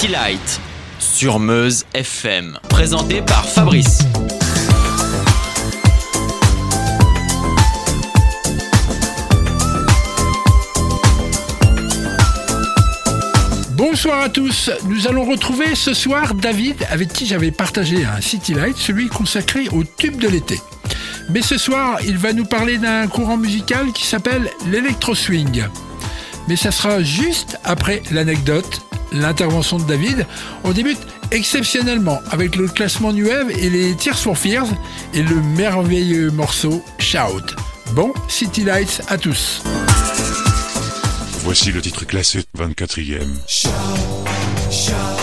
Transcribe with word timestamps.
City 0.00 0.12
Light 0.14 0.60
sur 0.98 1.38
Meuse 1.38 1.84
FM, 1.92 2.58
présenté 2.70 3.20
par 3.20 3.46
Fabrice. 3.46 3.98
Bonsoir 13.72 14.22
à 14.22 14.30
tous, 14.30 14.70
nous 14.84 15.06
allons 15.06 15.26
retrouver 15.26 15.74
ce 15.74 15.92
soir 15.92 16.34
David 16.34 16.76
avec 16.90 17.12
qui 17.12 17.26
j'avais 17.26 17.50
partagé 17.50 18.06
un 18.06 18.22
City 18.22 18.54
Light, 18.54 18.78
celui 18.78 19.08
consacré 19.08 19.68
au 19.70 19.84
tube 19.84 20.16
de 20.16 20.28
l'été. 20.28 20.58
Mais 21.28 21.42
ce 21.42 21.58
soir, 21.58 21.98
il 22.06 22.16
va 22.16 22.32
nous 22.32 22.46
parler 22.46 22.78
d'un 22.78 23.06
courant 23.06 23.36
musical 23.36 23.92
qui 23.92 24.06
s'appelle 24.06 24.48
l'électro 24.64 25.14
swing. 25.14 25.64
Mais 26.48 26.56
ça 26.56 26.70
sera 26.70 27.02
juste 27.02 27.58
après 27.64 28.00
l'anecdote, 28.10 28.80
l'intervention 29.12 29.78
de 29.78 29.84
David. 29.84 30.26
On 30.64 30.72
débute 30.72 31.00
exceptionnellement 31.30 32.20
avec 32.30 32.56
le 32.56 32.68
classement 32.68 33.12
New 33.12 33.26
Wave 33.26 33.50
et 33.50 33.70
les 33.70 33.94
Tears 33.94 34.18
for 34.18 34.36
Fears 34.36 34.68
et 35.14 35.22
le 35.22 35.36
merveilleux 35.56 36.30
morceau 36.30 36.82
Shout. 36.98 37.54
Bon 37.94 38.12
City 38.28 38.64
Lights 38.64 39.02
à 39.08 39.18
tous. 39.18 39.62
Voici 41.42 41.72
le 41.72 41.80
titre 41.80 42.04
classé 42.04 42.40
24e. 42.56 43.26
Shout, 43.48 43.68
shout, 44.70 45.19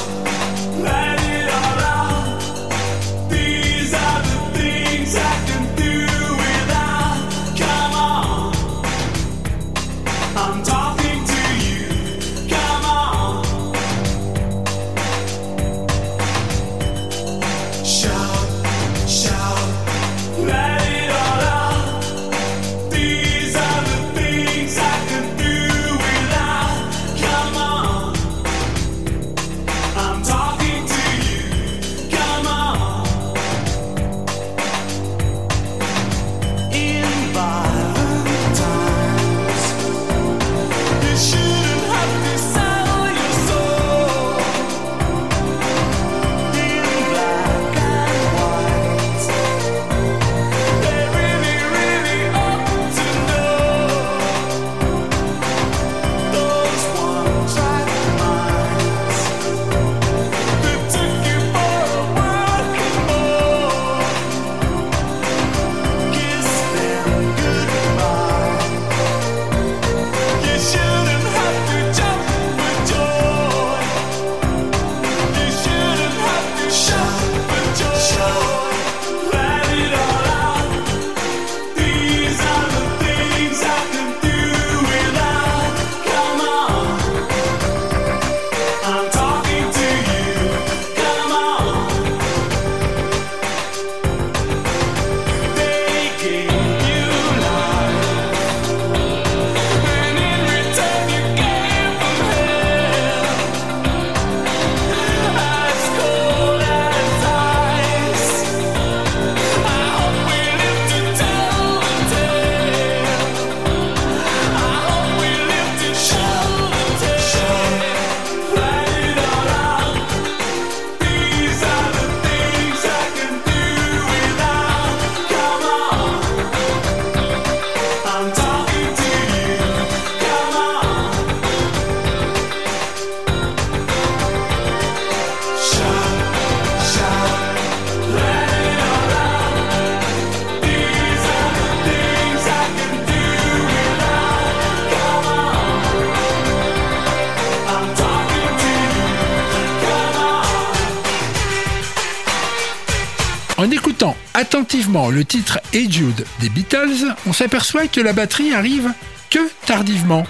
le 155.06 155.24
titre 155.24 155.60
Hey 155.74 155.92
Jude 155.92 156.26
des 156.40 156.50
Beatles, 156.50 157.14
on 157.28 157.34
s'aperçoit 157.34 157.88
que 157.88 158.02
la 158.02 158.14
batterie 158.14 158.54
arrive 158.54 158.92
que 159.30 159.40
tardivement. 159.66 160.26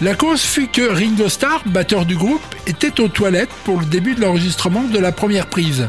La 0.00 0.14
cause 0.14 0.42
fut 0.42 0.66
que 0.66 0.82
Ringo 0.82 1.28
Starr, 1.28 1.62
batteur 1.66 2.04
du 2.04 2.16
groupe, 2.16 2.42
était 2.66 3.00
aux 3.00 3.08
toilettes 3.08 3.52
pour 3.64 3.78
le 3.78 3.86
début 3.86 4.14
de 4.14 4.20
l'enregistrement 4.20 4.82
de 4.82 4.98
la 4.98 5.12
première 5.12 5.46
prise. 5.46 5.88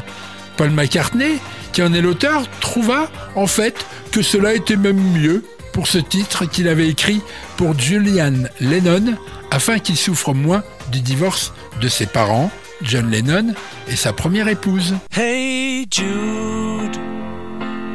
Paul 0.56 0.70
McCartney, 0.70 1.38
qui 1.72 1.82
en 1.82 1.92
est 1.92 2.00
l'auteur, 2.00 2.48
trouva 2.60 3.10
en 3.34 3.48
fait 3.48 3.84
que 4.12 4.22
cela 4.22 4.54
était 4.54 4.76
même 4.76 5.00
mieux 5.12 5.44
pour 5.72 5.88
ce 5.88 5.98
titre 5.98 6.46
qu'il 6.46 6.68
avait 6.68 6.88
écrit 6.88 7.20
pour 7.56 7.78
Julian 7.78 8.44
Lennon 8.60 9.16
afin 9.50 9.80
qu'il 9.80 9.96
souffre 9.96 10.32
moins 10.32 10.62
du 10.92 11.00
divorce 11.00 11.52
de 11.80 11.88
ses 11.88 12.06
parents, 12.06 12.50
John 12.82 13.10
Lennon 13.10 13.52
et 13.88 13.96
sa 13.96 14.12
première 14.12 14.48
épouse. 14.48 14.94
Hey 15.14 15.86
Jude, 15.90 16.96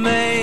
made 0.00 0.39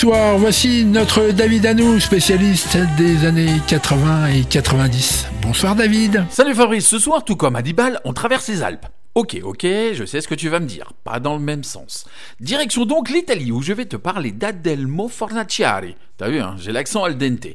soir. 0.00 0.38
Voici 0.38 0.86
notre 0.86 1.30
David 1.30 1.66
à 1.66 1.74
nous, 1.74 2.00
spécialiste 2.00 2.78
des 2.96 3.26
années 3.26 3.60
80 3.68 4.28
et 4.28 4.44
90. 4.44 5.26
Bonsoir 5.42 5.74
David. 5.76 6.24
Salut 6.30 6.54
Fabrice, 6.54 6.86
ce 6.86 6.98
soir, 6.98 7.22
tout 7.22 7.36
comme 7.36 7.54
à 7.54 7.60
Dibal, 7.60 8.00
on 8.06 8.14
traverse 8.14 8.48
les 8.48 8.62
Alpes. 8.62 8.86
Ok, 9.20 9.36
ok, 9.44 9.66
je 9.92 10.04
sais 10.06 10.22
ce 10.22 10.28
que 10.28 10.34
tu 10.34 10.48
vas 10.48 10.60
me 10.60 10.66
dire, 10.66 10.94
pas 11.04 11.20
dans 11.20 11.34
le 11.34 11.42
même 11.42 11.62
sens. 11.62 12.06
Direction 12.40 12.86
donc 12.86 13.10
l'Italie 13.10 13.52
où 13.52 13.60
je 13.60 13.74
vais 13.74 13.84
te 13.84 13.96
parler 13.96 14.32
d'Adelmo 14.32 15.08
Fornaciari. 15.08 15.94
T'as 16.16 16.30
vu, 16.30 16.40
hein, 16.40 16.56
j'ai 16.58 16.72
l'accent 16.72 17.04
al 17.04 17.18
dente. 17.18 17.48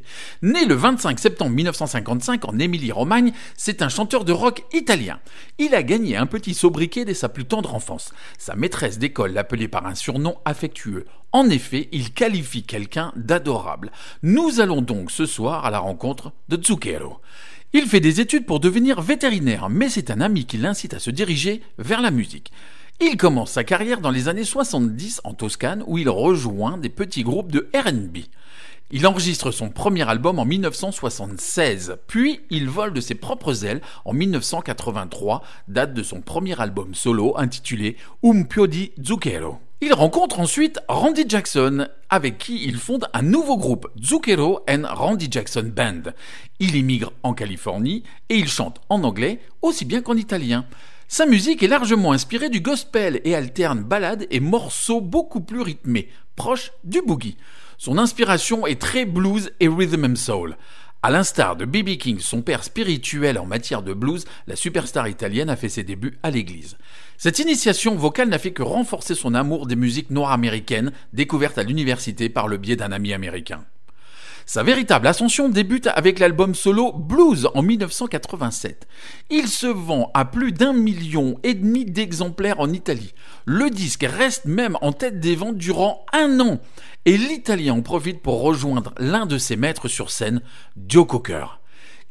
Né 0.44 0.65
le 0.65 0.75
25 0.75 1.19
septembre 1.19 1.50
1955 1.50 2.45
en 2.45 2.59
Émilie-Romagne, 2.59 3.33
c'est 3.57 3.81
un 3.81 3.89
chanteur 3.89 4.25
de 4.25 4.31
rock 4.31 4.63
italien. 4.73 5.19
Il 5.57 5.73
a 5.73 5.81
gagné 5.81 6.17
un 6.17 6.27
petit 6.27 6.53
sobriquet 6.53 7.03
dès 7.03 7.15
sa 7.15 7.29
plus 7.29 7.45
tendre 7.45 7.73
enfance. 7.73 8.13
Sa 8.38 8.56
maîtresse 8.56 9.00
d'école 9.00 9.33
l'appelait 9.33 9.67
par 9.67 9.88
un 9.88 9.95
surnom 9.95 10.35
affectueux. 10.45 11.06
En 11.31 11.50
effet, 11.50 11.89
il 11.91 12.13
qualifie 12.13 12.62
quelqu'un 12.62 13.12
d'adorable. 13.15 13.91
Nous 14.21 14.59
allons 14.59 14.83
donc 14.83 15.09
ce 15.09 15.25
soir 15.25 15.65
à 15.65 15.71
la 15.71 15.79
rencontre 15.79 16.31
de 16.47 16.63
Zucchero. 16.63 17.21
Il 17.77 17.88
fait 17.88 18.00
des 18.00 18.22
études 18.22 18.45
pour 18.45 18.62
devenir 18.62 19.01
vétérinaire, 19.01 19.68
mais 19.69 19.89
c'est 19.89 20.10
un 20.10 20.22
ami 20.22 20.45
qui 20.45 20.56
l'incite 20.56 20.94
à 20.94 21.00
se 21.00 21.12
diriger 21.12 21.62
vers 21.77 22.01
la 22.01 22.10
musique. 22.10 22.54
Il 23.01 23.18
commence 23.18 23.51
sa 23.51 23.66
carrière 23.66 24.00
dans 24.00 24.12
les 24.12 24.30
années 24.30 24.45
70 24.45 25.19
en 25.25 25.33
Toscane 25.33 25.83
où 25.86 25.98
il 25.98 26.07
rejoint 26.07 26.77
des 26.77 26.88
petits 26.88 27.24
groupes 27.24 27.51
de 27.51 27.68
RB. 27.75 28.19
Il 28.92 29.06
enregistre 29.06 29.51
son 29.51 29.68
premier 29.68 30.07
album 30.07 30.39
en 30.39 30.45
1976, 30.45 31.98
puis 32.07 32.39
il 32.50 32.69
vole 32.69 32.94
de 32.94 33.01
ses 33.01 33.16
propres 33.16 33.66
ailes 33.66 33.81
en 34.06 34.13
1983, 34.13 35.44
date 35.68 35.94
de 35.94 36.01
son 36.01 36.22
premier 36.22 36.57
album 36.62 36.95
solo 36.95 37.38
intitulé 37.38 37.98
Un 38.24 38.44
Pio 38.44 38.68
di 38.68 38.94
Zucchero. 39.04 39.60
Il 39.81 39.94
rencontre 39.94 40.39
ensuite 40.39 40.80
Randy 40.88 41.25
Jackson, 41.27 41.88
avec 42.10 42.38
qui 42.38 42.63
il 42.63 42.77
fonde 42.77 43.10
un 43.13 43.22
nouveau 43.22 43.57
groupe, 43.57 43.88
Zucchero 44.01 44.62
and 44.69 44.83
Randy 44.86 45.27
Jackson 45.30 45.69
Band. 45.75 46.13
Il 46.60 46.77
immigre 46.77 47.12
en 47.24 47.33
Californie 47.33 48.04
et 48.30 48.36
il 48.36 48.48
chante 48.48 48.80
en 48.88 49.04
anglais 49.04 49.42
aussi 49.62 49.83
bien 49.83 50.01
qu'en 50.01 50.16
italien. 50.16 50.66
Sa 51.10 51.25
musique 51.25 51.62
est 51.62 51.68
largement 51.68 52.13
inspirée 52.13 52.50
du 52.50 52.62
gospel 52.62 53.19
et 53.25 53.36
alterne 53.36 53.83
ballades 53.83 54.27
et 54.31 54.39
morceaux 54.39 55.01
beaucoup 55.01 55.42
plus 55.42 55.62
rythmés, 55.62 56.10
proches 56.38 56.72
du 56.86 57.01
boogie. 57.01 57.38
Son 57.77 57.98
inspiration 57.98 58.66
est 58.66 58.81
très 58.81 59.04
blues 59.04 59.51
et 59.60 59.68
rhythm 59.68 60.06
and 60.06 60.16
soul. 60.16 60.57
À 61.05 61.11
l'instar 61.11 61.55
de 61.55 61.65
B.B. 61.65 61.97
King, 61.97 62.17
son 62.17 62.41
père 62.41 62.63
spirituel 62.63 63.37
en 63.37 63.45
matière 63.45 63.83
de 63.83 63.93
blues, 63.93 64.25
la 64.47 64.55
superstar 64.55 65.07
italienne 65.07 65.51
a 65.51 65.55
fait 65.55 65.69
ses 65.69 65.83
débuts 65.83 66.17
à 66.23 66.31
l'église. 66.31 66.77
Cette 67.19 67.37
initiation 67.37 67.93
vocale 67.93 68.27
n'a 68.29 68.39
fait 68.39 68.53
que 68.53 68.63
renforcer 68.63 69.13
son 69.13 69.35
amour 69.35 69.67
des 69.67 69.75
musiques 69.75 70.09
noires 70.09 70.31
américaines, 70.31 70.91
découvertes 71.13 71.59
à 71.59 71.63
l'université 71.63 72.27
par 72.27 72.47
le 72.47 72.57
biais 72.57 72.75
d'un 72.75 72.91
ami 72.91 73.13
américain. 73.13 73.65
Sa 74.47 74.62
véritable 74.62 75.07
ascension 75.07 75.50
débute 75.50 75.88
avec 75.88 76.19
l'album 76.19 76.53
solo 76.53 76.94
Blues 76.94 77.50
en 77.56 77.63
1987. 77.63 78.88
Il 79.31 79.47
se 79.47 79.65
vend 79.65 80.12
à 80.13 80.24
plus 80.24 80.51
d'un 80.51 80.71
million 80.71 81.39
et 81.42 81.56
demi 81.56 81.83
d'exemplaires 81.83 82.59
en 82.59 82.71
Italie. 82.71 83.15
Le 83.45 83.71
disque 83.71 84.06
reste 84.07 84.45
même 84.45 84.77
en 84.81 84.94
tête 84.94 85.19
des 85.19 85.36
ventes 85.36 85.57
durant 85.57 86.06
un 86.13 86.39
an. 86.39 86.59
Et 87.06 87.18
l'Italien 87.18 87.74
en 87.74 87.81
profite 87.81 88.21
pour 88.21 88.42
rejoindre 88.42 88.94
l'un 89.00 89.25
de 89.25 89.39
ses 89.39 89.56
maîtres 89.56 89.88
sur 89.88 90.12
scène, 90.12 90.42
Joe 90.88 91.07
Cocker. 91.07 91.59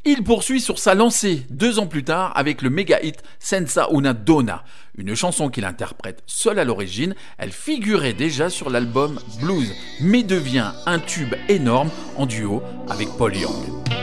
Il 0.06 0.22
poursuit 0.22 0.60
sur 0.60 0.78
sa 0.78 0.94
lancée 0.94 1.46
deux 1.48 1.78
ans 1.78 1.86
plus 1.86 2.04
tard 2.04 2.32
avec 2.36 2.60
le 2.60 2.68
méga 2.68 3.00
hit 3.02 3.22
Senza 3.38 3.88
una 3.90 4.12
donna, 4.12 4.62
une 4.98 5.14
chanson 5.14 5.48
qu'il 5.48 5.64
interprète 5.64 6.22
seul 6.26 6.58
à 6.58 6.64
l'origine. 6.64 7.14
Elle 7.38 7.52
figurait 7.52 8.12
déjà 8.12 8.50
sur 8.50 8.68
l'album 8.68 9.18
Blues, 9.40 9.72
mais 10.02 10.22
devient 10.22 10.72
un 10.84 10.98
tube 10.98 11.34
énorme 11.48 11.90
en 12.18 12.26
duo 12.26 12.62
avec 12.90 13.08
Paul 13.16 13.34
Young. 13.34 13.93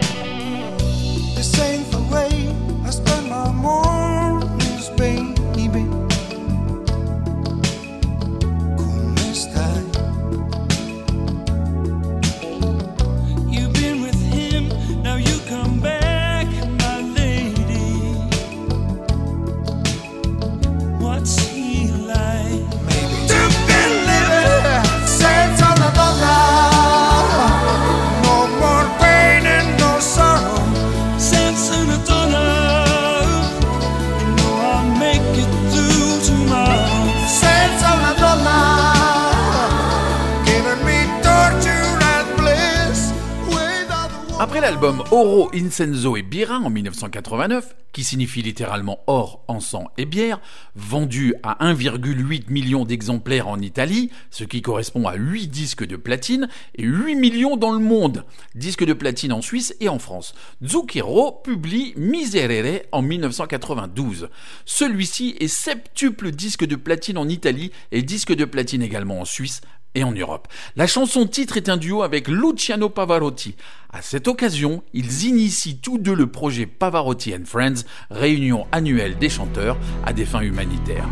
L'album 44.72 45.04
Oro, 45.12 45.51
Incenso 45.54 46.16
et 46.16 46.22
Bira 46.22 46.58
en 46.58 46.70
1989, 46.70 47.75
qui 47.92 48.06
signifie 48.06 48.42
littéralement 48.42 49.00
or, 49.06 49.44
encens 49.50 49.88
et 49.98 50.06
bière, 50.06 50.40
vendu 50.75 51.36
à 51.44 51.58
1,8 51.74 52.50
million 52.50 52.86
d'exemplaires 52.86 53.50
en 53.50 53.60
Italie, 53.60 54.12
ce 54.30 54.46
qui 54.46 54.62
correspond 54.62 55.10
à 55.10 55.16
8 55.16 55.50
disques 55.50 55.86
de 55.86 55.98
platine, 55.98 56.48
et 56.75 56.84
8 56.84 57.16
millions 57.16 57.58
dans 57.58 57.74
le 57.74 57.84
monde, 57.84 58.24
disques 58.56 58.86
de 58.86 58.94
platine 58.94 59.34
en 59.34 59.42
Suisse 59.42 59.75
et 59.82 59.90
en 59.90 60.00
France. 60.00 60.34
Zucchero 60.66 61.42
publie 61.44 61.94
Miserere 61.98 62.84
en 62.94 63.01
1992. 63.01 64.30
Celui-ci 64.63 65.36
est 65.42 65.50
septuple 65.50 66.32
disque 66.32 66.63
de 66.63 66.78
platine 66.78 67.18
en 67.18 67.28
Italie 67.28 67.74
et 67.92 68.04
disque 68.04 68.34
de 68.34 68.46
platine 68.46 68.84
également 68.84 69.20
en 69.20 69.25
Suisse 69.25 69.60
et 69.95 70.03
en 70.03 70.12
Europe. 70.12 70.48
La 70.75 70.88
chanson 70.88 71.25
titre 71.25 71.57
est 71.57 71.69
un 71.69 71.77
duo 71.77 72.03
avec 72.03 72.27
Luciano 72.27 72.89
Pavarotti. 72.89 73.55
À 73.91 74.01
cette 74.01 74.27
occasion, 74.27 74.83
ils 74.93 75.25
initient 75.25 75.79
tous 75.81 75.98
deux 75.98 76.15
le 76.15 76.27
projet 76.27 76.65
Pavarotti 76.65 77.33
and 77.36 77.45
Friends, 77.45 77.83
réunion 78.10 78.65
annuelle 78.71 79.17
des 79.17 79.29
chanteurs 79.29 79.77
à 80.05 80.13
des 80.13 80.25
fins 80.25 80.41
humanitaires. 80.41 81.07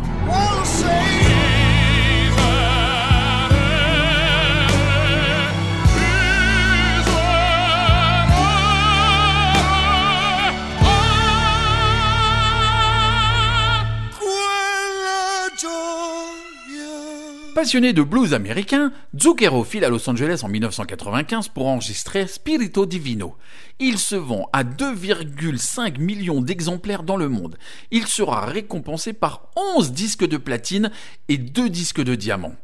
Passionné 17.54 17.92
de 17.92 18.02
blues 18.02 18.32
américain, 18.32 18.92
Zucchero 19.18 19.64
file 19.64 19.84
à 19.84 19.88
Los 19.88 20.08
Angeles 20.08 20.40
en 20.44 20.48
1995 20.48 21.48
pour 21.48 21.66
enregistrer 21.66 22.28
Spirito 22.28 22.86
Divino. 22.86 23.34
Il 23.80 23.98
se 23.98 24.14
vend 24.14 24.48
à 24.52 24.62
2,5 24.62 25.98
millions 25.98 26.42
d'exemplaires 26.42 27.02
dans 27.02 27.16
le 27.16 27.28
monde. 27.28 27.58
Il 27.90 28.06
sera 28.06 28.46
récompensé 28.46 29.12
par 29.12 29.48
11 29.76 29.90
disques 29.90 30.26
de 30.26 30.36
platine 30.36 30.92
et 31.28 31.38
2 31.38 31.68
disques 31.68 32.02
de 32.02 32.14
diamant. 32.14 32.54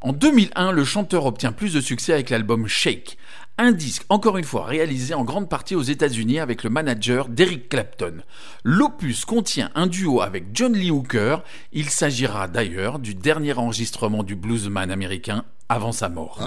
En 0.00 0.14
2001, 0.14 0.72
le 0.72 0.84
chanteur 0.84 1.26
obtient 1.26 1.52
plus 1.52 1.74
de 1.74 1.80
succès 1.82 2.14
avec 2.14 2.30
l'album 2.30 2.66
Shake, 2.66 3.18
un 3.60 3.72
disque 3.72 4.04
encore 4.08 4.38
une 4.38 4.44
fois 4.44 4.64
réalisé 4.64 5.12
en 5.12 5.22
grande 5.22 5.50
partie 5.50 5.76
aux 5.76 5.82
États-Unis 5.82 6.40
avec 6.40 6.64
le 6.64 6.70
manager 6.70 7.28
d'Eric 7.28 7.68
Clapton. 7.68 8.22
L'opus 8.64 9.26
contient 9.26 9.70
un 9.74 9.86
duo 9.86 10.22
avec 10.22 10.46
John 10.54 10.72
Lee 10.72 10.90
Hooker. 10.90 11.44
Il 11.72 11.90
s'agira 11.90 12.48
d'ailleurs 12.48 12.98
du 12.98 13.14
dernier 13.14 13.52
enregistrement 13.52 14.22
du 14.22 14.34
bluesman 14.34 14.90
américain 14.90 15.44
avant 15.68 15.92
sa 15.92 16.08
mort. 16.08 16.38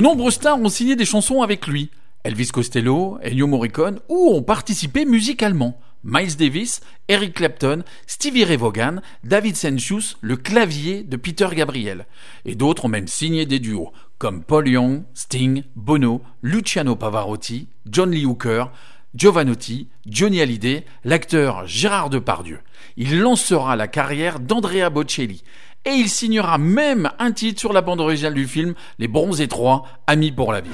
De 0.00 0.02
nombreux 0.02 0.30
stars 0.30 0.58
ont 0.58 0.70
signé 0.70 0.96
des 0.96 1.04
chansons 1.04 1.42
avec 1.42 1.66
lui. 1.66 1.90
Elvis 2.24 2.48
Costello, 2.48 3.18
Ennio 3.22 3.46
Morricone 3.46 4.00
ou 4.08 4.30
ont 4.30 4.42
participé 4.42 5.04
musicalement. 5.04 5.78
Miles 6.04 6.38
Davis, 6.38 6.80
Eric 7.08 7.34
Clapton, 7.34 7.82
Stevie 8.06 8.44
Ray 8.44 8.56
Vaughan, 8.56 9.02
David 9.24 9.56
Sensius, 9.56 10.16
le 10.22 10.36
clavier 10.36 11.02
de 11.02 11.18
Peter 11.18 11.48
Gabriel. 11.54 12.06
Et 12.46 12.54
d'autres 12.54 12.86
ont 12.86 12.88
même 12.88 13.08
signé 13.08 13.44
des 13.44 13.58
duos, 13.58 13.92
comme 14.16 14.42
Paul 14.42 14.68
Young, 14.68 15.02
Sting, 15.12 15.64
Bono, 15.76 16.22
Luciano 16.40 16.96
Pavarotti, 16.96 17.68
John 17.84 18.10
Lee 18.10 18.24
Hooker, 18.24 18.70
Giovanotti, 19.14 19.88
Johnny 20.06 20.40
Hallyday, 20.40 20.86
l'acteur 21.04 21.66
Gérard 21.66 22.08
Depardieu. 22.08 22.60
Il 22.96 23.18
lancera 23.18 23.76
la 23.76 23.86
carrière 23.86 24.40
d'Andrea 24.40 24.88
Bocelli. 24.88 25.42
Et 25.86 25.92
il 25.92 26.10
signera 26.10 26.58
même 26.58 27.10
un 27.18 27.32
titre 27.32 27.58
sur 27.58 27.72
la 27.72 27.80
bande 27.80 28.00
originale 28.00 28.34
du 28.34 28.46
film 28.46 28.74
Les 28.98 29.08
Bronzés 29.08 29.48
3, 29.48 29.86
Amis 30.06 30.30
pour 30.30 30.52
la 30.52 30.60
vie. 30.60 30.70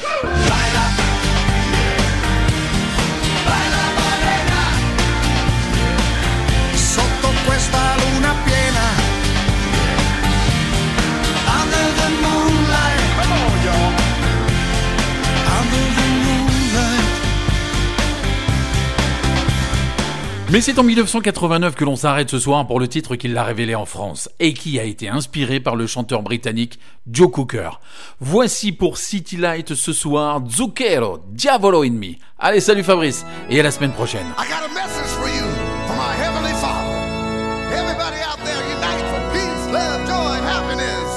Mais 20.49 20.61
c'est 20.61 20.79
en 20.79 20.85
1989 20.85 21.75
que 21.75 21.85
l'on 21.85 21.97
s'arrête 21.97 22.31
ce 22.31 22.39
soir 22.39 22.65
pour 22.69 22.79
le 22.79 22.87
titre 22.87 23.17
qui 23.17 23.27
l'a 23.27 23.43
révélé 23.43 23.75
en 23.75 23.85
France 23.85 24.29
et 24.39 24.55
qui 24.55 24.79
a 24.79 24.85
été 24.85 25.09
inspiré 25.09 25.59
par 25.59 25.75
le 25.75 25.89
chanteur 25.89 26.23
britannique 26.23 26.79
Joe 27.11 27.29
Cooker. 27.33 27.71
Voici 28.21 28.71
pour 28.71 28.97
City 28.97 29.37
Light 29.37 29.75
ce 29.75 29.93
soir 29.93 30.41
Zucchero, 30.49 31.19
Diavolo 31.33 31.83
in 31.83 31.91
Me. 31.91 32.15
Allez, 32.39 32.61
salut 32.61 32.85
Fabrice 32.85 33.27
et 33.51 33.59
à 33.59 33.65
la 33.65 33.73
semaine 33.73 33.91
prochaine. 33.91 34.27
I 34.39 34.47
got 34.49 34.63
a 34.65 34.73
message 34.73 35.11
for 35.19 35.27
you 35.27 35.43
from 35.89 35.99
our 35.99 36.15
Heavenly 36.15 36.55
Father. 36.63 36.95
Everybody 37.75 38.21
out 38.23 38.39
there, 38.47 38.63
unite 38.71 39.03
for 39.11 39.23
peace, 39.35 39.65
love, 39.75 40.07
joy, 40.07 40.39
happiness. 40.47 41.11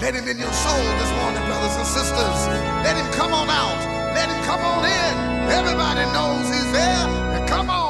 Let 0.00 0.14
him 0.14 0.28
in 0.28 0.38
your 0.38 0.52
soul 0.54 0.84
this 1.02 1.10
morning, 1.18 1.42
brothers 1.50 1.74
and 1.74 1.86
sisters. 1.90 2.38
Let 2.86 2.94
him 2.96 3.10
come 3.18 3.34
on 3.34 3.50
out. 3.50 3.82
Let 4.14 4.30
him 4.30 4.40
come 4.44 4.62
on 4.62 4.84
in. 4.86 5.14
Everybody 5.50 6.06
knows 6.14 6.46
he's 6.54 6.70
there. 6.70 7.46
Come 7.48 7.68
on, 7.68 7.89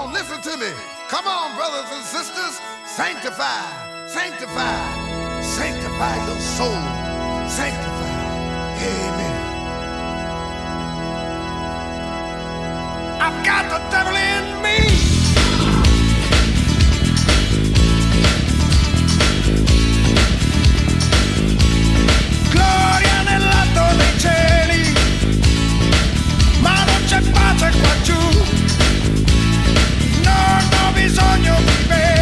to 0.51 0.57
me. 0.57 0.73
Come 1.09 1.27
on, 1.27 1.55
brothers 1.55 1.91
and 1.93 2.05
sisters. 2.05 2.61
Sanctify, 2.85 4.07
sanctify, 4.07 5.41
sanctify 5.43 6.17
your 6.27 6.41
soul. 6.41 6.83
Sanctify. 7.47 8.19
Amen. 8.83 9.37
I've 13.21 13.45
got 13.45 13.65
the 13.71 13.79
devil 13.91 14.17
in 14.17 14.63
me 14.63 14.79
Gloria 22.51 23.23
nell'alto 23.23 23.97
dei 23.99 24.19
cieli 24.19 24.95
Ma 26.61 26.85
non 26.85 27.05
c'è 27.07 27.21
pace 27.21 27.71
qua 27.79 28.01
giù 28.03 28.50
on 31.23 31.45
your 31.45 31.61
baby. 31.89 32.20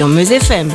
Sur 0.00 0.08
Meuse 0.08 0.32
FM. 0.32 0.70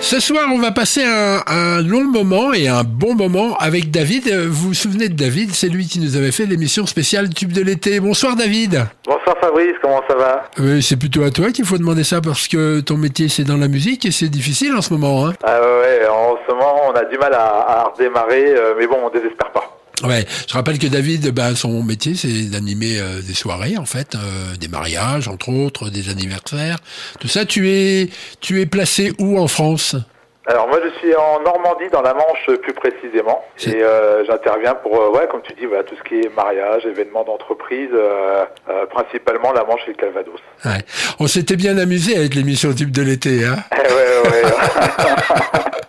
Ce 0.00 0.18
soir, 0.18 0.48
on 0.52 0.58
va 0.58 0.72
passer 0.72 1.04
un, 1.04 1.40
un 1.46 1.80
long 1.82 2.02
moment 2.02 2.52
et 2.52 2.66
un 2.66 2.82
bon 2.82 3.14
moment 3.14 3.56
avec 3.58 3.92
David. 3.92 4.26
Euh, 4.26 4.46
Vous 4.50 4.70
vous 4.70 4.74
souvenez 4.74 5.08
de 5.08 5.14
David? 5.14 5.52
C'est 5.54 5.68
lui 5.68 5.86
qui 5.86 6.00
nous 6.00 6.16
avait 6.16 6.32
fait 6.32 6.46
l'émission 6.46 6.84
spéciale 6.84 7.32
Tube 7.32 7.52
de 7.52 7.62
l'été. 7.62 8.00
Bonsoir 8.00 8.34
David. 8.34 8.84
Bonsoir 9.06 9.36
Fabrice, 9.40 9.76
comment 9.80 10.02
ça 10.10 10.16
va? 10.16 10.50
Euh, 10.58 10.80
c'est 10.80 10.96
plutôt 10.96 11.22
à 11.22 11.30
toi 11.30 11.52
qu'il 11.52 11.64
faut 11.64 11.78
demander 11.78 12.02
ça 12.02 12.20
parce 12.20 12.48
que 12.48 12.80
ton 12.80 12.96
métier 12.96 13.28
c'est 13.28 13.44
dans 13.44 13.56
la 13.56 13.68
musique 13.68 14.04
et 14.04 14.10
c'est 14.10 14.28
difficile 14.28 14.74
en 14.74 14.82
ce 14.82 14.92
moment. 14.92 15.28
Hein. 15.28 15.34
Ah 15.44 15.60
ouais, 15.60 16.04
en 16.08 16.34
ce 16.44 16.52
moment 16.52 16.74
on 16.88 16.92
a 16.96 17.04
du 17.04 17.16
mal 17.18 17.32
à, 17.34 17.44
à 17.44 17.84
redémarrer, 17.94 18.46
euh, 18.48 18.74
mais 18.76 18.88
bon 18.88 18.96
on 19.06 19.10
désespère 19.10 19.52
pas. 19.52 19.75
Ouais, 20.04 20.26
je 20.46 20.52
rappelle 20.52 20.78
que 20.78 20.86
David, 20.86 21.30
bah, 21.32 21.54
son 21.54 21.82
métier, 21.82 22.14
c'est 22.14 22.50
d'animer 22.50 22.98
euh, 22.98 23.22
des 23.22 23.32
soirées, 23.34 23.78
en 23.78 23.86
fait, 23.86 24.14
euh, 24.14 24.54
des 24.60 24.68
mariages, 24.68 25.26
entre 25.26 25.48
autres, 25.48 25.88
des 25.88 26.10
anniversaires, 26.10 26.78
tout 27.18 27.28
ça. 27.28 27.46
Tu 27.46 27.70
es, 27.70 28.10
tu 28.40 28.60
es 28.60 28.66
placé 28.66 29.12
où 29.18 29.38
en 29.38 29.48
France? 29.48 29.96
Alors 30.48 30.68
moi 30.68 30.78
je 30.80 30.96
suis 31.00 31.12
en 31.16 31.40
Normandie, 31.42 31.88
dans 31.90 32.02
la 32.02 32.14
Manche 32.14 32.46
plus 32.62 32.72
précisément, 32.72 33.42
et 33.66 33.82
euh, 33.82 34.24
j'interviens 34.26 34.74
pour, 34.76 34.94
euh, 34.94 35.10
ouais, 35.10 35.26
comme 35.28 35.42
tu 35.42 35.52
dis, 35.54 35.66
voilà, 35.66 35.82
tout 35.82 35.96
ce 35.96 36.08
qui 36.08 36.20
est 36.20 36.32
mariage, 36.36 36.86
événements 36.86 37.24
d'entreprise, 37.24 37.88
euh, 37.92 38.44
euh, 38.70 38.86
principalement 38.86 39.50
la 39.52 39.64
Manche 39.64 39.80
et 39.88 39.90
le 39.90 39.96
Calvados. 39.96 40.38
ouais. 40.64 40.84
On 41.18 41.26
s'était 41.26 41.56
bien 41.56 41.76
amusé 41.78 42.16
avec 42.16 42.36
l'émission 42.36 42.72
type 42.72 42.92
de 42.92 43.02
l'été, 43.02 43.44
hein? 43.44 43.56
Ouais, 43.72 44.30
ouais, 44.30 44.44
ouais. 44.44 44.52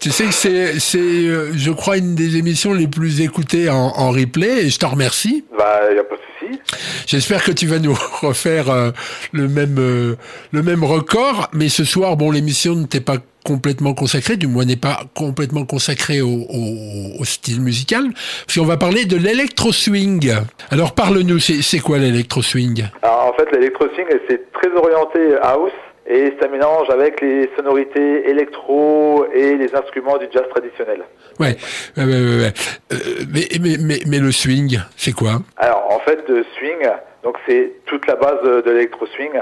Tu 0.00 0.10
sais 0.10 0.24
que 0.24 0.32
c'est, 0.32 0.78
c'est, 0.78 0.98
euh, 0.98 1.52
je 1.54 1.70
crois, 1.70 1.96
une 1.98 2.14
des 2.14 2.36
émissions 2.36 2.72
les 2.72 2.88
plus 2.88 3.20
écoutées 3.20 3.68
en, 3.68 3.92
en 3.96 4.10
replay, 4.10 4.64
et 4.66 4.70
je 4.70 4.78
t'en 4.78 4.88
remercie. 4.90 5.44
bah 5.56 5.80
y 5.94 5.98
a 5.98 6.04
pas 6.04 6.16
de 6.16 6.20
souci. 6.38 6.60
J'espère 7.06 7.44
que 7.44 7.52
tu 7.52 7.66
vas 7.66 7.78
nous 7.78 7.96
refaire 8.22 8.70
euh, 8.70 8.90
le 9.32 9.48
même 9.48 9.76
euh, 9.78 10.16
le 10.52 10.62
même 10.62 10.84
record. 10.84 11.48
Mais 11.52 11.68
ce 11.68 11.84
soir, 11.84 12.16
bon, 12.16 12.30
l'émission 12.30 12.74
ne 12.74 12.86
t'est 12.86 13.00
pas 13.00 13.18
complètement 13.44 13.94
consacrée, 13.94 14.36
du 14.36 14.46
moins 14.46 14.64
n'est 14.66 14.76
pas 14.76 15.00
complètement 15.14 15.64
consacrée 15.64 16.20
au, 16.20 16.28
au, 16.28 17.20
au 17.20 17.24
style 17.24 17.60
musical, 17.60 18.04
parce 18.46 18.58
qu'on 18.58 18.66
va 18.66 18.76
parler 18.76 19.06
de 19.06 19.16
l'électro 19.16 19.72
swing. 19.72 20.32
Alors 20.70 20.94
parle-nous, 20.94 21.38
c'est, 21.38 21.62
c'est 21.62 21.78
quoi 21.78 21.98
l'électro 21.98 22.42
swing 22.42 22.84
Alors 23.02 23.32
en 23.32 23.36
fait 23.38 23.50
l'électro 23.52 23.86
swing 23.94 24.06
c'est 24.28 24.52
très 24.52 24.68
orienté 24.76 25.20
house 25.42 25.72
et 26.10 26.34
ça 26.40 26.48
mélange 26.48 26.90
avec 26.90 27.20
les 27.20 27.48
sonorités 27.56 28.28
électro 28.28 29.24
et 29.32 29.56
les 29.56 29.74
instruments 29.74 30.18
du 30.18 30.26
jazz 30.32 30.44
traditionnel. 30.50 31.02
Ouais, 31.38 31.56
ouais, 31.96 32.04
ouais, 32.04 32.36
ouais. 32.42 32.52
Euh, 32.92 32.96
mais, 33.32 33.46
mais, 33.60 33.76
mais, 33.78 33.98
mais 34.06 34.18
le 34.18 34.32
swing, 34.32 34.78
c'est 34.96 35.12
quoi? 35.12 35.40
Alors 35.56 35.86
en 35.90 36.00
fait 36.00 36.28
le 36.28 36.44
swing, 36.58 36.82
donc 37.22 37.36
c'est 37.46 37.72
toute 37.86 38.06
la 38.06 38.16
base 38.16 38.42
de 38.44 38.60
de 38.60 38.70
l'électro 38.70 39.06
swing. 39.06 39.32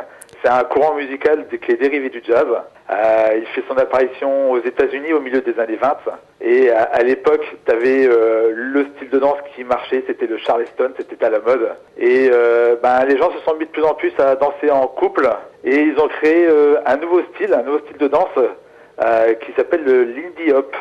C'est 0.42 0.50
un 0.50 0.62
courant 0.64 0.94
musical 0.94 1.46
qui 1.48 1.72
est 1.72 1.76
dérivé 1.76 2.10
du 2.10 2.22
jazz. 2.24 2.46
Euh, 2.90 3.28
il 3.36 3.46
fait 3.48 3.64
son 3.68 3.76
apparition 3.76 4.52
aux 4.52 4.60
États-Unis 4.60 5.12
au 5.12 5.20
milieu 5.20 5.40
des 5.40 5.58
années 5.58 5.76
20. 5.76 5.96
Et 6.40 6.70
à, 6.70 6.82
à 6.82 7.02
l'époque, 7.02 7.44
tu 7.66 7.72
avais 7.72 8.06
le 8.06 8.86
style 8.96 9.10
de 9.10 9.18
danse 9.18 9.38
qui 9.54 9.64
marchait, 9.64 10.04
c'était 10.06 10.26
le 10.26 10.38
charleston, 10.38 10.92
c'était 10.96 11.24
à 11.24 11.30
la 11.30 11.40
mode. 11.40 11.68
Et 11.96 12.30
euh, 12.32 12.76
ben, 12.82 13.04
les 13.04 13.16
gens 13.18 13.30
se 13.32 13.38
sont 13.44 13.56
mis 13.56 13.66
de 13.66 13.70
plus 13.70 13.84
en 13.84 13.94
plus 13.94 14.12
à 14.18 14.36
danser 14.36 14.70
en 14.70 14.86
couple. 14.86 15.28
Et 15.64 15.76
ils 15.76 15.98
ont 15.98 16.08
créé 16.08 16.46
euh, 16.46 16.76
un 16.86 16.96
nouveau 16.96 17.20
style, 17.34 17.52
un 17.52 17.62
nouveau 17.62 17.80
style 17.80 17.98
de 17.98 18.08
danse 18.08 18.28
euh, 18.36 19.34
qui 19.34 19.52
s'appelle 19.56 19.84
le 19.84 20.04
Lindy 20.04 20.52
Hop. 20.52 20.74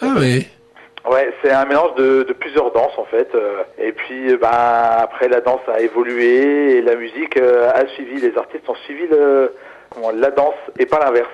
Ah 0.00 0.14
ouais. 0.18 0.46
Ouais, 1.10 1.32
c'est 1.42 1.50
un 1.50 1.64
mélange 1.64 1.94
de, 1.96 2.22
de 2.24 2.32
plusieurs 2.32 2.70
danses 2.72 2.96
en 2.98 3.04
fait. 3.04 3.28
euh, 3.34 3.62
et 3.78 3.92
puis, 3.92 4.32
euh, 4.32 4.36
ben 4.40 4.48
après 4.50 5.28
la 5.28 5.40
danse 5.40 5.60
a 5.72 5.80
évolué 5.80 6.76
et 6.78 6.82
la 6.82 6.96
musique 6.96 7.36
euh, 7.38 7.70
a 7.72 7.86
suivi. 7.94 8.20
Les 8.20 8.36
artistes 8.36 8.68
ont 8.68 8.74
suivi 8.84 9.06
le, 9.10 9.54
comment, 9.90 10.10
la 10.10 10.30
danse 10.30 10.54
et 10.78 10.86
pas 10.86 10.98
l'inverse. 11.04 11.30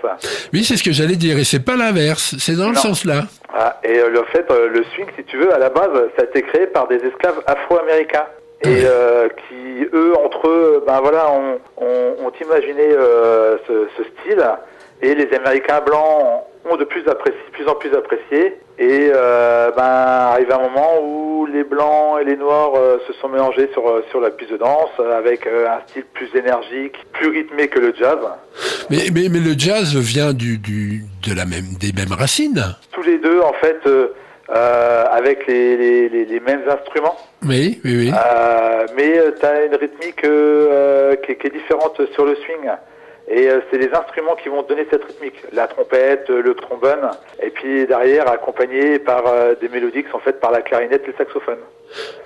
Oui, 0.53 0.65
c'est 0.65 0.77
ce 0.77 0.85
que 0.85 0.93
j'allais 0.93 1.17
dire, 1.17 1.39
et 1.39 1.45
c'est 1.45 1.65
pas 1.65 1.77
l'inverse, 1.77 2.37
c'est 2.39 2.57
dans 2.57 2.69
le 2.69 2.77
sens 2.77 3.05
là. 3.05 3.23
Ah, 3.53 3.81
et 3.83 3.97
le 3.99 4.23
fait, 4.33 4.47
le 4.51 4.85
swing, 4.95 5.07
si 5.17 5.25
tu 5.25 5.37
veux, 5.39 5.53
à 5.53 5.59
la 5.59 5.71
base, 5.71 5.91
ça 6.17 6.23
a 6.23 6.25
été 6.25 6.43
créé 6.43 6.67
par 6.67 6.87
des 6.89 6.97
esclaves 6.97 7.41
afro-américains. 7.47 8.27
Et 8.63 8.85
euh, 8.87 9.29
qui, 9.29 9.87
eux, 9.93 10.15
entre 10.25 10.49
eux, 10.49 10.85
ben 10.87 10.99
voilà, 11.03 11.31
ont, 11.31 11.59
ont, 11.77 12.17
ont 12.27 12.33
imaginé 12.43 12.83
euh, 12.93 13.59
ce, 13.67 13.89
ce 13.99 14.03
style. 14.05 14.43
Et 15.03 15.15
les 15.15 15.31
Américains 15.37 15.81
blancs 15.85 16.45
ont 16.71 16.77
de 16.77 16.85
plus, 16.85 17.07
apprécié, 17.09 17.41
plus 17.53 17.67
en 17.69 17.75
plus 17.75 17.95
apprécié. 17.95 18.59
Et 18.79 19.11
euh, 19.15 19.71
ben, 19.77 19.83
arrive 19.83 20.51
un 20.51 20.59
moment 20.59 21.01
où 21.01 21.47
les 21.47 21.63
blancs 21.63 22.21
et 22.21 22.25
les 22.25 22.37
noirs 22.37 22.73
euh, 22.75 22.99
se 23.07 23.13
sont 23.15 23.29
mélangés 23.29 23.69
sur, 23.73 23.89
euh, 23.89 24.05
sur 24.11 24.21
la 24.21 24.31
piste 24.31 24.51
de 24.51 24.57
danse 24.57 24.91
avec 25.13 25.47
euh, 25.47 25.69
un 25.69 25.81
style 25.89 26.05
plus 26.13 26.35
énergique, 26.35 26.97
plus 27.13 27.29
rythmé 27.29 27.69
que 27.69 27.79
le 27.79 27.95
jazz. 27.95 28.19
Mais, 28.91 29.11
mais, 29.15 29.29
mais 29.31 29.39
le 29.39 29.55
jazz 29.57 29.95
vient 29.97 30.33
du, 30.33 30.59
du, 30.59 31.03
de 31.27 31.37
la 31.37 31.45
même, 31.45 31.77
des 31.79 31.93
mêmes 31.93 32.13
racines. 32.19 32.65
Tous 32.91 33.03
les 33.03 33.19
deux, 33.19 33.41
en 33.41 33.53
fait, 33.55 33.79
avec 34.49 35.47
les, 35.47 35.77
les, 35.77 36.09
les, 36.09 36.25
les 36.25 36.41
mêmes 36.41 36.63
instruments. 36.69 37.17
Oui, 37.47 37.81
oui, 37.85 37.97
oui. 37.97 38.13
Mais 38.97 39.13
tu 39.39 39.47
as 39.47 39.65
une 39.67 39.75
rythmique 39.75 40.23
qui, 41.25 41.37
qui 41.37 41.47
est 41.47 41.51
différente 41.51 42.01
sur 42.15 42.25
le 42.25 42.35
swing. 42.37 42.71
Et 43.29 43.49
euh, 43.49 43.61
c'est 43.71 43.79
les 43.79 43.91
instruments 43.95 44.37
qui 44.37 44.49
vont 44.51 44.63
donner 44.63 44.87
cette 44.91 45.05
rythmique. 45.05 45.37
La 45.53 45.67
trompette, 45.67 46.29
euh, 46.29 46.43
le 46.43 46.55
trombone, 46.55 47.11
et 47.43 47.51
puis 47.51 47.87
derrière 47.87 48.31
accompagné 48.31 48.99
par 48.99 49.27
euh, 49.27 49.55
des 49.61 49.69
mélodies 49.69 50.05
qui 50.05 50.11
sont 50.11 50.19
faites 50.19 50.41
par 50.41 50.51
la 50.51 50.61
clarinette 50.61 51.03
et 51.05 51.09
le 51.09 51.15
saxophone. 51.17 51.59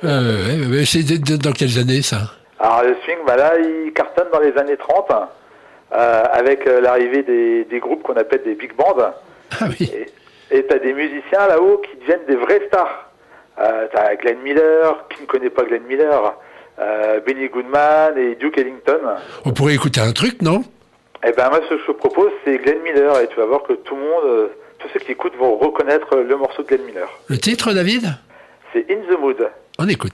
Euh, 0.05 0.85
c'est 0.85 1.05
dans 1.39 1.53
quelles 1.53 1.79
années 1.79 2.03
ça? 2.03 2.33
Alors 2.59 2.83
le 2.83 2.97
swing, 3.05 3.19
bah 3.27 3.37
là, 3.37 3.53
il 3.59 3.93
cartonne 3.93 4.29
dans 4.33 4.41
les 4.41 4.57
années 4.59 4.77
30 4.77 5.13
euh, 5.93 6.25
avec 6.33 6.65
l'arrivée 6.67 7.23
des, 7.23 7.65
des 7.65 7.79
groupes 7.79 8.03
qu'on 8.03 8.17
appelle 8.17 8.43
des 8.43 8.55
big 8.55 8.75
bands. 8.75 8.97
Ah 9.61 9.67
oui. 9.69 9.91
Et 10.51 10.67
tu 10.67 10.75
as 10.75 10.79
des 10.79 10.93
musiciens 10.93 11.47
là-haut 11.47 11.79
qui 11.79 11.97
deviennent 11.99 12.27
des 12.27 12.37
vrais 12.37 12.61
stars. 12.67 13.11
Euh, 13.61 13.87
tu 13.91 13.97
as 13.97 14.17
Glenn 14.17 14.39
Miller, 14.43 15.07
qui 15.09 15.23
ne 15.23 15.27
connaît 15.27 15.51
pas 15.51 15.65
Glenn 15.65 15.83
Miller, 15.85 16.37
euh, 16.79 17.21
Benny 17.27 17.49
Goodman 17.49 18.17
et 18.17 18.35
Duke 18.37 18.59
Ellington. 18.59 19.01
On 19.45 19.53
pourrait 19.53 19.75
écouter 19.75 20.01
un 20.01 20.13
truc, 20.13 20.43
non? 20.43 20.63
Eh 21.27 21.33
ben 21.33 21.49
moi 21.51 21.61
ce 21.65 21.75
que 21.75 21.81
je 21.81 21.87
te 21.87 21.93
propose 21.93 22.31
c'est 22.45 22.59
Glenn 22.59 22.79
Miller 22.83 23.21
et 23.21 23.29
tu 23.29 23.37
vas 23.37 23.47
voir 23.47 23.63
que 23.65 23.73
tout 23.73 23.97
le 23.97 24.03
monde, 24.03 24.25
euh, 24.25 24.49
tous 24.79 24.89
ceux 24.93 25.01
qui 25.01 25.13
écoutent 25.13 25.37
vont 25.37 25.57
reconnaître 25.57 26.17
le 26.17 26.37
morceau 26.37 26.63
de 26.63 26.69
Glenn 26.69 26.83
Miller. 26.85 27.09
Le 27.27 27.39
titre, 27.39 27.73
David? 27.73 28.07
C'est 28.73 28.87
In 28.91 29.01
the 29.13 29.19
Mood. 29.19 29.51
On 29.79 29.89
écoute. 29.89 30.13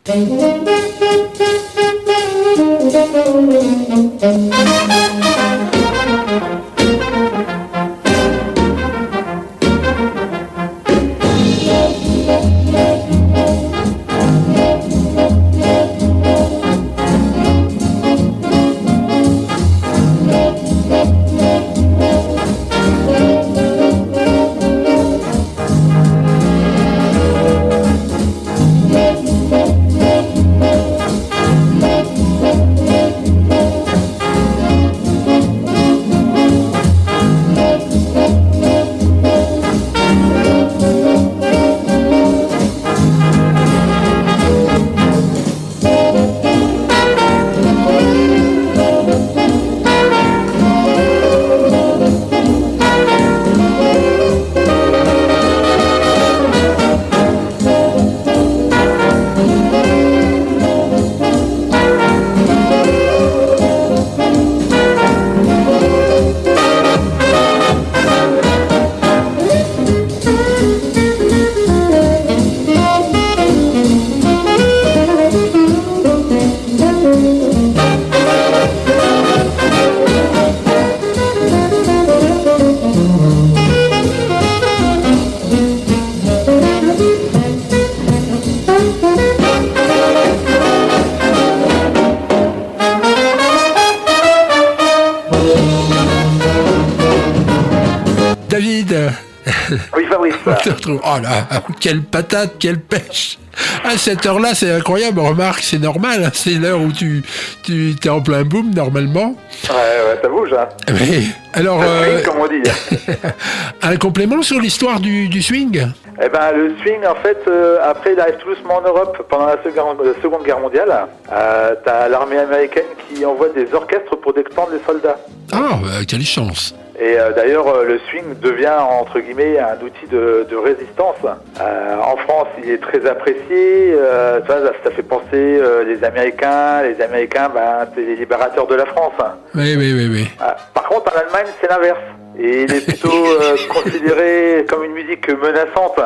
Retrouve. 100.93 101.01
Oh 101.05 101.21
là, 101.23 101.47
quelle 101.81 102.03
patate, 102.03 102.55
quelle 102.59 102.81
pêche 102.81 103.39
À 103.85 103.97
cette 103.97 104.25
heure-là, 104.27 104.55
c'est 104.55 104.71
incroyable. 104.71 105.21
Remarque, 105.21 105.61
c'est 105.63 105.79
normal. 105.79 106.25
hein, 106.25 106.31
C'est 106.33 106.53
l'heure 106.55 106.81
où 106.81 106.93
tu, 106.93 107.23
tu 107.63 107.95
es 108.03 108.09
en 108.09 108.21
plein 108.21 108.43
boom, 108.43 108.71
normalement. 108.75 109.37
Ouais, 109.69 109.75
ouais, 109.75 110.19
ça 110.23 110.29
bouge 110.29 110.53
hein. 110.53 110.69
Mais, 110.89 111.23
alors, 111.53 111.81
euh, 111.83 112.23
comme 112.23 112.39
on 112.41 112.47
dit. 112.49 112.63
un 113.83 113.97
complément 113.97 114.43
sur 114.43 114.61
l'histoire 114.61 115.01
du, 115.01 115.29
du 115.29 115.43
swing? 115.43 115.87
Eh 116.23 116.29
ben, 116.29 116.53
le 116.55 116.75
swing, 116.83 117.05
en 117.07 117.15
fait, 117.17 117.39
euh, 117.49 117.79
après, 117.83 118.13
il 118.13 118.21
arrive 118.21 118.37
tout 118.37 118.55
doucement 118.55 118.77
en 118.77 118.83
Europe 118.83 119.27
pendant 119.29 119.47
la 119.47 119.63
Seconde, 119.65 119.99
la 120.05 120.21
Seconde 120.23 120.45
Guerre 120.45 120.61
mondiale. 120.61 120.93
Euh, 121.33 121.75
T'as 121.85 122.09
l'armée 122.09 122.39
américaine 122.39 122.85
qui 123.09 123.25
envoie 123.25 123.49
des 123.49 123.73
orchestres 123.75 124.17
pour 124.21 124.33
détendre 124.33 124.71
les 124.73 124.81
soldats. 124.87 125.17
Ah, 125.53 125.79
bah, 125.83 126.05
quelle 126.07 126.25
chance. 126.25 126.75
Et 127.01 127.19
euh, 127.19 127.33
d'ailleurs, 127.33 127.67
euh, 127.67 127.85
le 127.85 127.99
swing 128.09 128.39
devient, 128.41 128.79
entre 128.79 129.19
guillemets, 129.19 129.59
un 129.59 129.75
outil 129.85 130.07
de, 130.11 130.47
de 130.49 130.57
résistance. 130.57 131.17
Euh, 131.61 131.97
en 132.01 132.17
France, 132.19 132.47
il 132.63 132.71
est 132.71 132.79
très 132.81 133.05
apprécié. 133.05 133.95
Euh, 133.95 134.41
ça, 134.47 134.61
ça 134.85 134.91
fait 134.93 135.03
penser 135.03 135.61
les 135.87 136.05
Américains. 136.05 136.83
Les 136.83 137.03
Américains, 137.03 137.51
ben, 137.53 137.87
c'est 137.95 138.03
les 138.03 138.17
libérateurs 138.17 138.67
de 138.69 138.77
la 138.77 138.87
France. 138.87 139.15
Oui, 139.55 139.75
oui, 139.77 139.93
oui, 139.93 140.09
oui. 140.13 140.29
Par 140.73 140.85
contre, 140.85 141.13
en 141.15 141.19
Allemagne, 141.19 141.53
c'est 141.61 141.69
l'inverse. 141.69 141.99
Et 142.39 142.63
il 142.63 142.73
est 142.73 142.87
plutôt 142.87 143.27
considéré 143.69 144.65
comme 144.69 144.85
une 144.85 144.93
musique 144.93 145.29
menaçante. 145.29 146.01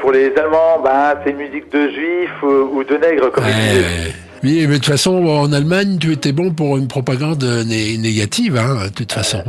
Pour 0.00 0.12
les 0.12 0.32
Allemands, 0.36 0.78
ben, 0.84 1.14
c'est 1.24 1.30
une 1.30 1.38
musique 1.38 1.72
de 1.72 1.88
juifs 1.88 2.42
ou, 2.42 2.84
de 2.84 2.96
nègres, 2.96 3.30
comme 3.32 3.44
ils. 3.48 4.12
Oui, 4.44 4.66
mais 4.66 4.74
de 4.74 4.74
toute 4.74 4.86
façon, 4.86 5.24
en 5.26 5.52
Allemagne, 5.52 5.98
tu 6.00 6.12
étais 6.12 6.32
bon 6.32 6.50
pour 6.50 6.76
une 6.76 6.88
propagande 6.88 7.44
né- 7.66 7.96
négative, 7.96 8.56
hein, 8.58 8.86
de 8.88 8.92
toute 8.92 9.12
façon. 9.12 9.42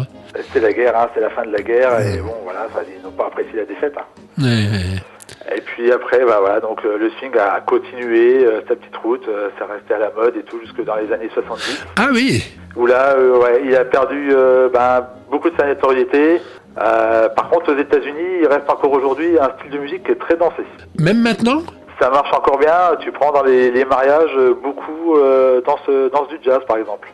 C'est 0.52 0.60
la 0.60 0.74
guerre, 0.74 0.98
hein, 0.98 1.10
c'est 1.14 1.22
la 1.22 1.30
fin 1.30 1.44
de 1.46 1.52
la 1.52 1.62
guerre, 1.62 2.00
et 2.02 2.18
bon, 2.18 2.34
voilà, 2.44 2.68
ils 2.98 3.04
n'ont 3.04 3.12
pas 3.12 3.28
apprécié 3.28 3.54
la 3.58 3.66
défaite. 3.66 3.94
hein. 3.98 4.42
Ouais. 4.42 5.56
Et 5.56 5.62
puis 5.62 5.92
après, 5.92 6.24
bah 6.26 6.38
voilà, 6.40 6.60
donc 6.60 6.80
euh, 6.86 6.98
le 6.98 7.10
swing 7.12 7.38
a 7.38 7.60
continué 7.62 8.46
euh, 8.46 8.62
sa 8.68 8.76
petite 8.76 8.96
route, 8.98 9.28
euh, 9.28 9.50
ça 9.60 9.66
restait 9.66 9.94
à 9.96 10.00
la 10.00 10.12
mode 10.12 10.36
et 10.38 10.44
tout 10.44 10.60
jusque 10.62 10.84
dans 10.84 10.96
les 10.96 11.12
années 11.12 11.30
70, 11.34 11.86
Ah 12.00 12.08
oui, 12.14 12.44
où 12.76 12.86
là, 12.86 13.14
euh, 13.16 13.38
ouais, 13.40 13.62
il 13.66 13.76
a 13.76 13.86
perdu 13.86 14.32
ben, 14.74 15.06
beaucoup 15.30 15.50
de 15.50 15.58
sa 15.58 15.68
notoriété. 15.68 16.42
Euh, 16.82 17.30
par 17.30 17.50
contre, 17.50 17.74
aux 17.74 17.78
États-Unis, 17.78 18.40
il 18.42 18.48
reste 18.48 18.68
encore 18.70 18.92
aujourd'hui 18.94 19.38
un 19.40 19.52
style 19.60 19.70
de 19.72 19.78
musique 19.78 20.04
qui 20.06 20.12
est 20.12 20.20
très 20.20 20.36
dansé. 20.36 20.64
même 21.00 21.22
maintenant? 21.22 21.62
Ça 22.00 22.10
marche 22.10 22.34
encore 22.34 22.58
bien. 22.58 22.96
Tu 23.02 23.12
prends 23.12 23.32
dans 23.32 23.44
les, 23.44 23.70
les 23.70 23.86
mariages 23.86 24.36
beaucoup 24.64 25.16
euh, 25.18 25.62
dansent 25.62 26.28
du 26.30 26.40
jazz, 26.42 26.62
par 26.68 26.78
exemple. 26.78 27.08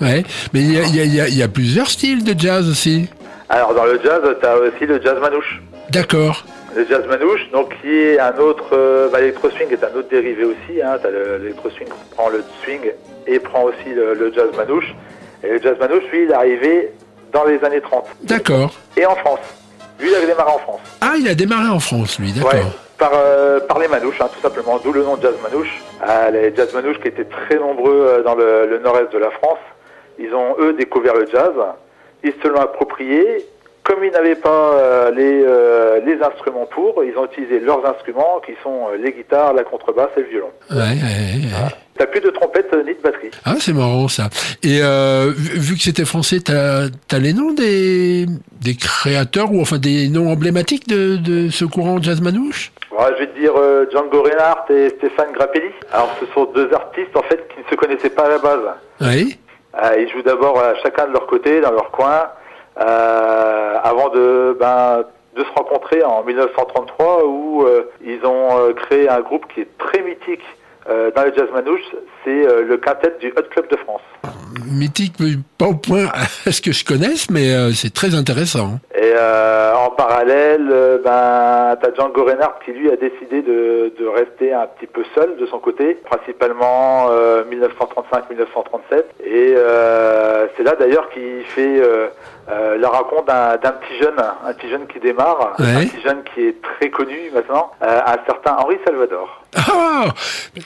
Ouais, 0.00 0.24
mais 0.52 0.60
il 0.60 0.72
y 0.72 0.78
a, 0.78 0.82
il 0.84 0.96
y 0.96 1.00
a- 1.00 1.04
il 1.04 1.14
y 1.14 1.20
a- 1.20 1.28
il 1.28 1.36
y 1.36 1.42
a 1.42 1.48
plusieurs 1.48 1.88
styles 1.90 2.24
de 2.24 2.38
jazz 2.38 2.68
aussi. 2.68 3.08
Alors 3.48 3.74
dans 3.74 3.84
le 3.84 4.00
jazz, 4.02 4.20
tu 4.40 4.46
as 4.46 4.56
aussi 4.58 4.86
le 4.86 5.00
jazz 5.02 5.18
manouche. 5.20 5.60
D'accord. 5.90 6.44
Le 6.76 6.86
jazz 6.86 7.02
manouche, 7.08 7.40
donc 7.52 7.74
qui 7.80 7.88
est 7.88 8.18
un 8.20 8.36
autre, 8.38 8.66
euh, 8.72 9.08
bah, 9.10 9.20
l'électro 9.20 9.48
swing 9.50 9.68
est 9.72 9.82
un 9.82 9.96
autre 9.98 10.08
dérivé 10.10 10.44
aussi. 10.44 10.82
Hein, 10.82 10.98
t'as 11.02 11.10
le- 11.10 11.38
l'électro 11.38 11.70
swing 11.70 11.88
qui 11.88 12.14
prend 12.14 12.28
le 12.28 12.44
swing 12.62 12.80
et 13.26 13.38
prend 13.38 13.64
aussi 13.64 13.88
le, 13.94 14.14
le 14.14 14.32
jazz 14.34 14.48
manouche. 14.56 14.94
Et 15.42 15.48
le 15.50 15.60
jazz 15.62 15.76
manouche, 15.80 16.02
lui, 16.12 16.24
il 16.24 16.30
est 16.30 16.34
arrivé 16.34 16.90
dans 17.32 17.44
les 17.44 17.62
années 17.64 17.80
30 17.80 18.04
D'accord. 18.22 18.74
et 18.96 19.06
en 19.06 19.16
France. 19.16 19.40
Lui, 19.98 20.08
il 20.10 20.14
avait 20.14 20.26
démarré 20.26 20.50
en 20.52 20.58
France. 20.58 20.80
Ah, 21.00 21.14
il 21.18 21.26
a 21.28 21.34
démarré 21.34 21.68
en 21.68 21.80
France, 21.80 22.18
lui, 22.18 22.32
d'accord. 22.32 22.52
Ouais, 22.54 22.60
par, 22.98 23.12
euh, 23.14 23.60
par 23.60 23.78
les 23.78 23.88
manouches, 23.88 24.20
hein, 24.20 24.28
tout 24.34 24.40
simplement, 24.40 24.78
d'où 24.82 24.92
le 24.92 25.02
nom 25.02 25.16
de 25.16 25.22
jazz 25.22 25.34
manouche. 25.42 25.82
Ah, 26.00 26.30
les 26.30 26.54
jazz 26.54 26.72
manouches 26.74 27.00
qui 27.00 27.08
étaient 27.08 27.24
très 27.24 27.56
nombreux 27.56 28.06
euh, 28.08 28.22
dans 28.22 28.34
le, 28.34 28.66
le 28.66 28.78
nord-est 28.80 29.12
de 29.12 29.18
la 29.18 29.30
France, 29.30 29.58
ils 30.18 30.34
ont 30.34 30.56
eux 30.60 30.72
découvert 30.72 31.14
le 31.14 31.26
jazz, 31.32 31.52
ils 32.24 32.34
se 32.42 32.48
l'ont 32.48 32.60
approprié. 32.60 33.46
Comme 33.84 34.04
ils 34.04 34.10
n'avaient 34.12 34.34
pas 34.34 34.74
euh, 34.74 35.10
les, 35.12 35.42
euh, 35.46 36.00
les 36.04 36.20
instruments 36.22 36.66
pour, 36.66 37.02
ils 37.04 37.16
ont 37.16 37.24
utilisé 37.24 37.58
leurs 37.58 37.86
instruments 37.86 38.38
qui 38.44 38.52
sont 38.62 38.88
euh, 38.92 38.98
les 39.02 39.12
guitares, 39.12 39.54
la 39.54 39.64
contrebasse 39.64 40.10
et 40.18 40.20
le 40.20 40.26
violon. 40.26 40.50
Ouais, 40.70 40.76
ouais, 40.76 41.46
ouais. 41.46 41.74
T'as 41.96 42.04
plus 42.04 42.20
de 42.20 42.28
trompette 42.28 42.68
euh, 42.74 42.82
ni 42.82 42.92
de 42.92 43.00
batterie. 43.00 43.30
Ah, 43.46 43.54
c'est 43.58 43.72
marrant 43.72 44.08
ça. 44.08 44.28
Et 44.62 44.80
euh, 44.82 45.32
vu 45.34 45.58
vu 45.58 45.76
que 45.76 45.82
c'était 45.82 46.04
français, 46.04 46.40
t'as 46.40 46.88
as 47.10 47.18
les 47.18 47.32
noms 47.32 47.52
des, 47.52 48.26
des 48.60 48.74
créateurs 48.74 49.50
ou 49.52 49.62
enfin 49.62 49.78
des 49.78 50.08
noms 50.08 50.30
emblématiques 50.30 50.86
de, 50.86 51.16
de 51.16 51.48
ce 51.48 51.64
courant 51.64 52.02
jazz 52.02 52.20
manouche? 52.20 52.72
Voilà, 52.90 53.16
je 53.16 53.20
vais 53.20 53.26
te 53.28 53.38
dire 53.38 53.52
euh, 53.56 53.86
Django 53.90 54.22
Reinhardt 54.22 54.70
et 54.70 54.88
Stéphane 54.90 55.32
Grappelli. 55.32 55.70
Alors 55.92 56.10
ce 56.20 56.26
sont 56.26 56.46
deux 56.46 56.72
artistes 56.72 57.16
en 57.16 57.22
fait 57.22 57.46
qui 57.48 57.60
ne 57.60 57.64
se 57.70 57.74
connaissaient 57.74 58.10
pas 58.10 58.24
à 58.24 58.28
la 58.30 58.38
base. 58.38 58.60
Oui. 59.02 59.38
Euh, 59.82 60.00
ils 60.00 60.08
jouent 60.10 60.22
d'abord 60.22 60.58
euh, 60.58 60.72
chacun 60.82 61.06
de 61.06 61.12
leur 61.12 61.26
côté, 61.26 61.60
dans 61.60 61.70
leur 61.70 61.90
coin, 61.90 62.28
euh, 62.80 63.74
avant 63.82 64.08
de, 64.08 64.56
ben, 64.58 65.04
de 65.36 65.44
se 65.44 65.50
rencontrer 65.54 66.02
en 66.02 66.24
1933 66.24 67.24
où 67.26 67.62
euh, 67.62 67.90
ils 68.04 68.24
ont 68.24 68.58
euh, 68.58 68.72
créé 68.72 69.08
un 69.08 69.20
groupe 69.20 69.46
qui 69.52 69.60
est 69.60 69.78
très 69.78 70.02
mythique 70.02 70.44
euh, 70.88 71.10
dans 71.14 71.24
le 71.24 71.32
jazz 71.36 71.48
manouche, 71.52 71.80
c'est 72.24 72.46
euh, 72.46 72.62
le 72.62 72.76
quintet 72.76 73.14
du 73.20 73.28
Hot 73.36 73.42
Club 73.50 73.68
de 73.70 73.76
France. 73.76 74.00
Mythique, 74.70 75.14
mais 75.20 75.32
pas 75.56 75.66
au 75.66 75.74
point 75.74 76.06
à 76.12 76.50
ce 76.50 76.60
que 76.60 76.72
je 76.72 76.84
connaisse, 76.84 77.30
mais 77.30 77.52
euh, 77.52 77.72
c'est 77.72 77.92
très 77.92 78.14
intéressant. 78.14 78.78
Et 78.94 79.12
euh, 79.16 79.74
en 79.74 79.90
parallèle, 79.90 80.68
euh, 80.70 80.98
ben, 81.02 81.76
t'as 81.80 81.94
Django 81.94 82.24
Reinhardt 82.24 82.58
qui 82.64 82.72
lui 82.72 82.90
a 82.90 82.96
décidé 82.96 83.42
de, 83.42 83.92
de 83.98 84.06
rester 84.06 84.52
un 84.52 84.66
petit 84.66 84.86
peu 84.86 85.02
seul 85.14 85.36
de 85.36 85.46
son 85.46 85.58
côté, 85.58 85.94
principalement 85.94 87.08
euh, 87.10 87.44
1935-1937. 87.44 89.04
Et 89.24 89.54
euh, 89.56 90.46
c'est 90.56 90.62
là 90.62 90.74
d'ailleurs 90.78 91.08
qu'il 91.10 91.44
fait 91.46 91.80
euh, 91.80 92.08
euh, 92.50 92.78
la 92.78 92.88
rencontre 92.88 93.24
d'un 93.26 93.56
d'un 93.56 93.72
petit 93.72 93.98
jeune, 94.02 94.16
un 94.18 94.52
petit 94.54 94.68
jeune 94.68 94.86
qui 94.86 95.00
démarre, 95.00 95.54
un 95.58 95.84
petit 95.84 96.00
jeune 96.02 96.22
qui 96.34 96.42
est 96.48 96.62
très 96.62 96.90
connu 96.90 97.30
maintenant, 97.34 97.72
euh, 97.82 98.00
un 98.06 98.16
certain 98.26 98.56
Henri 98.56 98.78
Salvador. 98.86 99.37
Ah, 99.56 100.14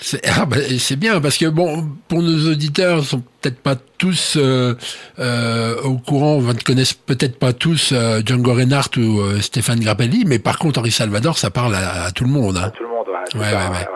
c'est 0.00 0.20
ah, 0.28 0.44
bah, 0.44 0.56
c'est 0.78 0.96
bien 0.96 1.20
parce 1.20 1.38
que 1.38 1.46
bon, 1.46 1.88
pour 2.08 2.22
nos 2.22 2.50
auditeurs, 2.50 2.98
ils 2.98 3.04
sont 3.04 3.22
peut-être 3.40 3.60
pas 3.60 3.76
tous 3.98 4.36
euh, 4.36 4.74
euh, 5.18 5.80
au 5.82 5.98
courant, 5.98 6.40
ne 6.40 6.52
connaissent 6.54 6.94
peut-être 6.94 7.38
pas 7.38 7.52
tous 7.52 7.92
euh, 7.92 8.20
Django 8.24 8.54
Reinhardt 8.54 8.98
ou 8.98 9.40
Stéphane 9.40 9.80
Grappelli, 9.80 10.24
mais 10.26 10.38
par 10.38 10.58
contre 10.58 10.80
Henri 10.80 10.90
Salvador, 10.90 11.38
ça 11.38 11.50
parle 11.50 11.74
à, 11.74 12.04
à 12.04 12.10
tout 12.10 12.24
le 12.24 12.30
monde. 12.30 12.56
Hein. 12.56 12.72
Tout 12.76 12.82
le 12.82 12.88
monde, 12.88 13.06
ouais. 13.08 13.20
c'est 13.30 13.38
Ouais, 13.38 13.50
ça, 13.50 13.70
ouais, 13.70 13.76
ouais. 13.76 13.86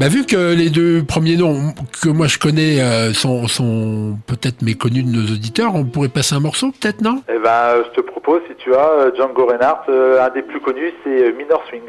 Bah, 0.00 0.08
vu 0.08 0.24
que 0.24 0.54
les 0.54 0.70
deux 0.70 1.04
premiers 1.04 1.36
noms 1.36 1.74
que 2.00 2.08
moi 2.08 2.26
je 2.26 2.38
connais 2.38 2.78
sont, 3.12 3.46
sont 3.48 4.18
peut-être 4.26 4.62
méconnus 4.62 5.04
de 5.04 5.10
nos 5.10 5.32
auditeurs, 5.32 5.74
on 5.74 5.84
pourrait 5.84 6.08
passer 6.08 6.34
un 6.34 6.40
morceau 6.40 6.72
peut-être, 6.72 7.02
non? 7.02 7.22
Eh 7.28 7.38
ben, 7.38 7.82
je 7.84 8.00
te 8.00 8.06
propose, 8.06 8.19
si 8.46 8.54
tu 8.56 8.74
as 8.74 8.88
euh, 8.88 9.10
Django 9.16 9.46
Reinhardt, 9.46 9.88
euh, 9.88 10.24
un 10.24 10.30
des 10.30 10.42
plus 10.42 10.60
connus, 10.60 10.92
c'est 11.02 11.10
euh, 11.10 11.32
Minor 11.32 11.62
Swing. 11.68 11.82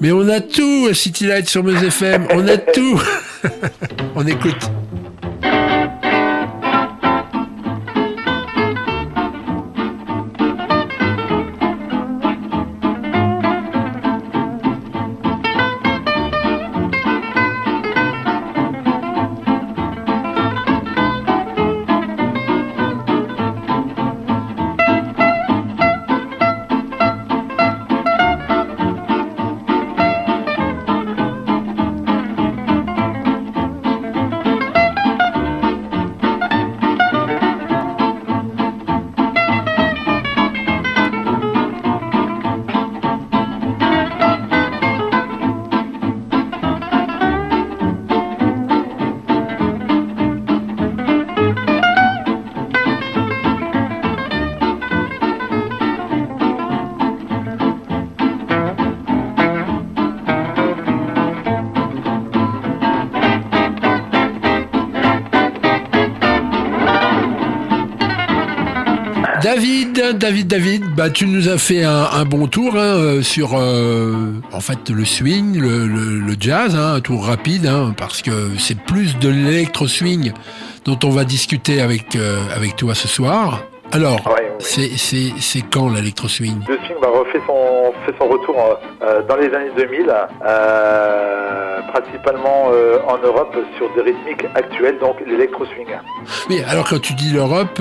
Mais 0.00 0.12
on 0.12 0.28
a 0.28 0.40
tout, 0.40 0.92
City 0.94 1.26
Light 1.26 1.48
sur 1.48 1.62
Meuse 1.62 1.82
FM, 1.82 2.26
on 2.30 2.46
a 2.48 2.56
tout 2.56 3.00
On 4.16 4.26
écoute. 4.26 4.70
David, 70.16 70.46
David, 70.48 70.82
bah 70.96 71.10
tu 71.10 71.26
nous 71.26 71.48
as 71.48 71.58
fait 71.58 71.82
un, 71.84 72.04
un 72.12 72.24
bon 72.24 72.46
tour 72.46 72.74
hein, 72.74 72.78
euh, 72.78 73.22
sur 73.22 73.50
euh, 73.54 74.32
en 74.52 74.60
fait 74.60 74.90
le 74.90 75.04
swing, 75.04 75.58
le, 75.60 75.86
le- 75.86 76.18
le 76.20 76.34
jazz, 76.38 76.74
hein, 76.74 76.94
un 76.94 77.00
tour 77.00 77.26
rapide, 77.26 77.66
hein, 77.66 77.94
parce 77.96 78.22
que 78.22 78.50
c'est 78.58 78.78
plus 78.80 79.18
de 79.18 79.28
l'électro 79.28 79.86
swing 79.86 80.32
dont 80.84 80.98
on 81.04 81.10
va 81.10 81.24
discuter 81.24 81.80
avec 81.80 82.16
euh, 82.16 82.40
avec 82.54 82.76
toi 82.76 82.94
ce 82.94 83.08
soir. 83.08 83.62
Alors, 83.92 84.20
Ouais, 84.26 84.52
c'est 84.58 85.60
quand 85.70 85.88
l'électro 85.90 86.26
swing 86.28 86.58
Le 86.68 86.76
swing 86.86 86.96
bah, 87.00 87.08
refait 87.12 87.40
son, 87.46 87.92
fait 88.04 88.14
son 88.18 88.26
retour 88.28 88.56
euh, 89.02 89.22
dans 89.28 89.36
les 89.36 89.46
années 89.54 89.70
2000, 89.76 90.12
euh, 90.44 91.80
principalement 91.92 92.70
euh, 92.72 92.98
en 93.06 93.16
Europe 93.18 93.56
sur 93.76 93.86
des 93.94 94.02
rythmiques 94.10 94.44
actuelles, 94.56 94.98
donc 94.98 95.16
l'électro-swing. 95.24 95.86
Oui, 96.50 96.60
alors 96.66 96.88
quand 96.88 97.00
tu 97.00 97.14
dis 97.14 97.30
l'Europe, 97.30 97.78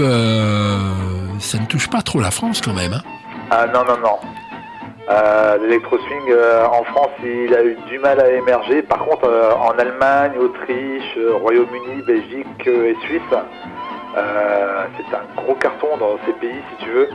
ça 1.40 1.58
ne 1.60 1.66
touche 1.66 1.90
pas 1.90 2.02
trop 2.02 2.20
la 2.20 2.32
France 2.32 2.62
quand 2.62 2.74
même. 2.74 2.94
Hein 2.94 3.02
Ah 3.52 3.68
non, 3.68 3.84
non, 3.86 3.98
non. 4.02 4.18
Euh, 5.10 5.58
L'électro 5.62 5.98
swing 6.00 6.32
euh, 6.32 6.66
en 6.66 6.84
France, 6.86 7.12
il 7.24 7.54
a 7.54 7.64
eu 7.64 7.78
du 7.88 8.00
mal 8.00 8.20
à 8.20 8.32
émerger. 8.32 8.82
Par 8.82 9.00
contre, 9.06 9.26
euh, 9.26 9.54
en 9.54 9.78
Allemagne, 9.78 10.32
Autriche, 10.40 11.14
euh, 11.18 11.36
Royaume-Uni, 11.36 12.02
Belgique 12.08 12.68
et 12.68 12.96
Suisse, 13.06 13.22
c'est 14.98 15.16
un 15.16 15.42
gros 15.42 15.56
carton 15.56 15.98
dans 16.00 16.18
ces 16.26 16.32
pays, 16.34 16.62
si 16.72 16.86
tu 16.86 16.90
veux. 16.90 17.10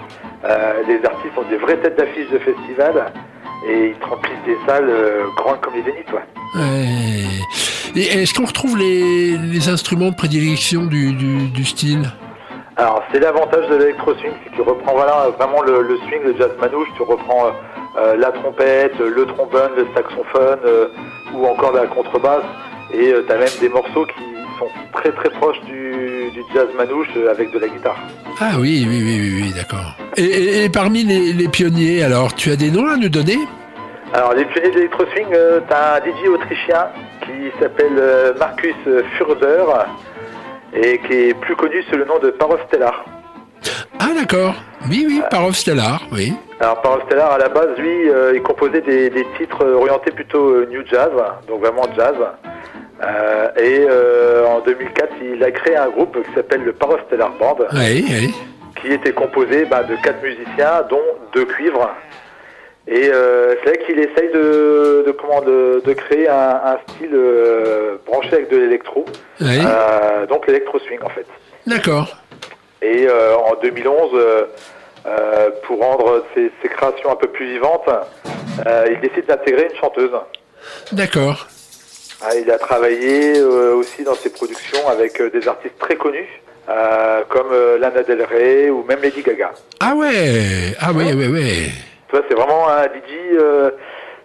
Les 0.87 1.05
artistes 1.05 1.37
ont 1.37 1.49
des 1.49 1.57
vraies 1.57 1.79
têtes 1.79 1.97
d'affiche 1.97 2.29
de 2.31 2.39
festival 2.39 3.11
et 3.67 3.95
ils 3.97 4.05
remplissent 4.05 4.45
des 4.45 4.57
salles 4.67 4.91
grandes 5.37 5.61
comme 5.61 5.75
les 5.75 5.83
Zénith. 5.83 6.13
Ouais. 6.13 6.61
Ouais. 6.61 7.97
Et 7.97 8.23
est-ce 8.23 8.35
qu'on 8.35 8.45
retrouve 8.45 8.77
les, 8.77 9.37
les 9.39 9.69
instruments 9.69 10.11
de 10.11 10.15
prédilection 10.15 10.85
du, 10.85 11.13
du, 11.15 11.49
du 11.49 11.65
style? 11.65 12.11
Alors, 12.81 13.03
c'est 13.12 13.19
l'avantage 13.21 13.69
de 13.69 13.77
l'électro 13.77 14.14
swing, 14.14 14.33
c'est 14.43 14.51
que 14.51 14.55
tu 14.57 14.62
reprends 14.62 14.95
voilà, 14.95 15.29
vraiment 15.38 15.61
le, 15.62 15.83
le 15.83 15.99
swing, 15.99 16.23
le 16.25 16.35
jazz 16.38 16.51
manouche, 16.59 16.88
tu 16.97 17.03
reprends 17.03 17.49
euh, 17.49 17.51
euh, 17.99 18.16
la 18.16 18.31
trompette, 18.33 18.99
le 18.99 19.27
trombone, 19.27 19.73
le 19.77 19.87
saxophone 19.95 20.61
euh, 20.64 20.88
ou 21.35 21.45
encore 21.47 21.73
la 21.73 21.87
contrebasse. 21.87 22.45
Et 22.95 23.12
tu 23.27 23.33
as 23.33 23.37
même 23.37 23.49
des 23.61 23.69
morceaux 23.69 24.07
qui 24.07 24.25
sont 24.59 24.69
très 24.95 25.12
très 25.12 25.29
proches 25.31 25.61
du, 25.66 26.31
du 26.33 26.43
jazz 26.55 26.69
manouche 26.79 27.09
euh, 27.19 27.31
avec 27.31 27.53
de 27.53 27.59
la 27.59 27.69
guitare. 27.69 27.99
Ah 28.40 28.53
oui, 28.59 28.87
oui, 28.88 29.03
oui, 29.05 29.21
oui, 29.21 29.43
oui 29.45 29.53
d'accord. 29.55 29.95
Et, 30.16 30.25
et- 30.25 30.64
et 30.64 30.69
parmi 30.71 31.03
les, 31.05 31.35
les 31.35 31.49
pionniers, 31.49 32.03
alors, 32.03 32.35
tu 32.35 32.51
as 32.51 32.57
des 32.57 32.71
noms 32.71 32.87
à 32.88 32.97
nous 32.97 33.11
donner? 33.11 33.37
Alors, 34.14 34.33
les 34.33 34.47
pionniers 34.47 34.71
de 34.71 34.75
l'électro 34.77 35.05
swing, 35.14 35.27
tu 35.29 35.75
as 35.75 35.95
un 35.97 35.99
DJ 36.01 36.29
autrichien 36.33 36.87
qui 37.27 37.53
s'appelle 37.61 37.93
euh, 37.99 38.33
Marcus 38.40 38.75
Furder 39.19 39.64
et 40.75 40.99
qui 40.99 41.13
est 41.31 41.35
plus 41.35 41.57
connu 41.57 41.83
sous 41.91 41.97
le 41.97 42.05
nom 42.05 42.19
de 42.19 42.31
Parov 42.31 42.59
Stellar. 42.69 43.05
Ah 43.99 44.09
d'accord. 44.15 44.55
Oui, 44.89 45.05
oui, 45.07 45.21
Parov 45.31 45.55
Stellar, 45.55 46.01
oui. 46.13 46.33
Alors 46.61 46.81
Parov 46.83 47.03
Stellar, 47.07 47.33
à 47.33 47.39
la 47.39 47.49
base, 47.49 47.77
lui, 47.79 48.09
euh, 48.09 48.33
il 48.35 48.43
composait 48.43 48.81
des, 48.81 49.11
des 49.11 49.27
titres 49.39 49.65
orientés 49.67 50.11
plutôt 50.11 50.49
euh, 50.51 50.67
new 50.71 50.83
jazz, 50.87 51.11
donc 51.49 51.61
vraiment 51.61 51.83
jazz. 51.97 52.15
Euh, 53.03 53.49
et 53.57 53.87
en 54.47 54.61
2004, 54.61 55.09
il 55.23 55.43
a 55.43 55.51
créé 55.51 55.77
un 55.77 55.89
groupe 55.89 56.19
qui 56.27 56.35
s'appelle 56.35 56.63
le 56.65 56.73
Parov 56.73 57.01
Stellar 57.07 57.31
Band, 57.39 57.57
Oui, 57.73 58.05
oui. 58.09 58.35
qui 58.81 58.93
était 58.93 59.13
composé 59.13 59.65
bah, 59.65 59.83
de 59.83 59.97
quatre 60.03 60.23
musiciens, 60.23 60.83
dont 60.89 61.01
deux 61.35 61.47
cuivres. 61.47 61.91
Et 62.88 63.09
euh, 63.12 63.55
c'est 63.62 63.71
là 63.71 63.77
qu'il 63.87 63.99
essaye 64.01 64.31
de, 64.33 65.05
de, 65.07 65.12
comment, 65.12 65.43
de, 65.43 65.81
de 65.85 65.93
créer 65.93 66.29
un, 66.29 66.61
un 66.64 66.79
style 66.88 67.11
euh, 67.14 67.97
branché 68.07 68.33
avec 68.33 68.51
de 68.51 68.57
l'électro, 68.57 69.05
oui. 69.40 69.59
Euh, 69.64 70.27
donc 70.27 70.47
l'électro 70.47 70.79
swing 70.81 70.99
en 71.03 71.11
fait. 71.11 71.27
D'accord. 71.66 72.16
Et 72.83 73.07
en 73.09 73.55
2011, 73.62 74.11
euh, 74.14 74.45
euh, 75.07 75.51
pour 75.64 75.81
rendre 75.81 76.25
ses, 76.35 76.51
ses 76.62 76.69
créations 76.69 77.12
un 77.12 77.16
peu 77.16 77.29
plus 77.29 77.47
vivantes, 77.53 77.88
il 78.90 78.99
décide 79.01 79.27
d'intégrer 79.27 79.69
une 79.71 79.79
chanteuse. 79.79 80.11
D'accord. 80.93 81.47
Ah, 82.23 82.35
il 82.37 82.51
a 82.51 82.59
travaillé 82.59 83.40
aussi 83.43 84.03
dans 84.03 84.14
ses 84.14 84.31
productions 84.31 84.88
avec 84.88 85.21
des 85.23 85.47
artistes 85.49 85.79
très 85.79 85.97
connus, 85.97 86.29
comme 87.29 87.49
Lana 87.79 88.03
Del 88.03 88.23
Rey 88.23 88.71
ou 88.71 88.83
même 88.85 89.01
Lady 89.03 89.23
Gaga. 89.23 89.53
Ah 89.81 89.95
ouais. 89.95 90.75
Ah 90.81 90.90
oui, 90.95 91.12
oui, 91.14 91.27
oui. 91.29 91.71
Tu 92.11 92.16
vois, 92.16 92.27
c'est 92.29 92.35
vraiment 92.35 92.68
un 92.68 92.85
DJ, 92.85 93.38
euh, 93.38 93.70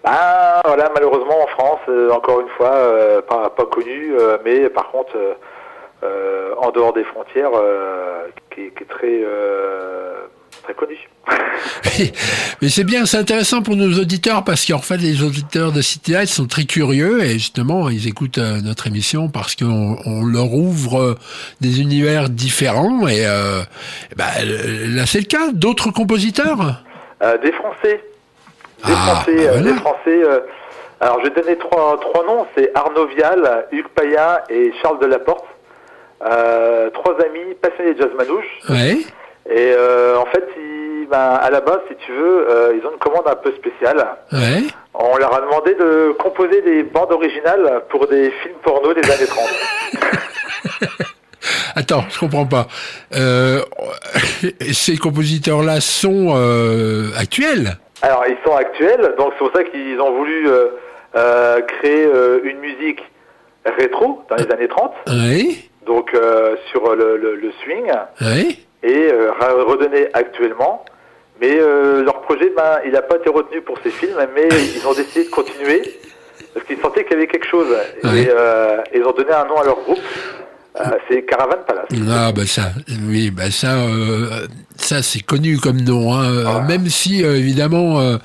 bah, 0.04 0.62
voilà, 0.66 0.90
malheureusement 0.94 1.44
en 1.44 1.48
France, 1.48 1.80
euh, 1.88 2.10
encore 2.10 2.42
une 2.42 2.50
fois, 2.50 2.74
euh, 2.74 3.22
pas, 3.22 3.50
pas 3.52 3.66
connu, 3.66 4.16
euh, 4.20 4.38
mais 4.44 4.70
par 4.70 4.90
contre, 4.90 5.16
euh, 5.16 5.34
euh, 6.04 6.54
en 6.58 6.72
dehors 6.72 6.94
des 6.94 7.04
frontières, 7.04 7.52
qui, 8.50 8.72
qui 8.72 8.84
est 8.84 8.88
très, 8.88 9.24
très 10.64 10.74
connu. 10.74 10.98
Mais 12.62 12.70
c'est 12.70 12.84
bien, 12.84 13.06
c'est 13.06 13.18
intéressant 13.18 13.62
pour 13.62 13.76
nos 13.76 14.00
auditeurs 14.00 14.44
parce 14.44 14.66
qu'en 14.66 14.80
fait, 14.80 14.98
les 14.98 15.24
auditeurs 15.24 15.72
de 15.72 15.82
City 15.82 16.14
sont 16.28 16.46
très 16.46 16.66
curieux 16.66 17.24
et 17.24 17.34
justement, 17.34 17.90
ils 17.90 18.08
écoutent 18.08 18.38
notre 18.38 18.88
émission 18.88 19.30
parce 19.30 19.56
qu'on 19.56 19.98
on 20.06 20.26
leur 20.26 20.54
ouvre 20.54 21.18
des 21.62 21.82
univers 21.82 22.30
différents 22.30 23.08
et 23.08 23.26
euh, 23.26 23.62
ben, 24.16 24.26
là, 24.44 25.06
c'est 25.06 25.20
le 25.20 25.26
cas. 25.26 25.52
D'autres 25.54 25.92
compositeurs? 25.92 26.84
Des 27.22 27.52
Français. 27.54 28.04
Des 28.86 28.94
Ah, 28.94 28.96
Français. 29.16 29.36
bah 29.36 29.42
euh, 29.44 29.52
voilà. 29.52 29.72
des 29.72 29.74
Français 29.80 30.24
euh, 30.24 30.40
alors, 31.02 31.20
je 31.20 31.26
vais 31.30 31.42
donner 31.42 31.58
trois, 31.58 32.00
trois 32.00 32.26
noms. 32.26 32.48
C'est 32.58 32.72
Arnaud 32.74 33.08
Vial, 33.08 33.68
Hugues 33.72 33.90
Paya 33.90 34.44
et 34.50 34.72
Charles 34.82 34.98
Delaporte. 35.00 35.44
Euh, 36.26 36.90
trois 36.92 37.14
amis 37.22 37.54
passionnés 37.62 37.94
de 37.96 38.02
jazz 38.02 38.12
manouche. 38.18 38.48
Ouais. 38.70 38.98
Et 39.50 39.74
euh, 39.78 40.18
en 40.18 40.26
fait, 40.28 40.48
ils, 40.58 41.06
ben, 41.12 41.18
à 41.42 41.50
la 41.50 41.60
base, 41.60 41.82
si 41.90 41.96
tu 41.98 42.14
veux, 42.14 42.50
euh, 42.50 42.74
ils 42.80 42.88
ont 42.88 42.92
une 42.94 42.98
commande 42.98 43.28
un 43.28 43.36
peu 43.36 43.52
spéciale. 43.52 44.08
Ouais. 44.32 44.64
On 44.94 45.18
leur 45.18 45.36
a 45.36 45.42
demandé 45.42 45.74
de 45.76 46.16
composer 46.18 46.62
des 46.62 46.84
bandes 46.84 47.12
originales 47.12 47.84
pour 47.90 48.08
des 48.08 48.32
films 48.32 48.56
porno 48.64 48.94
des 48.94 49.12
années 49.12 49.28
30. 49.28 49.50
Attends, 51.76 52.04
je 52.10 52.20
comprends 52.20 52.46
pas. 52.46 52.68
Euh, 53.16 53.62
ces 54.74 54.98
compositeurs-là 54.98 55.80
sont 55.82 56.34
euh, 56.36 57.10
actuels? 57.18 57.78
Alors, 58.02 58.24
ils 58.28 58.38
sont 58.46 58.56
actuels, 58.56 59.14
donc 59.18 59.30
c'est 59.34 59.38
pour 59.40 59.52
ça 59.56 59.64
qu'ils 59.64 60.00
ont 60.00 60.16
voulu 60.18 60.48
euh, 61.16 61.62
créer 61.62 62.08
une 62.44 62.60
musique 62.60 63.00
rétro 63.66 64.22
dans 64.30 64.36
les 64.36 64.52
années 64.52 64.68
30, 64.68 64.94
Oui. 65.08 65.70
donc 65.88 66.12
sur 66.72 66.96
le, 66.96 67.18
le- 67.18 67.36
le 67.36 67.52
swing, 67.64 67.92
Oui. 68.22 68.60
et 68.84 69.10
redonner 69.68 70.08
actuellement. 70.14 70.86
Mais 71.42 71.56
leur 71.58 72.22
projet, 72.22 72.52
ben, 72.56 72.80
il 72.86 72.92
n'a 72.92 73.02
pas 73.02 73.16
été 73.16 73.30
retenu 73.30 73.62
pour 73.62 73.78
ces 73.84 73.90
films, 73.90 74.18
mais 74.36 74.48
ils 74.76 74.86
ont 74.88 74.94
décidé 74.94 75.26
de 75.26 75.30
continuer 75.30 75.82
parce 76.54 76.66
qu'ils 76.68 76.80
sentaient 76.80 77.04
qu'il 77.04 77.14
y 77.14 77.16
avait 77.18 77.28
quelque 77.28 77.48
chose. 77.48 77.68
Et 78.04 78.30
ils 78.98 79.04
ont 79.04 79.12
donné 79.14 79.32
un 79.32 79.46
nom 79.46 79.58
à 79.60 79.64
leur 79.66 79.78
groupe. 79.82 80.00
Euh, 80.80 80.84
c'est 81.10 81.24
Caravan 81.24 81.64
Palace. 81.66 81.88
Ah 82.10 82.32
bah 82.34 82.46
ça, 82.46 82.72
oui, 83.08 83.32
bah 83.32 83.50
ça, 83.50 83.78
euh, 83.78 84.46
ça 84.76 85.02
c'est 85.02 85.22
connu 85.22 85.58
comme 85.58 85.82
nom. 85.82 86.14
Hein. 86.14 86.26
Euh, 86.30 86.44
Ah. 86.48 86.62
Même 86.68 86.88
si 86.88 87.24
euh, 87.24 87.38
évidemment, 87.38 88.00
euh, 88.02 88.18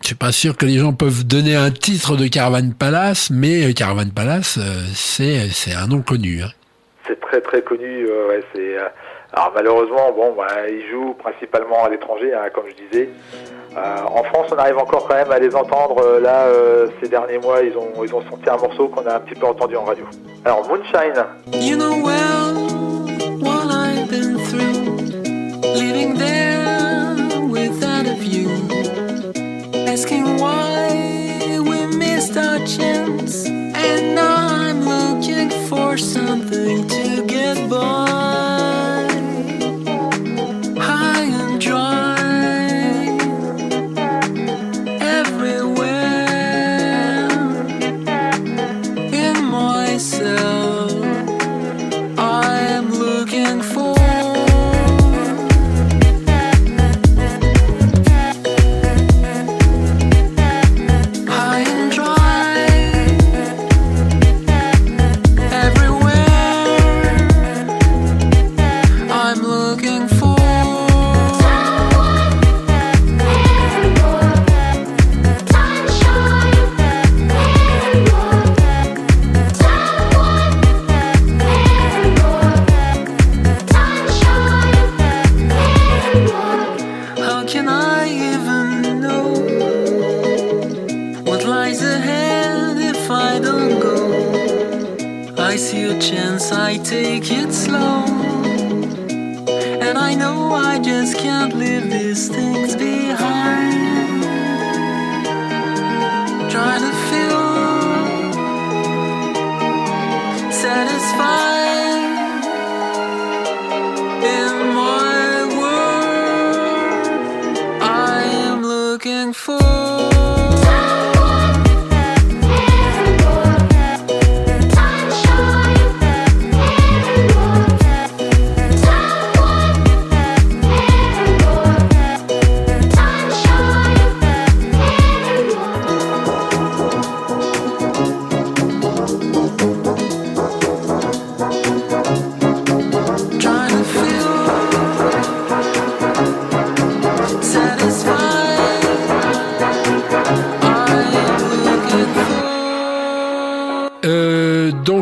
je 0.00 0.06
suis 0.08 0.14
pas 0.14 0.32
sûr 0.32 0.56
que 0.56 0.64
les 0.64 0.78
gens 0.78 0.92
peuvent 0.94 1.26
donner 1.26 1.54
un 1.54 1.70
titre 1.70 2.16
de 2.16 2.26
Caravan 2.26 2.70
Palace, 2.70 3.30
mais 3.30 3.74
Caravan 3.74 4.08
Palace, 4.14 4.58
c'est 4.94 5.48
c'est 5.50 5.74
un 5.74 5.86
nom 5.86 6.00
connu. 6.00 6.42
Hein. 6.42 6.50
C'est 7.06 7.20
très 7.20 7.40
très 7.40 7.60
connu. 7.62 8.06
ouais, 8.06 8.42
c'est, 8.54 8.76
alors 9.38 9.52
malheureusement, 9.54 10.10
bon, 10.10 10.34
bah, 10.36 10.68
ils 10.68 10.84
jouent 10.90 11.14
principalement 11.14 11.84
à 11.84 11.88
l'étranger, 11.88 12.34
hein, 12.34 12.48
comme 12.52 12.64
je 12.68 12.74
disais. 12.74 13.08
Euh, 13.76 13.96
en 14.04 14.24
France, 14.24 14.48
on 14.50 14.58
arrive 14.58 14.78
encore 14.78 15.06
quand 15.06 15.14
même 15.14 15.30
à 15.30 15.38
les 15.38 15.54
entendre. 15.54 16.02
euh, 16.02 16.18
là, 16.18 16.46
euh, 16.46 16.88
ces 17.00 17.08
derniers 17.08 17.38
mois, 17.38 17.62
ils 17.62 17.76
ont 17.78 18.02
ils 18.02 18.12
ont 18.12 18.22
sorti 18.28 18.50
un 18.50 18.56
morceau 18.56 18.88
qu'on 18.88 19.06
a 19.06 19.14
un 19.14 19.20
petit 19.20 19.38
peu 19.38 19.46
entendu 19.46 19.76
en 19.76 19.84
radio. 19.84 20.04
Alors 20.44 20.66
Moonshine. 20.66 21.24
You 21.52 21.76
know 21.76 22.02
well 22.02 22.52
what 23.38 23.70
I've 23.70 24.10
been 24.10 24.38
through, 24.48 24.96
living 25.76 26.14
there 26.18 27.46
without 27.46 28.06
a 28.08 28.16
view, 28.16 28.48
asking 29.86 30.38
why 30.40 31.60
we 31.60 31.96
missed 31.96 32.36
our 32.36 32.58
chance, 32.66 33.46
and 33.46 34.18
I'm 34.18 34.80
looking 34.84 35.50
for 35.68 35.96
something 35.96 36.47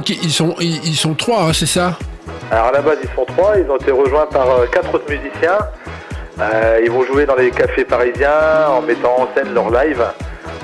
ils 0.09 0.31
sont 0.31 0.55
ils, 0.61 0.97
sont 0.97 1.15
trois, 1.15 1.43
hein, 1.43 1.53
c'est 1.53 1.67
ça 1.67 1.99
Alors 2.51 2.67
à 2.67 2.73
la 2.73 2.81
base 2.81 2.99
ils 3.03 3.15
sont 3.15 3.25
trois, 3.25 3.59
ils 3.59 3.71
ont 3.71 3.77
été 3.77 3.91
rejoints 3.91 4.27
par 4.27 4.51
euh, 4.51 4.67
quatre 4.67 4.95
autres 4.95 5.11
musiciens. 5.11 5.59
Euh, 6.39 6.81
ils 6.85 6.91
vont 6.91 7.05
jouer 7.05 7.25
dans 7.25 7.35
les 7.35 7.51
cafés 7.51 7.85
parisiens 7.85 8.69
en 8.69 8.83
mettant 8.83 9.21
en 9.21 9.29
scène 9.35 9.55
leur 9.55 9.71
live, 9.71 10.05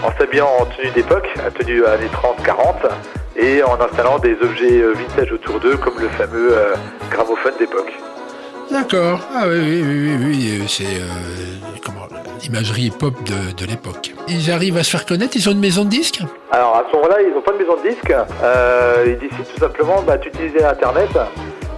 en 0.03 0.13
s'habillant 0.19 0.51
en 0.61 0.67
tenue 0.67 0.91
d'époque, 0.91 1.29
tenue 1.59 1.87
années 1.87 2.11
30-40, 2.45 2.91
et 3.37 3.63
en 3.63 3.81
installant 3.81 4.19
des 4.19 4.37
objets 4.43 4.83
euh, 4.83 4.93
vintage 4.93 5.33
autour 5.33 5.61
d'eux 5.61 5.77
comme 5.77 5.99
le 5.99 6.09
fameux 6.11 6.57
euh, 6.57 6.75
gramophone 7.11 7.55
d'époque. 7.59 7.93
D'accord. 8.73 9.21
Ah 9.35 9.45
oui, 9.49 9.59
oui, 9.61 9.83
oui, 9.85 10.17
oui, 10.19 10.27
oui, 10.29 10.59
euh, 10.61 10.65
c'est 10.67 10.85
euh, 10.85 11.79
comment 11.85 12.07
l'imagerie 12.43 12.91
pop 12.91 13.13
de, 13.25 13.53
de 13.55 13.67
l'époque. 13.71 14.15
Ils 14.29 14.51
arrivent 14.51 14.79
à 14.79 14.83
se 14.83 14.91
faire 14.91 15.05
connaître. 15.05 15.37
Ils 15.37 15.47
ont 15.49 15.53
une 15.53 15.61
maison 15.61 15.85
de 15.85 15.91
disques? 15.91 16.23
Alors 16.51 16.77
à 16.77 16.85
ce 16.91 16.97
moment-là, 16.97 17.17
ils 17.21 17.35
n'ont 17.35 17.43
pas 17.43 17.53
de 17.53 17.59
maison 17.59 17.77
de 17.77 17.89
disque. 17.91 18.15
Euh, 18.43 19.05
ils 19.07 19.19
décident 19.19 19.45
tout 19.55 19.61
simplement 19.61 20.03
bah, 20.07 20.17
d'utiliser 20.17 20.65
Internet 20.65 21.11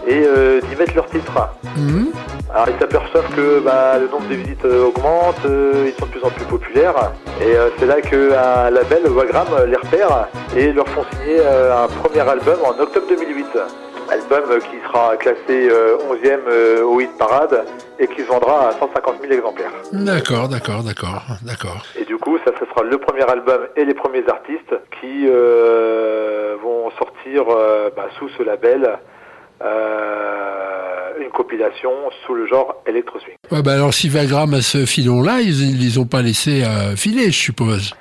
et 0.06 0.22
euh, 0.24 0.60
d'y 0.60 0.76
mettre 0.76 0.94
leurs 0.94 1.06
titres. 1.06 1.32
Mhm. 1.76 2.12
Alors 2.54 2.68
ils 2.68 2.78
s'aperçoivent 2.78 3.34
que 3.34 3.58
bah, 3.58 3.98
le 3.98 4.06
nombre 4.08 4.28
de 4.28 4.34
visites 4.36 4.64
augmente, 4.64 5.40
ils 5.44 5.92
sont 5.98 6.06
de 6.06 6.10
plus 6.12 6.22
en 6.22 6.30
plus 6.30 6.44
populaires. 6.44 7.12
Et 7.40 7.54
c'est 7.78 7.86
là 7.86 8.00
qu'un 8.00 8.70
label, 8.70 9.08
Wagram, 9.08 9.48
les 9.66 9.76
repère 9.76 10.28
et 10.56 10.72
leur 10.72 10.88
font 10.90 11.04
signer 11.10 11.40
un 11.40 11.88
premier 11.88 12.20
album 12.20 12.58
en 12.64 12.80
octobre 12.80 13.06
2008. 13.08 13.46
Album 14.14 14.44
euh, 14.50 14.60
qui 14.60 14.76
sera 14.86 15.16
classé 15.16 15.68
euh, 15.70 15.96
11e 16.08 16.38
euh, 16.46 16.84
au 16.84 17.00
hit 17.00 17.10
parade 17.18 17.64
et 17.98 18.06
qui 18.06 18.22
se 18.22 18.28
vendra 18.28 18.68
à 18.68 18.72
150 18.72 19.16
000 19.20 19.32
exemplaires. 19.32 19.72
D'accord, 19.92 20.48
d'accord, 20.48 20.82
d'accord, 20.84 21.22
d'accord. 21.42 21.82
Et 21.98 22.04
du 22.04 22.16
coup, 22.16 22.38
ça, 22.44 22.52
ce 22.60 22.64
sera 22.66 22.84
le 22.84 22.98
premier 22.98 23.24
album 23.28 23.66
et 23.76 23.84
les 23.84 23.94
premiers 23.94 24.24
artistes 24.28 24.74
qui 25.00 25.26
euh, 25.26 26.54
vont 26.62 26.90
sortir 26.96 27.44
euh, 27.48 27.90
bah, 27.96 28.06
sous 28.18 28.28
ce 28.38 28.44
label 28.44 28.98
euh, 29.62 31.20
une 31.20 31.30
compilation 31.30 31.90
sous 32.24 32.34
le 32.34 32.46
genre 32.46 32.82
Electro 32.86 33.18
Swing. 33.18 33.34
Ouais, 33.50 33.62
bah 33.62 33.72
alors 33.72 33.94
si 33.94 34.08
Vagram 34.08 34.54
a 34.54 34.62
ce 34.62 34.84
filon-là, 34.84 35.40
ils 35.40 35.70
ils 35.70 35.80
les 35.80 35.98
ont 35.98 36.06
pas 36.06 36.22
laissés 36.22 36.62
euh, 36.64 36.96
filer, 36.96 37.26
je 37.26 37.38
suppose. 37.38 37.94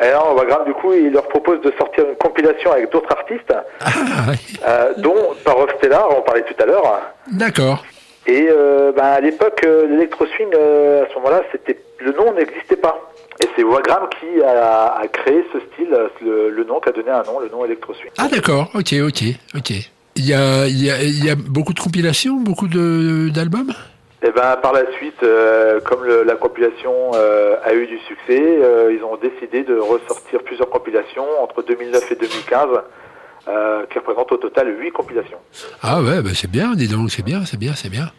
Et 0.00 0.04
alors, 0.04 0.34
Wagram, 0.36 0.64
du 0.64 0.72
coup, 0.74 0.92
il 0.92 1.12
leur 1.12 1.28
propose 1.28 1.60
de 1.60 1.72
sortir 1.78 2.04
une 2.08 2.16
compilation 2.16 2.72
avec 2.72 2.90
d'autres 2.90 3.12
artistes, 3.12 3.52
Ah, 3.80 3.90
oui. 4.28 4.58
euh, 4.66 4.92
dont 4.98 5.14
Parov 5.44 5.68
Stellar, 5.78 6.08
on 6.18 6.22
parlait 6.22 6.42
tout 6.42 6.60
à 6.62 6.66
l'heure. 6.66 7.00
D'accord. 7.30 7.84
Et 8.26 8.48
euh, 8.50 8.90
bah, 8.92 9.12
à 9.12 9.20
l'époque, 9.20 9.60
euh, 9.64 9.86
l'électro 9.86 10.26
swing, 10.26 10.48
euh, 10.54 11.04
à 11.04 11.08
ce 11.10 11.14
moment-là, 11.16 11.42
c'était 11.52 11.78
le 12.00 12.12
nom 12.12 12.32
n'existait 12.34 12.76
pas. 12.76 12.98
Et 13.42 13.46
c'est 13.56 13.62
Wagram 13.62 14.08
qui 14.20 14.42
a, 14.42 14.94
a 15.00 15.06
créé 15.08 15.44
ce 15.52 15.58
style, 15.60 15.96
le, 16.22 16.50
le 16.50 16.64
nom 16.64 16.80
qui 16.80 16.88
a 16.88 16.92
donné 16.92 17.10
un 17.10 17.22
nom, 17.22 17.38
le 17.40 17.48
nom 17.48 17.64
électro 17.64 17.94
swing. 17.94 18.10
Ah 18.18 18.28
d'accord, 18.28 18.70
ok, 18.74 18.94
ok, 19.06 19.22
ok. 19.56 19.70
Il 20.16 20.26
y 20.26 20.32
a, 20.34 20.66
y 20.68 20.90
a, 20.90 21.02
y 21.02 21.30
a 21.30 21.34
beaucoup 21.34 21.72
de 21.72 21.80
compilations, 21.80 22.34
beaucoup 22.36 22.68
d'albums? 22.68 23.72
Et 24.26 24.30
ben 24.32 24.56
par 24.62 24.72
la 24.72 24.90
suite, 24.96 25.22
euh, 25.22 25.80
comme 25.80 26.02
le- 26.04 26.22
la 26.22 26.34
compilation 26.34 27.10
euh, 27.14 27.56
a 27.62 27.74
eu 27.74 27.86
du 27.86 27.98
succès, 28.08 28.40
euh, 28.40 28.90
ils 28.96 29.04
ont 29.04 29.16
décidé 29.16 29.64
de 29.64 29.76
ressortir 29.78 30.42
plusieurs 30.42 30.70
compilations 30.70 31.26
entre 31.42 31.62
2009 31.62 32.10
et 32.10 32.14
2015, 32.16 32.68
euh, 33.48 33.84
qui 33.92 33.98
représentent 33.98 34.32
au 34.32 34.38
total 34.38 34.74
8 34.80 34.92
compilations. 34.92 35.36
Ah 35.82 36.00
ouais, 36.00 36.22
bah 36.22 36.30
c'est 36.34 36.50
bien, 36.50 36.72
dis 36.74 36.88
donc, 36.88 37.10
c'est 37.10 37.22
bien, 37.24 37.44
c'est 37.44 37.58
bien, 37.58 37.74
c'est 37.74 37.90
bien. 37.90 38.10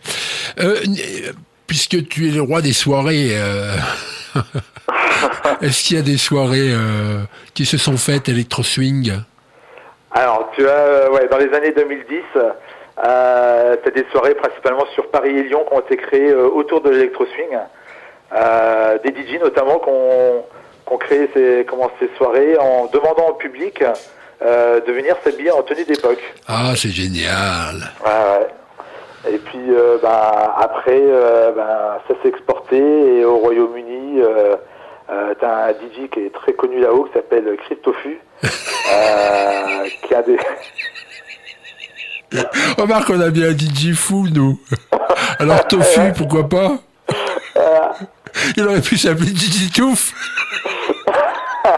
Puisque 1.65 2.07
tu 2.07 2.27
es 2.27 2.31
le 2.31 2.41
roi 2.43 2.61
des 2.61 2.73
soirées, 2.73 3.31
est-ce 5.61 5.83
qu'il 5.83 5.97
y 5.97 5.99
a 5.99 6.03
des 6.03 6.17
soirées 6.17 6.71
qui 7.55 7.65
se 7.65 7.77
sont 7.79 7.97
faites 7.97 8.29
électro 8.29 8.61
swing 8.61 9.11
Alors, 10.11 10.51
tu 10.55 10.67
as, 10.67 11.09
ouais, 11.11 11.27
dans 11.31 11.37
les 11.39 11.51
années 11.53 11.71
2010, 11.75 12.21
euh, 13.03 13.75
tu 13.81 13.89
as 13.89 13.91
des 13.91 14.05
soirées 14.11 14.35
principalement 14.35 14.85
sur 14.93 15.09
Paris 15.09 15.37
et 15.37 15.43
Lyon 15.43 15.65
qui 15.67 15.73
ont 15.73 15.81
été 15.81 15.97
créées 15.97 16.29
euh, 16.29 16.47
autour 16.47 16.81
de 16.81 16.89
l'électro 16.89 17.25
swing. 17.25 17.57
Euh, 18.33 18.97
des 19.03 19.09
DJ 19.09 19.39
notamment 19.39 19.79
qui 19.79 19.89
ont, 19.89 20.45
qui 20.87 20.93
ont 20.93 20.97
créé 20.97 21.29
ces, 21.33 21.65
comment, 21.69 21.91
ces 21.99 22.09
soirées 22.17 22.57
en 22.57 22.87
demandant 22.87 23.29
au 23.29 23.33
public 23.33 23.83
euh, 24.41 24.79
de 24.81 24.91
venir 24.91 25.15
s'habiller 25.23 25.51
en 25.51 25.61
tenue 25.63 25.85
d'époque. 25.85 26.21
Ah, 26.47 26.73
c'est 26.75 26.89
génial. 26.89 27.75
Ouais, 28.03 28.11
ouais. 28.11 29.33
Et 29.33 29.37
puis 29.39 29.59
euh, 29.69 29.97
bah, 30.01 30.55
après, 30.59 31.01
euh, 31.01 31.51
bah, 31.51 32.01
ça 32.07 32.13
s'est 32.21 32.29
exporté 32.29 32.77
et 32.77 33.25
au 33.25 33.37
Royaume-Uni, 33.37 34.21
t'as 35.39 35.67
un 35.67 35.71
DJ 35.71 36.09
qui 36.11 36.19
est 36.21 36.33
très 36.33 36.53
connu 36.53 36.79
là-haut 36.79 37.05
qui 37.05 37.13
s'appelle 37.13 37.57
Christophu, 37.65 38.19
euh, 38.43 39.85
qui 40.03 40.15
a 40.15 40.21
des 40.21 40.37
Remarque, 42.77 43.09
on 43.11 43.21
a 43.21 43.29
bien 43.29 43.49
un 43.49 43.57
DJ 43.57 43.93
fou, 43.93 44.27
nous. 44.33 44.59
Alors, 45.39 45.65
Tofu, 45.67 46.11
pourquoi 46.17 46.49
pas? 46.49 46.77
Il 48.57 48.63
aurait 48.63 48.81
pu 48.81 48.97
s'appeler 48.97 49.29
DJ 49.29 49.71
Touf. 49.71 50.13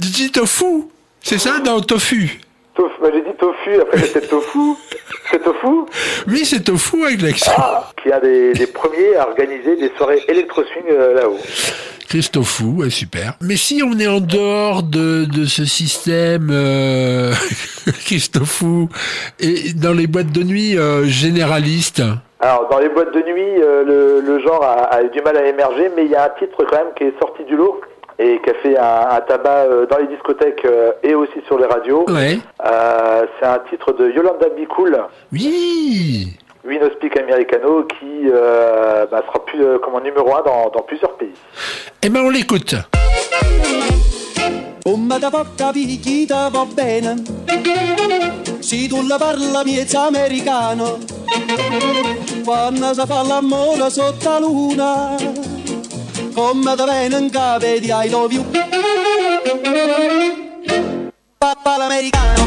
DJ 0.00 0.30
Tofu 0.32 0.84
C'est 1.20 1.38
ça 1.38 1.58
Non, 1.64 1.80
Tofu? 1.80 2.40
Tofu, 2.74 2.94
bah, 3.02 3.08
j'ai 3.12 3.20
dit 3.20 3.36
tofu, 3.38 3.80
après 3.82 3.98
c'est 3.98 4.26
tofu. 4.28 4.58
C'est 5.30 5.42
tofu? 5.42 5.66
Oui, 6.26 6.44
c'est 6.46 6.64
Tofu 6.64 7.04
avec 7.04 7.20
l'accent. 7.20 7.52
qui 8.02 8.10
a 8.10 8.18
des, 8.18 8.54
des 8.54 8.66
premiers 8.66 9.14
à 9.16 9.28
organiser 9.28 9.76
des 9.76 9.92
soirées 9.96 10.22
électro-swing 10.28 10.84
euh, 10.90 11.14
là-haut. 11.14 11.38
Christophe, 12.12 12.60
ouais, 12.60 12.90
super. 12.90 13.32
Mais 13.40 13.56
si 13.56 13.82
on 13.82 13.98
est 13.98 14.06
en 14.06 14.20
dehors 14.20 14.82
de, 14.82 15.24
de 15.24 15.46
ce 15.46 15.64
système 15.64 16.50
euh, 16.52 17.32
Christophe 18.04 18.62
et 19.40 19.72
dans 19.72 19.94
les 19.94 20.06
boîtes 20.06 20.30
de 20.30 20.42
nuit 20.42 20.76
euh, 20.76 21.06
généralistes, 21.06 22.02
Alors, 22.38 22.68
dans 22.70 22.80
les 22.80 22.90
boîtes 22.90 23.14
de 23.14 23.20
nuit, 23.22 23.62
euh, 23.62 23.82
le, 23.86 24.20
le 24.20 24.40
genre 24.42 24.62
a, 24.62 24.82
a 24.94 25.02
eu 25.02 25.08
du 25.08 25.22
mal 25.22 25.38
à 25.38 25.46
émerger, 25.46 25.90
mais 25.96 26.04
il 26.04 26.10
y 26.10 26.14
a 26.14 26.24
un 26.26 26.38
titre 26.38 26.58
quand 26.68 26.76
même 26.76 26.92
qui 26.98 27.04
est 27.04 27.18
sorti 27.18 27.44
du 27.44 27.56
lot 27.56 27.80
et 28.18 28.38
qui 28.44 28.50
a 28.50 28.54
fait 28.62 28.76
un, 28.76 29.06
un 29.16 29.20
tabac 29.22 29.64
euh, 29.64 29.86
dans 29.86 29.96
les 29.96 30.06
discothèques 30.08 30.66
euh, 30.66 30.92
et 31.02 31.14
aussi 31.14 31.40
sur 31.46 31.58
les 31.58 31.64
radios. 31.64 32.04
ouais, 32.10 32.38
c'est 33.40 33.46
un 33.46 33.58
titre 33.70 33.94
de 33.94 34.10
Yolanda 34.10 34.50
Be 34.50 34.66
Cool, 34.68 34.98
oui, 35.32 36.36
We 36.64 36.78
No 36.78 36.88
Speak 36.96 37.16
Americano, 37.18 37.84
qui 37.84 38.30
euh, 38.32 39.04
bah, 39.10 39.22
sera 39.26 39.44
plus, 39.44 39.64
euh, 39.64 39.78
comme 39.80 40.00
numéro 40.02 40.32
un 40.36 40.42
dans, 40.42 40.70
dans 40.70 40.82
plusieurs 40.82 41.16
pays. 41.16 41.34
eh 42.02 42.08
ben 42.08 42.20
on 42.20 42.30
l'écoute. 42.30 42.76
Come 44.84 45.18
da 45.20 45.30
porca 45.30 45.72
picchita 45.72 46.48
va 46.50 46.64
bene 46.64 47.14
Se 48.60 48.88
tu 48.88 49.06
la 49.06 49.16
parla 49.16 49.62
miezza 49.64 50.06
americano 50.06 50.98
Quando 52.44 52.92
si 52.92 53.06
fa 53.06 53.22
l'amore 53.22 53.88
sotto 53.90 54.28
la 54.28 54.38
luna 54.40 55.16
Come 56.34 56.74
da 56.74 56.84
bene 56.84 57.16
in 57.16 57.30
capo 57.30 57.64
di 57.64 57.92
I 57.92 58.08
love 58.10 58.34
you 58.34 58.44
Papà 61.38 61.76
l'americano 61.76 62.41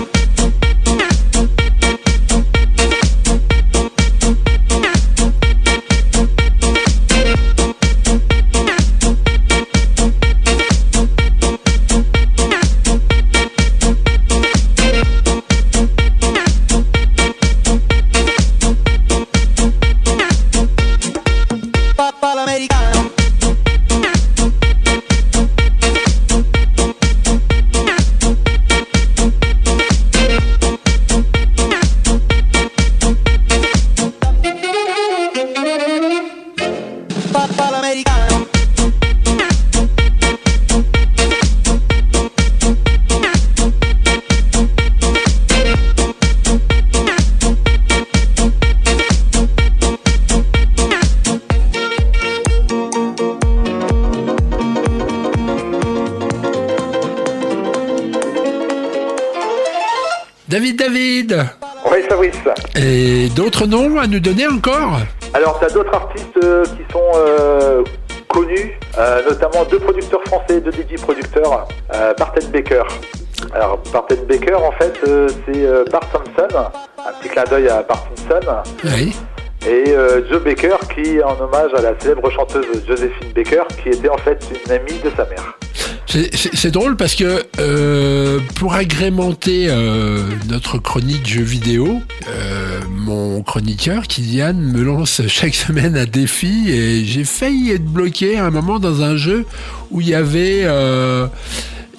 à 64.06 64.08
nous 64.08 64.20
donner 64.20 64.47
encore 64.47 64.99
Alors, 65.34 65.58
tu 65.58 65.66
as 65.66 65.70
d'autres 65.70 65.93
artistes 65.93 66.38
euh, 66.43 66.64
qui 66.64 66.84
sont 66.93 67.01
euh, 67.16 67.84
connus, 68.28 68.78
euh, 68.99 69.24
notamment 69.28 69.66
deux 69.66 69.80
producteurs 69.80 70.22
français, 70.26 70.62
deux 70.62 70.72
DJ 70.72 71.01
producteurs, 71.01 71.68
Barton 72.18 72.47
Baker. 72.53 72.84
Alors, 73.53 73.82
Barton 73.91 74.18
Baker, 74.30 74.53
en 74.56 74.72
fait, 74.74 74.93
c'est 75.03 75.91
Bart 75.91 76.03
Simpson, 76.14 76.56
un 76.99 77.12
petit 77.20 77.30
clin 77.30 77.43
d'œil 77.49 77.68
à 77.70 77.82
Bart 77.82 78.06
Simpson, 78.28 78.47
Oui. 78.84 79.12
et 79.68 79.86
Joe 80.30 80.43
Baker, 80.43 80.76
qui 80.93 81.16
est 81.18 81.24
en 81.24 81.39
hommage 81.41 81.72
à 81.76 81.82
la 81.82 81.99
célèbre 81.99 82.30
chanteuse 82.32 82.66
Josephine 82.88 83.32
Baker, 83.36 83.64
qui 83.82 83.89
était 83.89 84.10
en 84.10 84.18
fait 84.18 84.38
une 84.66 84.72
amie 84.72 84.99
de 85.03 85.10
sa 85.18 85.26
mère. 85.26 85.58
C'est- 86.08 86.72
drôle 86.72 86.95
parce 86.95 87.14
que 87.16 87.43
euh, 87.60 88.39
pour 88.58 88.74
agrémenter 88.74 89.68
euh, 89.70 90.20
notre 90.49 90.78
chronique 90.78 91.28
jeux 91.28 91.43
vidéo, 91.43 92.01
chroniqueur 93.60 94.03
Kylian 94.10 94.53
me 94.56 94.84
lance 94.84 95.22
chaque 95.30 95.56
semaine 95.56 95.95
un 95.95 96.03
défi 96.03 96.70
et 96.70 97.06
j'ai 97.06 97.24
failli 97.24 97.72
être 97.72 97.86
bloqué 97.86 98.36
à 98.38 98.43
un 98.43 98.49
moment 98.51 98.80
dans 98.80 99.01
un 99.01 99.16
jeu 99.16 99.45
où 99.91 100.01
il 100.01 100.10
y 100.10 100.14
avait 100.14 100.64
euh, 100.66 101.28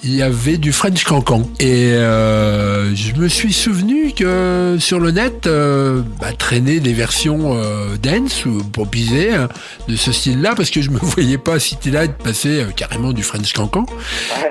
il 0.03 0.13
y 0.15 0.21
avait 0.21 0.57
du 0.57 0.71
French 0.71 1.03
Cancan. 1.03 1.49
Et 1.59 1.93
euh, 1.93 2.93
je 2.93 3.19
me 3.19 3.27
suis 3.27 3.51
souvenu 3.53 4.11
que 4.15 4.77
sur 4.79 4.99
le 4.99 5.09
net 5.09 5.47
euh, 5.47 6.03
bah, 6.21 6.31
traînaient 6.37 6.79
des 6.79 6.93
versions 6.93 7.57
euh, 7.57 7.97
dance 7.99 8.45
ou 8.45 8.63
popisées 8.63 9.33
hein, 9.33 9.49
de 9.87 9.95
ce 9.95 10.11
style-là 10.11 10.53
parce 10.55 10.69
que 10.69 10.83
je 10.83 10.91
me 10.91 10.99
voyais 11.01 11.39
pas 11.39 11.57
là 11.91 12.05
de 12.05 12.11
passer 12.11 12.61
euh, 12.61 12.65
carrément 12.75 13.13
du 13.13 13.23
French 13.23 13.51
Cancan. 13.53 13.87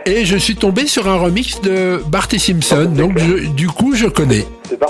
Et 0.06 0.24
je 0.24 0.36
suis 0.36 0.56
tombé 0.56 0.88
sur 0.88 1.06
un 1.08 1.14
remix 1.18 1.60
de 1.60 2.02
Bart 2.08 2.26
et 2.32 2.38
Simpson 2.40 2.90
donc 2.96 3.16
je- 3.16 3.46
du 3.50 3.68
coup 3.68 3.94
je 3.94 4.06
connais. 4.06 4.44
C'est. 4.68 4.80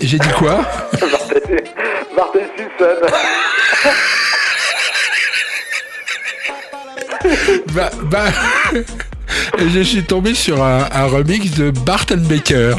Et 0.00 0.08
j'ai 0.08 0.18
dit 0.18 0.28
quoi? 0.36 0.66
Barton, 2.16 2.38
Barton 2.38 2.46
Simpson. 2.56 2.96
bah, 7.74 7.90
bah, 8.04 8.26
je 9.58 9.80
suis 9.80 10.04
tombé 10.04 10.34
sur 10.34 10.62
un, 10.62 10.86
un 10.92 11.06
remix 11.06 11.50
de 11.56 11.70
Bart 11.70 12.06
and 12.12 12.28
Baker 12.28 12.74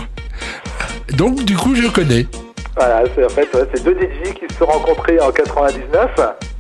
donc 1.16 1.44
du 1.44 1.56
coup 1.56 1.74
je 1.76 1.88
connais 1.88 2.28
Voilà, 2.76 3.04
c'est 3.16 3.26
en 3.26 3.30
fait 3.30 3.48
ouais, 3.54 3.68
c'est 3.74 3.84
deux 3.84 3.94
DJ 3.94 4.34
qui 4.34 4.46
se 4.54 4.60
sont 4.60 4.66
rencontrés 4.66 5.20
en 5.20 5.32
99. 5.32 6.12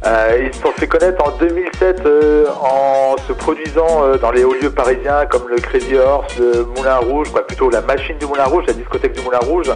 Euh, 0.05 0.45
ils 0.45 0.53
se 0.53 0.61
sont 0.61 0.71
fait 0.71 0.88
connaître 0.88 1.23
en 1.23 1.36
2007 1.38 2.01
euh, 2.05 2.45
en 2.61 3.15
se 3.28 3.34
produisant 3.34 4.03
euh, 4.03 4.17
dans 4.17 4.32
les 4.32 4.43
hauts 4.43 4.53
lieux 4.53 4.69
parisiens 4.69 5.25
comme 5.25 5.47
le 5.49 5.57
Crazy 5.57 5.95
Horse, 5.95 6.38
le 6.39 6.65
Moulin 6.75 6.97
Rouge, 6.97 7.30
quoi, 7.32 7.45
plutôt 7.45 7.69
la 7.69 7.82
machine 7.82 8.17
du 8.17 8.25
Moulin 8.25 8.45
Rouge, 8.45 8.63
la 8.67 8.73
discothèque 8.73 9.13
du 9.13 9.21
Moulin 9.21 9.39
Rouge, 9.39 9.71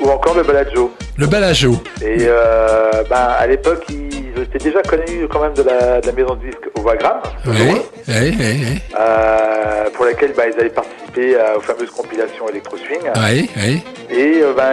ou 0.00 0.08
encore 0.10 0.34
le 0.36 0.42
Balajo. 0.42 0.92
le 1.18 1.26
balajo 1.26 1.72
Et 2.02 2.18
euh, 2.20 2.90
ben, 3.08 3.16
à 3.38 3.46
l'époque, 3.46 3.84
ils 3.88 4.40
étaient 4.42 4.58
déjà 4.58 4.82
connus 4.82 5.26
quand 5.30 5.40
même 5.40 5.54
de 5.54 5.62
la, 5.62 6.00
de 6.00 6.06
la 6.06 6.12
maison 6.12 6.34
de 6.34 6.46
disques 6.46 6.68
Ovagram, 6.76 7.20
oui, 7.46 7.54
oui, 7.62 7.82
oui, 8.08 8.34
oui, 8.38 8.82
euh, 8.98 9.84
pour 9.94 10.04
laquelle 10.04 10.32
ben, 10.36 10.50
ils 10.52 10.60
avaient 10.60 10.70
participé 10.70 11.36
à- 11.38 11.56
aux 11.56 11.60
fameuses 11.60 11.90
compilations 11.90 12.48
Electro 12.48 12.76
Swing. 12.76 13.00
oui, 13.16 13.50
oui. 13.56 13.82
Et 14.10 14.42
euh, 14.42 14.52
ben, 14.54 14.72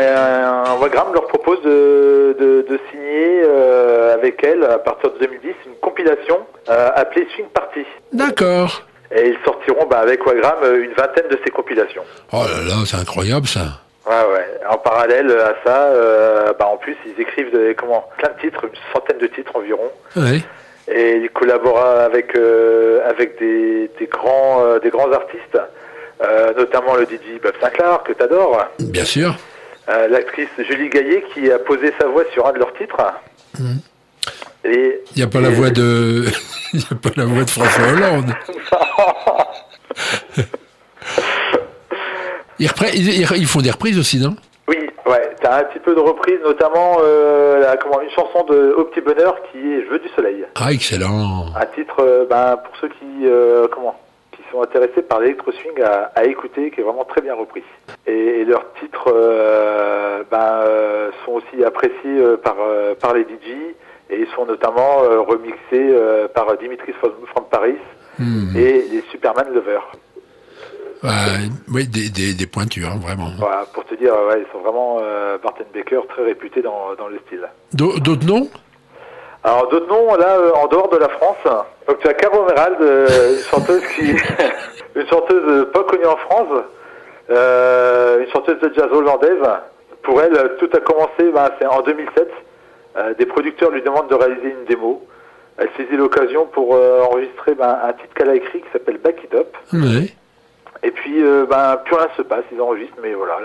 un 0.68 0.76
Wagram 0.76 1.08
leur 1.14 1.28
propose 1.28 1.62
de, 1.64 2.36
de, 2.40 2.66
de 2.70 2.80
signer 2.90 3.44
euh, 3.46 4.14
avec 4.16 4.44
elle, 4.44 4.64
à 4.64 4.80
partir 4.80 5.14
de 5.14 5.20
2010, 5.20 5.48
une 5.68 5.76
compilation 5.82 6.40
euh, 6.70 6.90
appelée 6.96 7.28
Swing 7.36 7.48
Party. 7.54 7.86
d'accord 8.12 8.84
Et 9.16 9.30
ils 9.30 9.38
sortiront 9.46 9.88
ben, 9.90 9.98
avec 9.98 10.26
Wagram 10.26 10.56
euh, 10.64 10.84
une 10.84 10.92
vingtaine 10.94 11.30
de 11.30 11.40
ces 11.46 11.52
compilations. 11.52 12.04
oh 12.34 12.44
là 12.44 12.68
là 12.68 12.76
c'est 12.86 12.98
incroyable 12.98 13.48
ça 13.48 13.80
Ouais, 14.06 14.34
ouais. 14.34 14.60
En 14.68 14.78
parallèle 14.78 15.32
à 15.32 15.56
ça, 15.64 15.86
euh, 15.90 16.54
ben, 16.58 16.66
en 16.66 16.78
plus, 16.78 16.98
ils 17.06 17.22
écrivent 17.22 17.52
des, 17.52 17.76
comment, 17.76 18.10
plein 18.18 18.30
de 18.30 18.42
titres, 18.42 18.64
une 18.66 18.80
centaine 18.94 19.20
de 19.20 19.28
titres 19.28 19.56
environ. 19.56 19.92
Et 20.88 21.18
ils 21.18 21.30
collaborent 21.30 21.86
avec, 21.86 22.36
euh, 22.36 23.08
avec 23.08 23.38
des, 23.40 23.92
des, 24.00 24.08
grands, 24.08 24.64
euh, 24.64 24.80
des 24.80 24.90
grands 24.90 25.12
artistes, 25.12 25.60
notamment 26.58 26.96
le 26.96 27.04
DJ 27.04 27.40
Bob 27.42 27.54
Sinclair, 27.62 28.02
que 28.04 28.14
tu 28.14 28.24
adores. 28.24 28.68
bien 28.80 29.06
sûr 29.06 29.36
l'actrice 30.10 30.48
Julie 30.58 30.88
Gaillet 30.88 31.26
qui 31.34 31.52
a 31.52 31.60
posé 31.60 31.94
sa 32.00 32.08
voix 32.08 32.24
sur 32.32 32.48
un 32.48 32.54
de 32.54 32.60
leurs 32.60 32.72
titres. 32.76 32.96
Et 34.64 35.02
il 35.14 35.18
n'y 35.18 35.24
a 35.24 35.28
pas 35.28 35.42
la 35.42 35.50
voix 35.50 35.70
de 35.70 36.26
il 36.74 36.80
y 36.80 36.86
a 36.90 36.96
pas 36.96 37.10
la 37.18 37.26
voix 37.26 37.44
de 37.44 37.50
François 37.50 37.88
Hollande 37.90 38.34
ils, 42.62 43.48
font 43.48 43.62
des 43.62 43.72
reprises 43.72 43.98
aussi 44.00 44.20
non? 44.20 44.36
Oui, 44.68 44.78
ouais, 45.08 45.32
t'as 45.42 45.60
un 45.62 45.64
petit 45.66 45.80
peu 45.80 45.94
de 45.96 46.00
reprise, 46.00 46.40
notamment 46.44 46.98
euh, 47.02 47.60
la- 47.60 47.76
comment, 47.78 48.00
une 48.02 48.10
chanson 48.12 48.44
de 48.46 48.74
Au 48.78 48.84
Petit 48.86 49.02
Bonheur 49.02 49.36
qui 49.52 49.58
est 49.58 49.84
Je 49.86 49.90
veux 49.90 50.00
du 50.00 50.08
soleil. 50.10 50.46
ah 50.56 50.72
excellent 50.72 51.48
Un 51.60 51.66
titre, 51.76 51.98
euh, 52.00 52.26
ben, 52.30 52.58
pour 52.58 52.76
ceux 52.80 52.88
qui, 52.90 53.26
euh, 53.26 53.68
comment, 53.74 53.96
qui 54.32 54.42
sont 54.52 54.62
intéressés 54.62 55.02
par 55.02 55.20
l'électro-swing 55.20 55.82
à, 55.84 56.12
à 56.16 56.24
écouter, 56.26 56.72
qui 56.72 56.80
est 56.80 56.84
vraiment 56.84 57.04
très 57.06 57.22
bien 57.22 57.34
repris. 57.36 57.64
Et, 58.08 58.14
et 58.42 58.46
leurs 58.46 58.72
titres 58.80 59.12
ben, 60.30 60.60
sont 61.26 61.34
aussi 61.34 61.64
appréciés 61.66 62.22
par, 62.44 62.56
par 63.02 63.14
les 63.14 63.24
DJ 63.24 63.76
et 64.10 64.20
ils 64.20 64.28
sont 64.36 64.46
notamment 64.46 64.98
remixés 65.28 65.94
par 66.34 66.56
Dimitris 66.58 66.94
from, 66.94 67.12
from 67.34 67.46
Paris 67.50 67.76
Hmm. 68.20 68.56
et 68.58 68.86
les 68.92 69.02
Superman 69.10 69.48
Lovers. 69.56 69.90
Euh, 71.04 71.10
oui 71.74 71.88
des, 71.88 72.10
des, 72.10 72.34
des 72.34 72.46
pointures 72.46 72.90
hein, 72.90 73.00
vraiment 73.02 73.30
Voilà, 73.40 73.66
pour 73.74 73.84
te 73.86 73.96
dire, 73.96 74.14
ouais, 74.14 74.44
ils 74.46 74.52
sont 74.52 74.60
vraiment, 74.60 75.00
euh, 75.02 75.38
Barton 75.42 75.66
Baker, 75.74 76.02
très 76.10 76.24
réputés 76.24 76.62
dans, 76.62 76.94
dans 76.98 77.08
le 77.08 77.20
style. 77.26 77.48
D'au- 77.74 77.98
d'autres 78.00 78.26
noms? 78.28 78.48
Alors 79.44 79.68
d'autres 79.70 79.88
noms 79.88 80.14
là 80.16 80.38
euh, 80.38 80.52
en 80.54 80.68
dehors 80.68 80.90
de 80.90 80.98
la 80.98 81.10
France. 81.10 81.38
Donc 81.88 81.98
tu 82.00 82.08
as 82.08 82.14
Caro 82.14 82.48
Emerald, 82.48 82.78
euh, 82.82 83.36
une 83.38 83.44
chanteuse 83.44 83.82
qui 83.96 84.12
une 84.96 85.08
chanteuse 85.08 85.68
pas 85.74 85.84
connue 85.86 86.06
en 86.06 86.18
France, 86.18 86.64
euh, 87.32 88.24
une 88.24 88.32
chanteuse 88.32 88.60
de 88.60 88.72
jazz 88.76 88.90
hollandaise. 88.92 89.42
Pour 90.04 90.22
elle, 90.22 90.34
tout 90.60 90.70
a 90.74 90.80
commencé 90.80 91.32
ben, 91.34 91.50
en 91.70 91.82
2007. 91.82 92.30
Euh, 92.98 93.14
des 93.16 93.26
producteurs 93.26 93.72
lui 93.72 93.82
demandent 93.82 94.10
de 94.10 94.16
réaliser 94.16 94.50
une 94.50 94.66
démo. 94.66 95.08
Elle 95.58 95.70
saisit 95.78 95.96
l'occasion 95.96 96.46
pour 96.48 96.74
enregistrer 96.74 97.56
ben, 97.56 97.78
un 97.84 97.94
titre 97.94 98.14
qu'elle 98.16 98.30
a 98.30 98.36
écrit 98.36 98.62
qui 98.62 98.68
s'appelle 98.74 98.98
Back 98.98 99.24
It 99.24 99.34
Up. 99.34 99.56
oui. 99.74 100.14
Et 100.84 100.92
puis 100.92 101.24
euh, 101.24 101.46
ben 101.46 101.78
plus 101.86 101.96
rien 101.96 102.08
se 102.18 102.22
passe, 102.24 102.44
ils 102.52 102.60
enregistrent, 102.60 102.98
mais 103.02 103.14
voilà, 103.14 103.38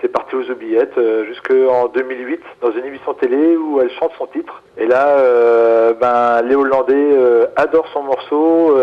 c'est 0.00 0.08
parti 0.08 0.34
aux 0.36 0.50
oubliettes 0.50 0.96
euh, 0.98 1.24
jusqu'en 1.26 1.88
2008 1.88 2.40
dans 2.62 2.70
une 2.72 2.84
émission 2.84 3.14
télé 3.14 3.56
où 3.56 3.80
elle 3.80 3.90
chante 3.90 4.12
son 4.16 4.26
titre. 4.26 4.62
Et 4.78 4.86
là, 4.86 5.06
euh, 5.18 5.92
ben 5.94 6.42
les 6.42 6.54
Hollandais 6.54 7.18
adorent 7.56 7.88
son 7.92 8.02
morceau, 8.02 8.78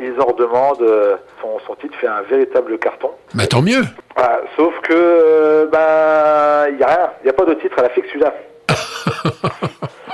ils 0.00 0.20
en 0.20 0.26
redemandent. 0.26 1.18
son, 1.40 1.58
son 1.66 1.74
titre 1.76 1.96
fait 1.98 2.06
un 2.08 2.22
véritable 2.22 2.78
carton. 2.78 3.10
bah 3.34 3.46
tant 3.46 3.62
mieux 3.62 3.82
Voilà, 4.14 4.42
sauf 4.56 4.74
que 4.82 5.68
ben 5.72 6.68
il 6.72 6.78
y 6.78 6.82
a 6.82 6.86
rien, 6.86 7.10
il 7.22 7.26
y 7.26 7.30
a 7.30 7.32
pas 7.32 7.44
de 7.44 7.54
titre, 7.54 7.76
elle 7.78 7.86
a 7.86 7.90
fait 7.90 8.02
que 8.02 8.08
celui-là. 8.08 8.34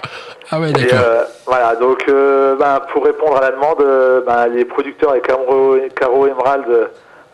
ah 0.52 0.60
ouais 0.60 0.68
Et 0.68 0.72
d'accord 0.72 0.98
euh, 1.02 1.24
voilà, 1.46 1.74
donc 1.76 2.04
euh, 2.08 2.56
ben, 2.56 2.80
pour 2.92 3.04
répondre 3.04 3.38
à 3.38 3.40
la 3.40 3.50
demande, 3.52 3.80
euh, 3.80 4.20
ben, 4.26 4.46
les 4.48 4.66
producteurs 4.66 5.14
et 5.16 5.20
Caro, 5.22 5.76
Caro 5.98 6.26
Emerald 6.26 6.66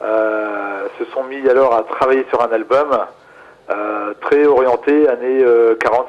se 0.00 1.04
sont 1.12 1.24
mis 1.24 1.48
alors 1.48 1.74
à 1.74 1.82
travailler 1.82 2.24
sur 2.30 2.40
un 2.40 2.52
album 2.52 2.96
très 4.20 4.46
orienté 4.46 5.08
années 5.08 5.42
euh, 5.44 5.74
40-50. 5.74 6.04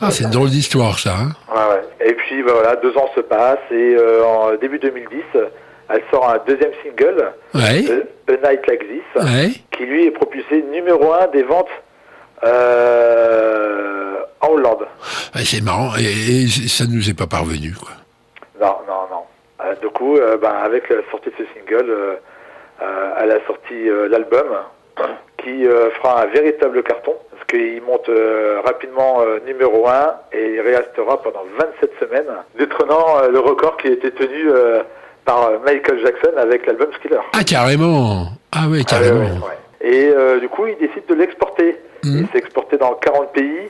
ah 0.00 0.10
c'est 0.10 0.24
une 0.24 0.30
drôle 0.30 0.50
d'histoire 0.50 0.98
ça 0.98 1.14
hein 1.14 1.28
Ouais, 1.54 1.76
ouais. 1.76 2.08
Et 2.10 2.14
puis 2.14 2.42
ben, 2.42 2.52
voilà, 2.52 2.74
deux 2.76 2.96
ans 2.96 3.08
se 3.14 3.20
passent 3.20 3.58
et 3.70 3.96
en 4.24 4.54
début 4.60 4.80
2010, 4.80 5.22
elle 5.90 6.02
sort 6.10 6.28
un 6.28 6.38
deuxième 6.46 6.72
single, 6.82 7.32
ouais 7.54 7.84
A, 8.28 8.50
Night 8.50 8.66
Like 8.66 8.84
This, 8.88 9.54
qui 9.70 9.84
lui 9.84 10.06
est 10.06 10.10
propulsé 10.10 10.64
numéro 10.72 11.12
un 11.12 11.28
des 11.28 11.44
ventes 11.44 11.70
euh, 12.44 14.14
en 14.40 14.48
Hollande. 14.48 14.86
Ouais, 15.34 15.44
c'est 15.44 15.62
marrant 15.62 15.92
et, 15.98 16.42
et 16.44 16.46
ça 16.68 16.84
nous 16.88 17.08
est 17.08 17.16
pas 17.16 17.26
parvenu 17.26 17.72
quoi 17.72 17.90
Non, 18.60 18.76
non, 18.86 19.02
non. 19.10 19.22
Euh, 19.64 19.74
du 19.80 19.88
coup, 19.88 20.16
euh, 20.16 20.36
ben, 20.36 20.52
avec 20.64 20.88
la 20.88 20.96
sortie 21.10 21.30
de 21.30 21.34
ce 21.38 21.44
single, 21.54 21.88
euh, 21.90 22.14
euh, 22.82 23.14
elle 23.20 23.30
a 23.32 23.46
sorti 23.46 23.88
euh, 23.88 24.08
l'album 24.08 24.46
qui 25.38 25.66
euh, 25.66 25.90
fera 25.92 26.22
un 26.22 26.26
véritable 26.26 26.82
carton 26.82 27.14
parce 27.30 27.44
qu'il 27.48 27.82
monte 27.82 28.08
euh, 28.08 28.60
rapidement 28.64 29.20
euh, 29.22 29.38
numéro 29.46 29.86
1 29.88 30.14
et 30.32 30.54
il 30.54 30.60
restera 30.60 31.20
pendant 31.22 31.44
27 31.58 31.90
semaines, 32.00 32.26
détrônant 32.58 33.18
euh, 33.22 33.28
le 33.30 33.38
record 33.38 33.76
qui 33.76 33.88
a 33.88 33.90
été 33.92 34.10
tenu 34.10 34.50
euh, 34.50 34.82
par 35.24 35.46
euh, 35.48 35.58
Michael 35.64 36.00
Jackson 36.04 36.32
avec 36.36 36.66
l'album 36.66 36.92
Skiller. 36.94 37.20
ah 37.32 37.44
carrément 37.44 38.26
ah 38.52 38.66
ouais 38.68 38.68
Ah, 38.68 38.68
ouais, 38.68 38.84
carrément 38.84 39.20
ouais. 39.46 39.58
Et 39.80 40.08
euh, 40.14 40.38
du 40.40 40.48
coup, 40.48 40.66
il 40.66 40.76
décide 40.78 41.06
de 41.08 41.14
l'exporter. 41.14 41.76
Il 42.04 42.26
s'est 42.32 42.38
exporté 42.38 42.76
dans 42.76 42.94
40 42.94 43.32
pays. 43.32 43.68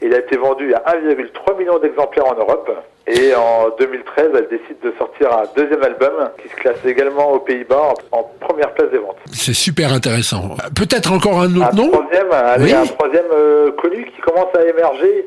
Il 0.00 0.14
a 0.14 0.18
été 0.18 0.36
vendu 0.36 0.72
à 0.74 0.78
1,3 0.94 1.58
million 1.58 1.78
d'exemplaires 1.78 2.26
en 2.26 2.34
Europe. 2.34 2.70
Et 3.06 3.34
en 3.34 3.70
2013, 3.78 4.30
elle 4.34 4.48
décide 4.48 4.78
de 4.82 4.92
sortir 4.98 5.32
un 5.32 5.44
deuxième 5.56 5.82
album 5.82 6.12
qui 6.42 6.48
se 6.48 6.54
classe 6.56 6.84
également 6.84 7.32
aux 7.32 7.40
Pays-Bas 7.40 7.94
en, 8.12 8.22
première 8.38 8.72
place 8.74 8.90
des 8.90 8.98
ventes. 8.98 9.16
C'est 9.32 9.54
super 9.54 9.92
intéressant. 9.92 10.56
Peut-être 10.76 11.12
encore 11.12 11.40
un 11.40 11.54
autre 11.56 11.68
Un 11.72 11.76
nom? 11.76 11.90
troisième, 11.90 12.30
allez, 12.32 12.64
Oui. 12.64 12.72
un 12.74 12.84
troisième 12.86 13.24
euh, 13.32 13.72
connu 13.72 14.04
qui 14.14 14.20
commence 14.20 14.54
à 14.54 14.62
émerger, 14.64 15.26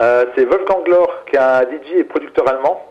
euh, 0.00 0.26
c'est 0.36 0.44
Wolfgang 0.44 0.84
Glor, 0.84 1.10
qui 1.30 1.36
est 1.36 1.38
un 1.38 1.62
DJ 1.62 1.98
et 2.00 2.04
producteur 2.04 2.46
allemand. 2.48 2.84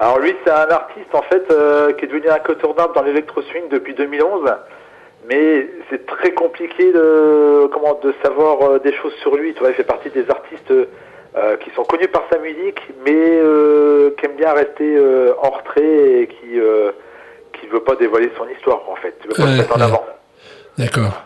Alors 0.00 0.18
lui, 0.18 0.34
c'est 0.44 0.50
un 0.50 0.68
artiste 0.70 1.14
en 1.14 1.22
fait 1.22 1.44
euh, 1.52 1.92
qui 1.92 2.04
est 2.04 2.08
devenu 2.08 2.28
incontournable 2.28 2.94
dans 2.94 3.02
l'électro 3.02 3.42
swing 3.42 3.68
depuis 3.70 3.94
2011, 3.94 4.50
mais 5.28 5.68
c'est 5.90 6.06
très 6.06 6.32
compliqué 6.32 6.92
de 6.92 7.68
comment 7.72 7.98
de 8.02 8.14
savoir 8.22 8.62
euh, 8.62 8.78
des 8.78 8.92
choses 8.92 9.14
sur 9.22 9.36
lui. 9.36 9.54
Tu 9.54 9.60
vois, 9.60 9.70
il 9.70 9.74
fait 9.74 9.84
partie 9.84 10.10
des 10.10 10.28
artistes 10.30 10.72
euh, 11.36 11.56
qui 11.56 11.70
sont 11.70 11.82
connus 11.82 12.06
par 12.06 12.22
sa 12.30 12.38
musique, 12.38 12.80
mais 13.04 13.12
euh, 13.12 14.14
qui 14.16 14.24
aiment 14.24 14.36
bien 14.36 14.52
rester 14.52 14.94
euh, 14.96 15.34
en 15.42 15.50
retrait 15.50 16.20
et 16.20 16.26
qui 16.28 16.60
qui 17.54 17.66
veut 17.66 17.80
pas 17.80 17.96
dévoiler 17.96 18.30
son 18.36 18.48
histoire 18.50 18.88
en 18.88 18.94
fait, 18.94 19.18
pas 19.18 19.42
Ouais, 19.42 19.50
se 19.50 19.56
mettre 19.58 19.76
en 19.76 19.80
avant. 19.80 20.04
D'accord. 20.78 21.24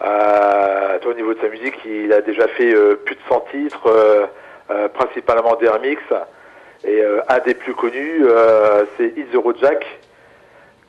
Toi, 0.00 1.10
au 1.10 1.14
niveau 1.14 1.34
de 1.34 1.40
sa 1.40 1.48
musique, 1.48 1.74
il 1.84 2.10
a 2.14 2.22
déjà 2.22 2.48
fait 2.48 2.74
plus 3.04 3.14
de 3.14 3.20
100 3.28 3.44
titres, 3.52 4.28
principalement 4.94 5.54
des 5.56 5.68
remixes. 5.68 6.14
Et 6.84 7.02
un 7.28 7.38
des 7.40 7.54
plus 7.54 7.74
connus, 7.74 8.24
c'est 8.96 9.12
Hit 9.16 9.30
the 9.32 9.36
Road 9.36 9.56
Jack, 9.60 9.84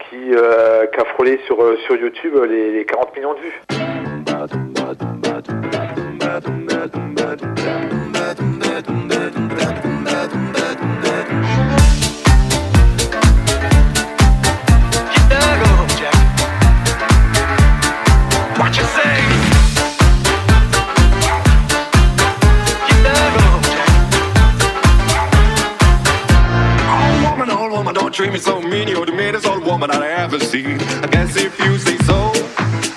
qui, 0.10 0.34
euh, 0.34 0.86
a 0.86 1.06
frôlé 1.14 1.40
sur, 1.46 1.62
euh, 1.62 1.78
sur 1.86 1.96
YouTube 1.96 2.36
les, 2.50 2.72
les 2.72 2.86
40 2.86 3.16
millions 3.16 3.34
de 3.34 3.40
vues. 3.40 3.62
Treat 28.18 28.34
me 28.34 28.40
so 28.40 28.60
mean. 28.60 28.88
You're 28.88 29.06
the 29.06 29.12
meanest 29.12 29.46
old 29.46 29.64
woman 29.64 29.92
I 29.92 30.08
ever 30.24 30.40
seen. 30.40 30.82
I 31.06 31.08
guess 31.08 31.38
if 31.38 31.54
you 31.60 31.78
say 31.78 31.98
so, 32.10 32.34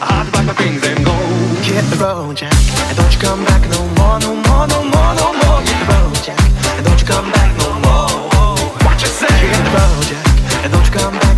I'll 0.01 0.25
pack 0.33 0.47
my 0.47 0.55
things 0.55 0.83
and 0.89 1.05
go. 1.05 1.13
Hit 1.61 1.85
the 1.93 1.97
road, 2.01 2.37
Jack, 2.37 2.57
and 2.89 2.97
don't 2.97 3.13
you 3.13 3.21
come 3.21 3.45
back 3.45 3.61
no 3.69 3.81
more, 4.01 4.19
no 4.25 4.33
more, 4.49 4.67
no 4.67 4.81
more, 4.83 5.13
no 5.21 5.29
more. 5.41 5.61
Hit 5.61 5.77
the 5.77 5.93
road, 5.93 6.17
Jack, 6.25 6.41
and 6.77 6.87
don't 6.87 6.99
you 6.99 7.07
come 7.07 7.31
back 7.33 7.51
no 7.59 7.69
more. 7.85 8.57
What 8.81 8.97
you 9.03 9.09
say? 9.09 9.29
Hit 9.45 9.61
the 9.61 9.73
road, 9.77 10.05
Jack, 10.09 10.65
and 10.65 10.73
don't 10.73 10.87
you 10.87 10.93
come 10.93 11.13
back 11.13 11.30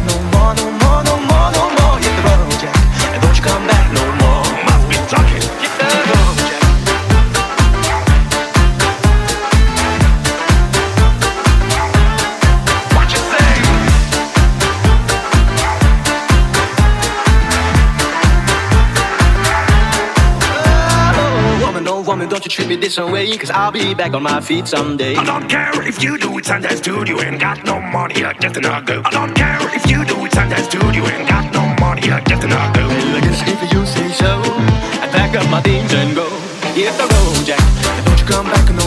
treat 22.52 22.68
me 22.68 22.76
this 22.76 22.98
way, 22.98 23.34
cause 23.38 23.50
I'll 23.50 23.72
be 23.72 23.94
back 23.94 24.12
on 24.12 24.22
my 24.22 24.40
feet 24.40 24.68
someday. 24.68 25.16
I 25.16 25.24
don't 25.24 25.48
care 25.48 25.72
if 25.88 26.02
you 26.02 26.18
do 26.18 26.36
it 26.36 26.44
Sunday 26.44 26.74
studio 26.76 27.22
ain't 27.22 27.40
got 27.40 27.64
no 27.64 27.80
money, 27.80 28.20
you're 28.20 28.34
just 28.34 28.58
another 28.58 28.84
girl. 28.84 29.02
I 29.06 29.10
don't 29.10 29.34
care 29.34 29.58
if 29.74 29.90
you 29.90 30.04
do 30.04 30.22
it 30.26 30.32
Sunday 30.34 30.60
studio 30.60 31.02
ain't 31.06 31.28
got 31.28 31.50
no 31.54 31.62
money, 31.80 32.06
you're 32.06 32.20
just 32.20 32.44
another 32.44 32.72
girl. 32.78 32.88
Well, 32.88 33.16
I 33.16 33.20
guess 33.20 33.40
if 33.48 33.72
you 33.72 33.86
say 33.86 34.08
so, 34.12 34.42
I 35.00 35.08
pack 35.10 35.34
up 35.34 35.48
my 35.50 35.62
things 35.62 35.94
and 35.94 36.14
go. 36.14 36.28
Hit 36.76 36.92
the 37.00 37.08
road, 37.08 37.46
Jack, 37.46 37.60
and 37.60 38.06
don't 38.06 38.20
you 38.20 38.26
come 38.26 38.46
back 38.46 38.68
no 38.74 38.81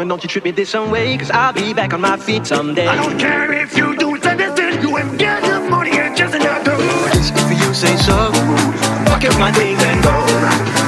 woman, 0.00 0.08
don't 0.08 0.22
you 0.22 0.28
treat 0.30 0.44
me 0.44 0.50
this 0.50 0.72
way, 0.74 1.18
cause 1.18 1.30
I'll 1.30 1.52
be 1.52 1.74
back 1.74 1.92
on 1.92 2.00
my 2.00 2.16
feet 2.16 2.46
someday. 2.46 2.86
I 2.86 2.96
don't 2.96 3.18
care 3.18 3.52
if 3.52 3.76
you 3.76 3.94
do 3.96 4.18
Sunday 4.22 4.48
studio 4.54 4.96
ain't 4.96 5.18
got 5.18 5.42
no 5.42 5.68
money, 5.68 5.94
you're 5.94 6.14
just 6.14 6.34
another 6.34 6.76
if 7.12 7.60
you 7.60 7.74
say 7.74 7.94
so, 7.96 8.32
pack 9.04 9.24
up 9.28 9.38
my 9.38 9.52
things 9.52 9.82
and 9.82 10.02
go. 10.02 10.14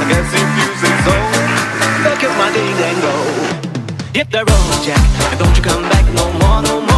I 0.01 0.05
guess 0.09 0.33
if 0.33 0.49
you 0.59 0.69
say 0.81 0.95
so. 1.05 1.15
Pack 2.05 2.25
up 2.25 2.35
my 2.41 2.51
things 2.57 2.81
and 2.89 2.99
go. 3.05 3.15
Hit 4.15 4.31
the 4.31 4.45
road, 4.49 4.81
Jack, 4.83 5.05
and 5.31 5.39
don't 5.39 5.57
you 5.57 5.63
come 5.63 5.83
back 5.93 6.07
no 6.15 6.33
more, 6.41 6.63
no 6.63 6.81
more, 6.81 6.92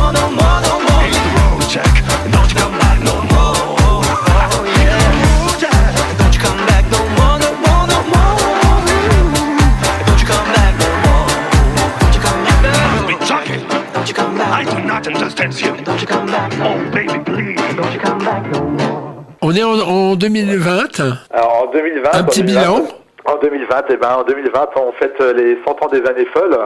2020. 20.31 21.01
Alors 21.31 21.64
en 21.68 21.72
2020, 21.72 22.11
Un 22.12 22.25
petit 22.25 22.43
2020, 22.43 22.61
bilan 22.61 22.87
En 23.25 23.37
2020, 23.39 23.85
eh 23.91 23.97
ben, 23.97 24.09
en 24.18 24.22
2020, 24.25 24.68
on 24.77 24.93
fête 24.93 25.20
les 25.37 25.59
100 25.64 25.70
ans 25.83 25.89
des 25.89 26.03
années 26.09 26.27
folles. 26.33 26.59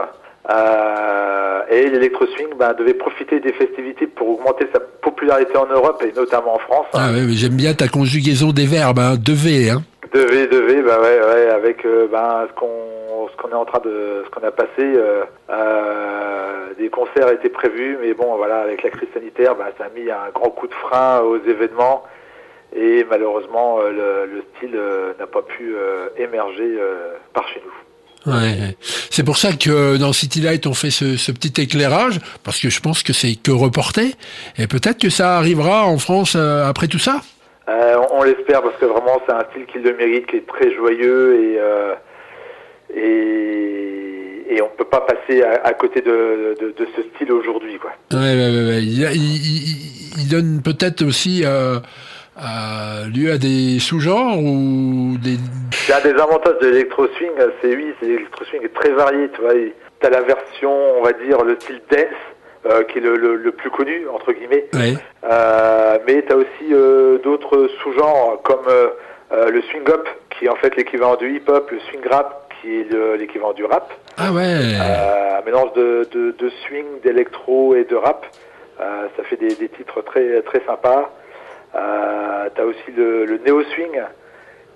euh, 0.49 1.61
et 1.69 1.89
l'électro 1.89 2.25
swing 2.35 2.49
ben, 2.57 2.73
devait 2.73 2.93
profiter 2.93 3.39
des 3.39 3.53
festivités 3.53 4.07
pour 4.07 4.29
augmenter 4.29 4.67
sa 4.73 4.79
popularité 4.79 5.55
en 5.57 5.67
Europe 5.67 6.03
et 6.03 6.11
notamment 6.17 6.55
en 6.55 6.59
France. 6.59 6.87
Ah 6.93 7.09
mais 7.13 7.31
j'aime 7.33 7.55
bien 7.55 7.73
ta 7.73 7.87
conjugaison 7.87 8.51
des 8.51 8.65
verbes, 8.65 8.99
hein, 8.99 9.15
devait. 9.23 9.69
Hein. 9.69 9.83
Devait, 10.13 10.47
devait, 10.47 10.81
bah 10.81 10.99
ouais, 10.99 11.19
ouais, 11.19 11.49
avec 11.51 11.85
euh, 11.85 12.07
ben, 12.11 12.47
ce 12.49 12.59
qu'on 12.59 13.27
ce 13.31 13.37
qu'on 13.37 13.49
est 13.49 13.53
en 13.53 13.65
train 13.65 13.79
de 13.85 14.23
ce 14.25 14.29
qu'on 14.31 14.47
a 14.47 14.51
passé, 14.51 14.69
euh, 14.79 15.23
euh, 15.51 16.73
des 16.79 16.89
concerts 16.89 17.31
étaient 17.31 17.49
prévus, 17.49 17.97
mais 18.01 18.13
bon 18.13 18.35
voilà, 18.37 18.61
avec 18.61 18.81
la 18.81 18.89
crise 18.89 19.09
sanitaire, 19.13 19.55
ben, 19.55 19.65
ça 19.77 19.85
a 19.85 19.89
mis 19.99 20.09
un 20.09 20.31
grand 20.33 20.49
coup 20.49 20.67
de 20.67 20.73
frein 20.73 21.19
aux 21.19 21.37
événements 21.47 22.03
et 22.75 23.05
malheureusement 23.09 23.79
euh, 23.79 24.25
le, 24.27 24.33
le 24.35 24.43
style 24.55 24.75
euh, 24.75 25.13
n'a 25.19 25.27
pas 25.27 25.41
pu 25.41 25.75
euh, 25.75 26.07
émerger 26.17 26.77
par 27.33 27.47
chez 27.49 27.61
nous. 27.65 28.31
Ouais. 28.33 28.75
C'est 29.09 29.23
pour 29.23 29.37
ça 29.37 29.53
que 29.53 29.95
dans 29.97 30.11
City 30.11 30.41
Light, 30.41 30.67
on 30.67 30.73
fait 30.73 30.91
ce, 30.91 31.15
ce 31.15 31.31
petit 31.31 31.61
éclairage, 31.61 32.19
parce 32.43 32.59
que 32.59 32.69
je 32.69 32.81
pense 32.81 33.01
que 33.01 33.13
c'est 33.13 33.35
que 33.35 33.49
reporté. 33.51 34.13
Et 34.57 34.67
peut-être 34.67 34.99
que 34.99 35.09
ça 35.09 35.37
arrivera 35.37 35.85
en 35.85 35.97
France 35.97 36.35
après 36.35 36.87
tout 36.87 36.99
ça. 36.99 37.21
Euh, 37.69 37.95
on 38.11 38.19
on 38.19 38.23
l'espère 38.23 38.61
parce 38.61 38.75
que 38.77 38.85
vraiment 38.85 39.21
c'est 39.25 39.33
un 39.33 39.45
style 39.51 39.65
qui 39.71 39.79
le 39.79 39.95
mérite, 39.95 40.27
qui 40.27 40.35
est 40.37 40.45
très 40.47 40.75
joyeux 40.75 41.39
et 41.43 41.59
euh, 41.59 41.93
et, 42.95 44.55
et 44.55 44.61
on 44.61 44.69
peut 44.77 44.85
pas 44.85 45.01
passer 45.01 45.41
à, 45.43 45.65
à 45.65 45.73
côté 45.73 46.01
de, 46.01 46.55
de, 46.59 46.67
de 46.77 46.87
ce 46.95 47.01
style 47.15 47.31
aujourd'hui 47.31 47.77
quoi. 47.77 47.91
Ouais, 48.11 48.19
ouais, 48.19 48.49
ouais, 48.49 48.65
ouais. 48.67 48.83
Il, 48.83 49.01
il- 49.01 49.15
il- 49.15 50.21
il 50.21 50.27
donne 50.27 50.61
peut-être 50.61 51.03
aussi 51.03 51.43
euh, 51.45 51.79
euh, 52.41 53.07
lieu 53.13 53.31
à 53.33 53.37
des 53.37 53.79
sous-genres 53.79 54.37
ou 54.39 55.17
des. 55.21 55.37
C'est 55.71 55.93
un 55.93 56.01
des 56.01 56.19
avantages 56.19 56.57
de 56.61 56.67
l'électro 56.67 57.07
swing, 57.17 57.31
c'est 57.61 57.75
oui, 57.75 57.93
c'est 57.99 58.05
l'électro 58.07 58.45
swing 58.45 58.63
est 58.63 58.73
très 58.73 58.91
varié, 58.91 59.29
tu 59.33 59.41
vois. 59.41 59.53
Tu 59.53 60.07
as 60.07 60.09
la 60.09 60.21
version, 60.21 60.71
on 60.99 61.03
va 61.03 61.11
dire, 61.13 61.43
le 61.43 61.55
style 61.59 61.81
dance, 61.91 62.07
euh, 62.65 62.83
qui 62.83 62.99
est 62.99 63.01
le, 63.01 63.17
le, 63.17 63.35
le 63.35 63.51
plus 63.51 63.69
connu, 63.69 64.07
entre 64.13 64.31
guillemets. 64.31 64.65
Ouais. 64.73 64.93
Euh, 65.29 65.97
mais 66.07 66.23
tu 66.25 66.31
as 66.31 66.37
aussi 66.37 66.71
euh, 66.71 67.17
d'autres 67.19 67.67
sous-genres, 67.83 68.41
comme 68.43 68.65
le 69.31 69.61
swing 69.63 69.87
up, 69.89 70.07
qui 70.31 70.45
est 70.45 70.49
en 70.49 70.55
fait 70.55 70.75
l'équivalent 70.75 71.15
du 71.15 71.35
hip-hop, 71.35 71.69
le 71.71 71.79
swing 71.79 72.01
rap, 72.09 72.51
qui 72.61 72.79
est 72.81 72.91
le- 72.91 73.15
l'équivalent 73.15 73.53
du 73.53 73.65
rap. 73.65 73.91
Ah 74.17 74.31
ouais. 74.31 74.43
Un 74.79 75.41
mélange 75.45 75.73
de, 75.73 76.07
de, 76.11 76.35
de 76.37 76.49
swing, 76.65 76.85
d'électro 77.03 77.75
et 77.75 77.83
de 77.83 77.95
rap. 77.95 78.25
Ça 78.77 79.23
fait 79.25 79.35
des, 79.35 79.53
des 79.55 79.67
titres 79.69 80.01
très, 80.01 80.41
très 80.43 80.61
sympas. 80.65 81.11
Euh, 81.75 82.49
T'as 82.55 82.63
aussi 82.63 82.91
le, 82.95 83.25
le 83.25 83.37
néo-swing, 83.37 84.01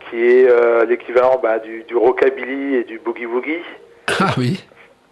qui 0.09 0.17
est 0.17 0.47
euh, 0.49 0.85
l'équivalent 0.85 1.39
bah, 1.41 1.59
du, 1.59 1.83
du 1.87 1.95
rockabilly 1.95 2.75
et 2.75 2.83
du 2.83 2.99
boogie 2.99 3.25
woogie. 3.25 3.63
Ah 4.19 4.33
oui. 4.37 4.63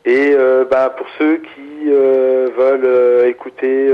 Et 0.05 0.31
euh, 0.33 0.65
bah, 0.69 0.93
pour 0.95 1.07
ceux 1.17 1.37
qui 1.37 1.89
euh, 1.89 2.49
veulent 2.57 2.85
euh, 2.85 3.27
écouter 3.29 3.89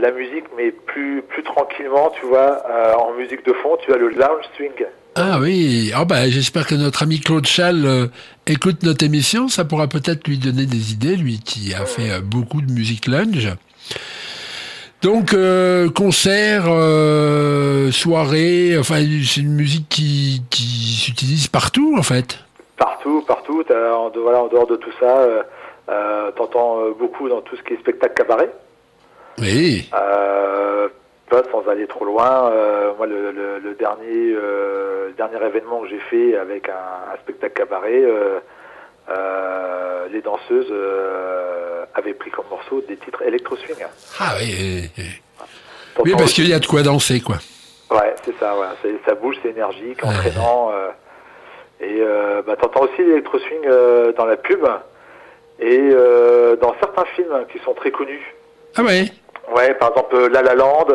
la 0.00 0.10
musique, 0.10 0.44
mais 0.56 0.72
plus, 0.72 1.22
plus 1.22 1.42
tranquillement, 1.42 2.10
tu 2.18 2.26
vois, 2.26 2.62
en 2.98 3.12
musique 3.14 3.44
de 3.46 3.52
fond, 3.52 3.76
tu 3.84 3.92
as 3.92 3.96
le 3.96 4.08
lounge 4.08 4.44
swing. 4.56 4.86
Ah 5.14 5.38
oui. 5.40 5.92
Bah, 6.08 6.28
j'espère 6.28 6.66
que 6.66 6.74
notre 6.74 7.02
ami 7.02 7.20
Claude 7.20 7.46
Chal 7.46 7.84
euh, 7.84 8.06
écoute 8.46 8.82
notre 8.82 9.04
émission. 9.04 9.48
Ça 9.48 9.64
pourra 9.64 9.86
peut-être 9.86 10.26
lui 10.26 10.38
donner 10.38 10.64
des 10.64 10.92
idées, 10.92 11.16
lui 11.16 11.38
qui 11.38 11.74
a 11.74 11.84
fait 11.84 12.10
euh, 12.10 12.20
beaucoup 12.20 12.62
de 12.62 12.72
musique 12.72 13.06
lounge. 13.06 13.50
Donc, 15.02 15.34
euh, 15.34 15.90
concert, 15.90 16.64
euh, 16.68 17.90
soirée, 17.90 18.76
enfin, 18.78 18.96
c'est 19.24 19.40
une 19.40 19.54
musique 19.54 19.88
qui, 19.88 20.42
qui 20.50 20.62
s'utilise 21.04 21.48
partout, 21.48 21.96
en 21.98 22.02
fait. 22.02 22.38
Partout, 22.76 23.24
partout. 23.26 23.64
t'as- 23.66 23.94
en, 23.96 24.10
voilà, 24.10 24.42
en 24.44 24.48
dehors 24.48 24.66
de 24.66 24.76
tout 24.76 24.92
ça, 25.00 25.18
euh, 25.18 25.42
euh, 25.88 26.30
t'entends 26.32 26.90
beaucoup 26.98 27.28
dans 27.28 27.40
tout 27.40 27.56
ce 27.56 27.62
qui 27.62 27.74
est 27.74 27.78
spectacle 27.80 28.14
cabaret. 28.14 28.50
Oui. 29.40 29.88
Euh, 29.94 30.88
pas 31.28 31.42
sans 31.50 31.66
aller 31.68 31.86
trop 31.86 32.04
loin, 32.04 32.50
moi 32.98 33.06
le, 33.06 33.32
le- 33.32 33.58
le 33.58 33.74
dernier 33.74 34.36
dernier 35.16 35.46
événement 35.46 35.80
que 35.80 35.88
j'ai 35.88 35.98
fait 36.10 36.36
avec 36.36 36.68
un, 36.68 37.12
un 37.12 37.16
spectacle 37.22 37.54
cabaret, 37.54 38.02
euh, 39.10 40.06
les 40.12 40.20
danseuses 40.20 40.68
euh, 40.70 41.84
avaient 41.94 42.14
pris 42.14 42.30
comme 42.30 42.46
morceau 42.50 42.82
des 42.88 42.96
titres 42.96 43.22
électro 43.22 43.56
swing. 43.56 43.76
Ah 44.18 44.34
oui. 44.38 44.54
oui, 44.58 44.90
oui. 44.98 45.04
Oui, 46.04 46.12
parce 46.16 46.32
qu'il 46.32 46.48
y 46.48 46.54
a 46.54 46.58
de 46.58 46.66
quoi 46.66 46.82
danser, 46.82 47.20
quoi. 47.20 47.36
Ouais, 47.90 48.14
c'est 48.24 48.34
ça, 48.38 48.54
ça 49.06 49.14
bouge, 49.14 49.36
c'est 49.42 49.50
énergique, 49.50 50.02
entraînant. 50.02 50.70
euh, 50.72 50.88
et 51.80 52.00
bah, 52.46 52.56
t'entends 52.60 52.82
aussi 52.84 53.02
l'électro 53.02 53.38
swing 53.38 53.66
euh, 53.66 54.12
dans 54.12 54.24
la 54.24 54.36
pub 54.36 54.64
et 55.60 55.90
dans 56.60 56.74
certains 56.80 57.04
films 57.16 57.44
qui 57.52 57.58
sont 57.64 57.74
très 57.74 57.90
connus. 57.90 58.34
Ah 58.76 58.82
ouais. 58.82 59.04
Ouais, 59.54 59.74
par 59.74 59.90
exemple 59.90 60.28
La 60.32 60.42
La 60.42 60.54
Land, 60.54 60.86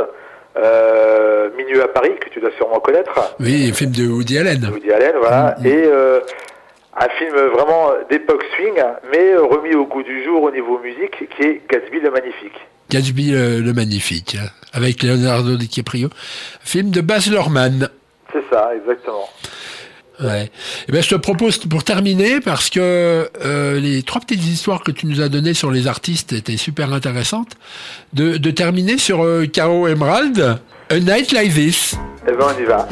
Minuit 1.55 1.81
à 1.81 1.87
Paris, 1.87 2.13
que 2.19 2.29
tu 2.29 2.39
dois 2.39 2.51
sûrement 2.57 2.79
connaître. 2.79 3.35
Oui, 3.39 3.71
film 3.73 3.91
de 3.91 4.07
Woody 4.07 4.37
Allen. 4.39 4.69
Woody 4.71 4.91
Allen, 4.91 5.15
voilà. 5.19 5.55
Et 5.63 5.83
euh, 5.85 6.21
un 6.99 7.09
film 7.19 7.35
vraiment 7.53 7.91
d'époque 8.09 8.43
swing, 8.55 8.73
mais 9.11 9.35
remis 9.35 9.75
au 9.75 9.85
goût 9.85 10.03
du 10.03 10.23
jour 10.23 10.43
au 10.43 10.51
niveau 10.51 10.79
musique, 10.79 11.29
qui 11.35 11.43
est 11.43 11.61
Gatsby 11.69 11.99
le 11.99 12.11
Magnifique. 12.11 12.59
Gatsby 12.89 13.31
le, 13.31 13.59
le 13.61 13.73
Magnifique, 13.73 14.37
avec 14.73 15.03
Leonardo 15.03 15.57
DiCaprio. 15.57 16.09
Film 16.61 16.89
de 16.89 17.01
Baz 17.01 17.29
Luhrmann. 17.29 17.89
C'est 18.33 18.43
ça, 18.51 18.71
exactement. 18.75 19.29
Ouais. 20.23 20.49
Eh 20.87 20.91
ben, 20.91 21.03
je 21.03 21.09
te 21.09 21.15
propose 21.15 21.59
pour 21.59 21.83
terminer, 21.83 22.39
parce 22.39 22.71
que 22.71 23.29
euh, 23.45 23.79
les 23.79 24.01
trois 24.01 24.19
petites 24.19 24.43
histoires 24.43 24.81
que 24.81 24.91
tu 24.91 25.05
nous 25.05 25.21
as 25.21 25.29
données 25.29 25.53
sur 25.53 25.69
les 25.69 25.85
artistes 25.85 26.33
étaient 26.33 26.57
super 26.57 26.91
intéressantes, 26.91 27.51
de, 28.13 28.37
de 28.37 28.51
terminer 28.51 28.97
sur 28.97 29.23
euh, 29.23 29.45
Caro 29.45 29.87
Emerald, 29.87 30.59
A 30.89 30.99
Night 30.99 31.31
Like 31.31 31.53
This. 31.53 31.95
Eh 32.27 32.31
ben, 32.31 32.47
on 32.55 32.59
y 32.59 32.65
va. 32.65 32.87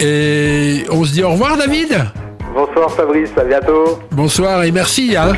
Et 0.00 0.84
on 0.90 1.04
se 1.04 1.12
dit 1.12 1.22
au 1.22 1.30
revoir, 1.30 1.56
David. 1.56 1.96
Bonsoir 2.54 2.90
Fabrice, 2.92 3.30
à 3.36 3.44
bientôt. 3.44 3.98
Bonsoir 4.12 4.62
et 4.62 4.70
merci. 4.70 5.16
Hein. 5.16 5.32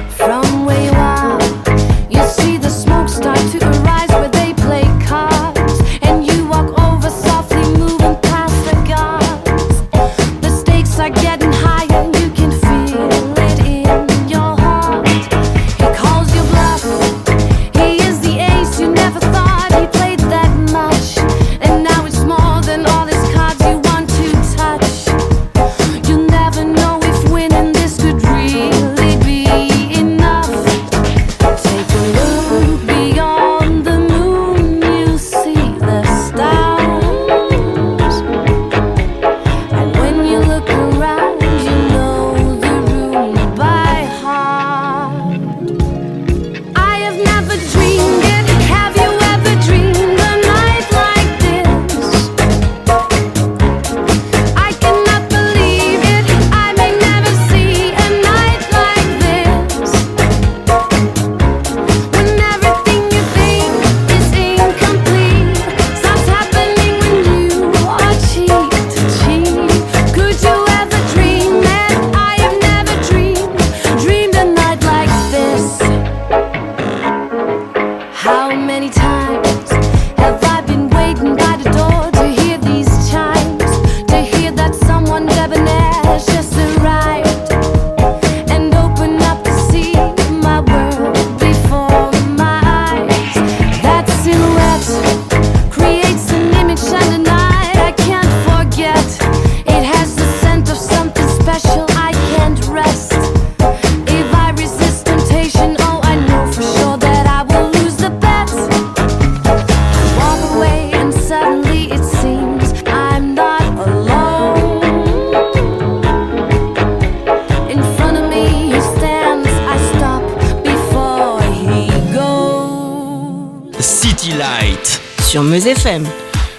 Meuse 125.56 125.68
FM. 125.68 126.06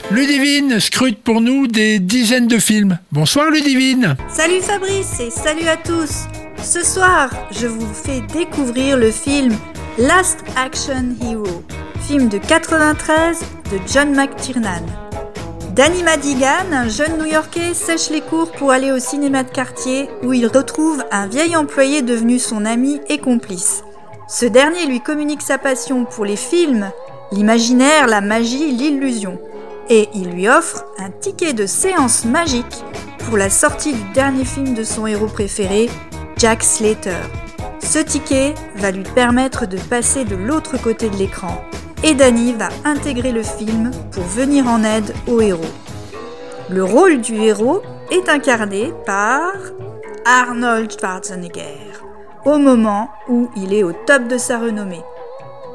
Ludivine 0.09 0.79
scrute 0.79 1.21
pour 1.21 1.39
nous 1.39 1.67
des 1.67 1.99
dizaines 1.99 2.47
de 2.47 2.57
films. 2.57 2.97
Bonsoir 3.11 3.51
Ludivine. 3.51 4.17
Salut 4.27 4.59
Fabrice 4.59 5.19
et 5.19 5.29
salut 5.29 5.67
à 5.67 5.77
tous 5.77 6.25
Ce 6.63 6.83
soir, 6.83 7.29
je 7.51 7.67
vous 7.67 7.93
fais 7.93 8.21
découvrir 8.33 8.97
le 8.97 9.11
film 9.11 9.55
Last 9.99 10.39
Action 10.55 11.15
Hero, 11.21 11.63
film 12.07 12.27
de 12.27 12.39
93 12.39 13.39
de 13.71 13.77
John 13.85 14.15
McTiernan. 14.15 14.81
Danny 15.75 16.01
Madigan, 16.01 16.71
un 16.71 16.89
jeune 16.89 17.19
New-Yorkais, 17.19 17.75
sèche 17.75 18.09
les 18.09 18.21
cours 18.21 18.51
pour 18.51 18.71
aller 18.71 18.91
au 18.91 18.97
cinéma 18.97 19.43
de 19.43 19.51
quartier 19.51 20.09
où 20.23 20.33
il 20.33 20.47
retrouve 20.47 21.03
un 21.11 21.27
vieil 21.27 21.55
employé 21.55 22.01
devenu 22.01 22.39
son 22.39 22.65
ami 22.65 22.99
et 23.09 23.19
complice. 23.19 23.83
Ce 24.27 24.47
dernier 24.47 24.87
lui 24.87 25.01
communique 25.01 25.43
sa 25.43 25.59
passion 25.59 26.03
pour 26.03 26.25
les 26.25 26.35
films, 26.35 26.89
l'imaginaire, 27.31 28.07
la 28.07 28.21
magie, 28.21 28.71
l'illusion. 28.71 29.39
Et 29.89 30.09
il 30.13 30.31
lui 30.31 30.49
offre 30.49 30.85
un 30.99 31.09
ticket 31.09 31.53
de 31.53 31.65
séance 31.65 32.25
magique 32.25 32.83
pour 33.25 33.37
la 33.37 33.49
sortie 33.49 33.93
du 33.93 34.03
dernier 34.13 34.45
film 34.45 34.73
de 34.73 34.83
son 34.83 35.07
héros 35.07 35.27
préféré, 35.27 35.89
Jack 36.37 36.63
Slater. 36.63 37.17
Ce 37.79 37.99
ticket 37.99 38.53
va 38.75 38.91
lui 38.91 39.03
permettre 39.03 39.65
de 39.65 39.77
passer 39.77 40.25
de 40.25 40.35
l'autre 40.35 40.81
côté 40.81 41.09
de 41.09 41.15
l'écran 41.15 41.61
et 42.03 42.13
Danny 42.13 42.53
va 42.53 42.69
intégrer 42.85 43.31
le 43.31 43.43
film 43.43 43.91
pour 44.11 44.23
venir 44.23 44.67
en 44.67 44.83
aide 44.83 45.13
au 45.27 45.41
héros. 45.41 45.63
Le 46.69 46.83
rôle 46.83 47.21
du 47.21 47.35
héros 47.35 47.81
est 48.11 48.29
incarné 48.29 48.93
par 49.05 49.51
Arnold 50.25 50.91
Schwarzenegger 50.91 51.93
au 52.45 52.57
moment 52.57 53.09
où 53.27 53.49
il 53.55 53.73
est 53.73 53.83
au 53.83 53.93
top 53.93 54.27
de 54.27 54.37
sa 54.37 54.59
renommée. 54.59 55.03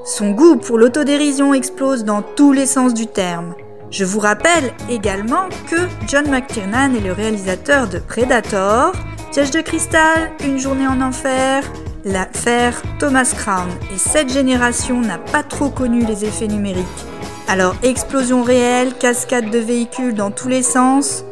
Son 0.05 0.33
goût 0.33 0.57
pour 0.57 0.79
l'autodérision 0.79 1.55
explose 1.55 2.05
dans 2.05 2.23
tous 2.23 2.53
les 2.53 2.67
sens 2.67 2.93
du 2.93 3.07
terme. 3.07 3.55
Je 3.91 4.05
vous 4.05 4.19
rappelle 4.19 4.73
également 4.91 5.49
que 5.71 5.77
John 6.09 6.29
McTiernan 6.29 6.93
est 6.97 7.07
le 7.07 7.13
réalisateur 7.13 7.87
de 7.87 7.99
Predator, 7.99 8.93
Piège 9.31 9.53
de 9.53 9.61
cristal, 9.61 10.33
Une 10.45 10.59
journée 10.59 10.89
en 10.89 11.01
enfer, 11.01 11.63
l'affaire 12.05 12.83
Thomas 12.99 13.33
Crown. 13.39 13.69
Et 13.95 13.99
cette 13.99 14.33
génération 14.33 15.01
n'a 15.01 15.19
pas 15.19 15.45
trop 15.45 15.71
connu 15.71 16.05
les 16.05 16.25
effets 16.25 16.49
numériques. 16.49 16.87
Alors 17.47 17.77
explosion 17.85 18.43
réelle, 18.43 18.95
cascade 18.95 19.51
de 19.51 19.59
véhicules 19.59 20.15
dans 20.15 20.33
tous 20.33 20.49
les 20.49 20.65
sens. 20.65 21.25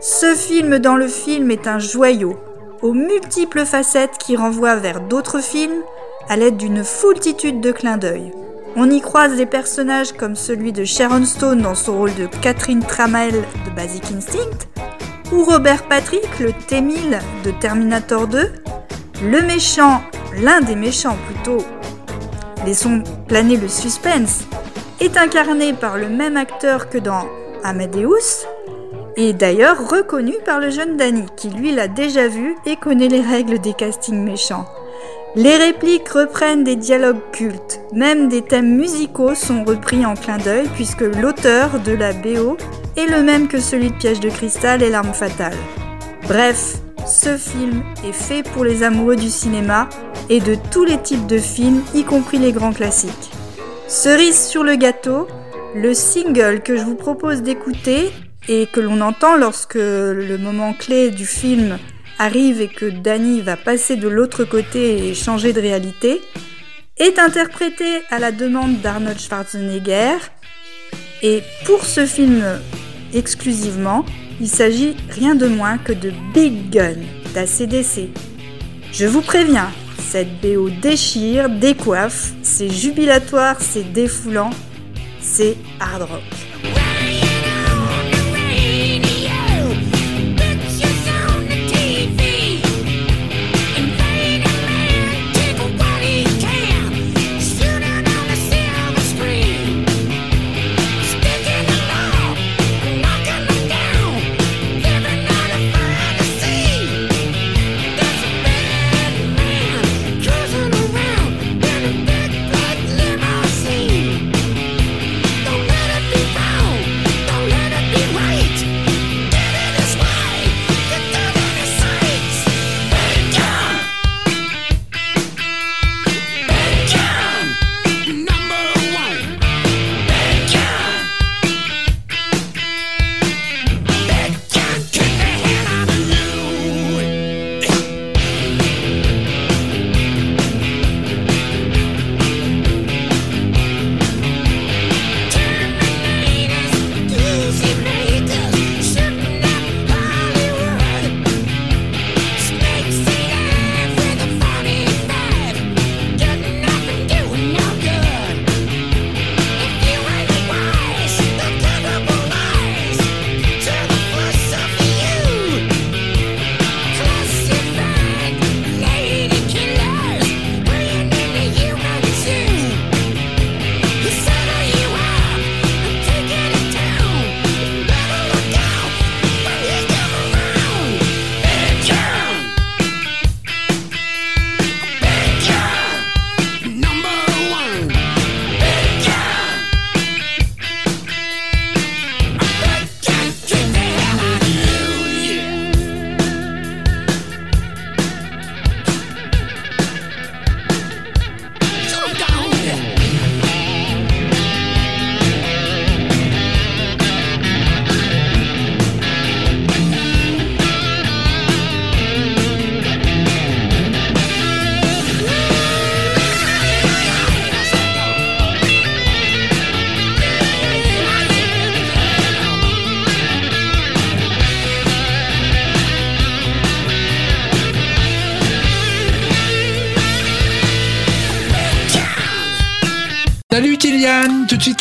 Ce 0.00 0.34
film 0.34 0.80
dans 0.80 0.96
le 0.96 1.06
film 1.06 1.52
est 1.52 1.68
un 1.68 1.78
joyau, 1.78 2.36
aux 2.82 2.92
multiples 2.92 3.64
facettes 3.64 4.18
qui 4.18 4.36
renvoient 4.36 4.76
vers 4.76 5.00
d'autres 5.00 5.40
films 5.40 5.82
à 6.28 6.36
l'aide 6.36 6.56
d'une 6.56 6.84
foultitude 6.84 7.60
de 7.60 7.72
clins 7.72 7.98
d'œil. 7.98 8.32
On 8.76 8.90
y 8.90 9.00
croise 9.00 9.36
des 9.36 9.46
personnages 9.46 10.12
comme 10.12 10.36
celui 10.36 10.72
de 10.72 10.84
Sharon 10.84 11.24
Stone 11.24 11.62
dans 11.62 11.74
son 11.74 11.96
rôle 11.96 12.14
de 12.14 12.26
Catherine 12.42 12.84
Trammell 12.84 13.32
de 13.32 13.70
Basic 13.74 14.04
Instinct, 14.16 14.66
ou 15.32 15.44
Robert 15.44 15.84
Patrick, 15.88 16.38
le 16.38 16.52
T-1000 16.52 17.18
de 17.44 17.50
Terminator 17.52 18.26
2, 18.26 18.52
le 19.22 19.42
méchant, 19.42 20.02
l'un 20.42 20.60
des 20.60 20.76
méchants 20.76 21.16
plutôt, 21.26 21.64
laissons 22.66 23.02
planer 23.26 23.56
le 23.56 23.68
suspense, 23.68 24.44
est 25.00 25.16
incarné 25.16 25.72
par 25.72 25.96
le 25.96 26.08
même 26.08 26.36
acteur 26.36 26.88
que 26.88 26.98
dans 26.98 27.26
Amadeus, 27.64 28.46
et 29.16 29.32
d'ailleurs 29.32 29.88
reconnu 29.88 30.34
par 30.44 30.60
le 30.60 30.70
jeune 30.70 30.96
Danny, 30.96 31.24
qui 31.36 31.48
lui 31.48 31.72
l'a 31.72 31.88
déjà 31.88 32.28
vu 32.28 32.54
et 32.66 32.76
connaît 32.76 33.08
les 33.08 33.22
règles 33.22 33.58
des 33.58 33.72
castings 33.72 34.22
méchants. 34.22 34.66
Les 35.34 35.56
répliques 35.56 36.08
reprennent 36.08 36.64
des 36.64 36.76
dialogues 36.76 37.20
cultes, 37.30 37.80
même 37.92 38.28
des 38.28 38.40
thèmes 38.40 38.74
musicaux 38.74 39.34
sont 39.34 39.64
repris 39.64 40.06
en 40.06 40.14
clin 40.14 40.38
d'œil 40.38 40.66
puisque 40.74 41.02
l'auteur 41.02 41.78
de 41.80 41.92
la 41.92 42.14
BO 42.14 42.56
est 42.96 43.06
le 43.06 43.22
même 43.22 43.46
que 43.46 43.60
celui 43.60 43.90
de 43.90 43.96
Piège 43.96 44.20
de 44.20 44.30
cristal 44.30 44.82
et 44.82 44.88
L'arme 44.88 45.12
fatale. 45.12 45.56
Bref, 46.26 46.76
ce 47.06 47.36
film 47.36 47.82
est 48.04 48.12
fait 48.12 48.42
pour 48.42 48.64
les 48.64 48.82
amoureux 48.82 49.16
du 49.16 49.28
cinéma 49.28 49.88
et 50.30 50.40
de 50.40 50.56
tous 50.72 50.84
les 50.84 50.98
types 50.98 51.26
de 51.26 51.38
films, 51.38 51.82
y 51.94 52.02
compris 52.02 52.38
les 52.38 52.52
grands 52.52 52.72
classiques. 52.72 53.30
Cerise 53.88 54.40
sur 54.40 54.64
le 54.64 54.76
gâteau, 54.76 55.28
le 55.74 55.92
single 55.92 56.62
que 56.62 56.76
je 56.76 56.82
vous 56.82 56.96
propose 56.96 57.42
d'écouter 57.42 58.10
et 58.48 58.66
que 58.66 58.80
l'on 58.80 59.00
entend 59.00 59.36
lorsque 59.36 59.74
le 59.74 60.38
moment 60.38 60.72
clé 60.72 61.10
du 61.10 61.26
film 61.26 61.78
arrive 62.18 62.60
et 62.60 62.68
que 62.68 62.86
Danny 62.86 63.40
va 63.40 63.56
passer 63.56 63.96
de 63.96 64.08
l'autre 64.08 64.44
côté 64.44 65.08
et 65.08 65.14
changer 65.14 65.52
de 65.52 65.60
réalité, 65.60 66.20
est 66.98 67.18
interprété 67.18 67.84
à 68.10 68.18
la 68.18 68.32
demande 68.32 68.80
d'Arnold 68.80 69.18
Schwarzenegger. 69.18 70.16
Et 71.22 71.42
pour 71.64 71.84
ce 71.84 72.06
film 72.06 72.42
exclusivement, 73.14 74.04
il 74.40 74.48
s'agit 74.48 74.96
rien 75.10 75.34
de 75.34 75.46
moins 75.46 75.78
que 75.78 75.92
de 75.92 76.12
Big 76.34 76.70
Gun 76.70 76.96
d'ACDC. 77.34 78.10
Je 78.92 79.06
vous 79.06 79.22
préviens, 79.22 79.70
cette 79.98 80.40
BO 80.40 80.70
déchire, 80.70 81.48
décoiffe, 81.48 82.32
c'est 82.42 82.70
jubilatoire, 82.70 83.56
c'est 83.60 83.92
défoulant, 83.92 84.50
c'est 85.20 85.56
hard 85.80 86.02
rock. 86.02 86.45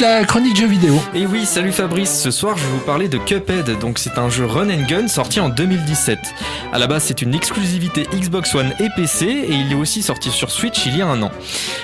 La 0.01 0.25
chronique 0.25 0.57
jeux 0.57 0.67
vidéo. 0.67 0.99
Et 1.13 1.25
oui, 1.25 1.45
salut 1.45 1.71
Fabrice, 1.71 2.21
ce 2.21 2.29
soir 2.29 2.57
je 2.57 2.63
vais 2.63 2.69
vous 2.69 2.85
parler 2.85 3.07
de 3.07 3.17
Cuphead, 3.17 3.79
donc 3.79 3.97
c'est 3.97 4.17
un 4.17 4.29
jeu 4.29 4.45
run 4.45 4.69
and 4.69 4.85
gun 4.89 5.07
sorti 5.07 5.39
en 5.39 5.47
2017. 5.47 6.19
À 6.73 6.79
la 6.79 6.87
base 6.87 7.03
c'est 7.03 7.21
une 7.21 7.33
exclusivité 7.33 8.05
Xbox 8.13 8.53
One 8.55 8.73
et 8.81 8.89
PC 8.93 9.25
et 9.25 9.53
il 9.53 9.71
est 9.71 9.75
aussi 9.75 10.03
sorti 10.03 10.31
sur 10.31 10.51
Switch 10.51 10.85
il 10.85 10.97
y 10.97 11.01
a 11.01 11.07
un 11.07 11.21
an. 11.21 11.31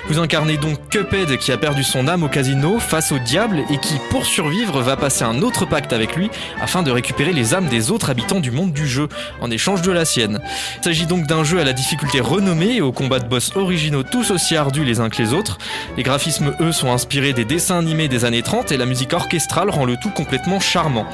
Vous 0.09 0.19
incarnez 0.19 0.57
donc 0.57 0.77
Cuphead 0.91 1.37
qui 1.37 1.51
a 1.51 1.57
perdu 1.57 1.83
son 1.83 2.07
âme 2.07 2.23
au 2.23 2.27
casino 2.27 2.79
face 2.79 3.11
au 3.11 3.19
diable 3.19 3.63
et 3.69 3.77
qui 3.77 3.95
pour 4.09 4.25
survivre 4.25 4.81
va 4.81 4.97
passer 4.97 5.23
un 5.23 5.41
autre 5.41 5.65
pacte 5.65 5.93
avec 5.93 6.15
lui 6.15 6.29
afin 6.59 6.83
de 6.83 6.91
récupérer 6.91 7.33
les 7.33 7.53
âmes 7.53 7.67
des 7.67 7.91
autres 7.91 8.09
habitants 8.09 8.39
du 8.39 8.51
monde 8.51 8.73
du 8.73 8.87
jeu 8.87 9.07
en 9.41 9.51
échange 9.51 9.81
de 9.81 9.91
la 9.91 10.05
sienne. 10.05 10.39
Il 10.79 10.83
s'agit 10.83 11.05
donc 11.05 11.27
d'un 11.27 11.43
jeu 11.43 11.59
à 11.59 11.63
la 11.63 11.73
difficulté 11.73 12.19
renommée 12.19 12.75
et 12.75 12.81
aux 12.81 12.91
combats 12.91 13.19
de 13.19 13.27
boss 13.27 13.51
originaux 13.55 14.03
tous 14.03 14.31
aussi 14.31 14.55
ardus 14.55 14.83
les 14.83 14.99
uns 14.99 15.09
que 15.09 15.21
les 15.21 15.33
autres. 15.33 15.57
Les 15.97 16.03
graphismes 16.03 16.55
eux 16.59 16.71
sont 16.71 16.91
inspirés 16.91 17.01
inspiré 17.11 17.33
des 17.33 17.43
dessins 17.43 17.79
animés 17.79 18.07
des 18.07 18.23
années 18.23 18.41
30 18.41 18.71
et 18.71 18.77
la 18.77 18.85
musique 18.85 19.11
orchestrale 19.11 19.69
rend 19.69 19.83
le 19.83 19.97
tout 19.97 20.11
complètement 20.11 20.61
charmant. 20.61 21.05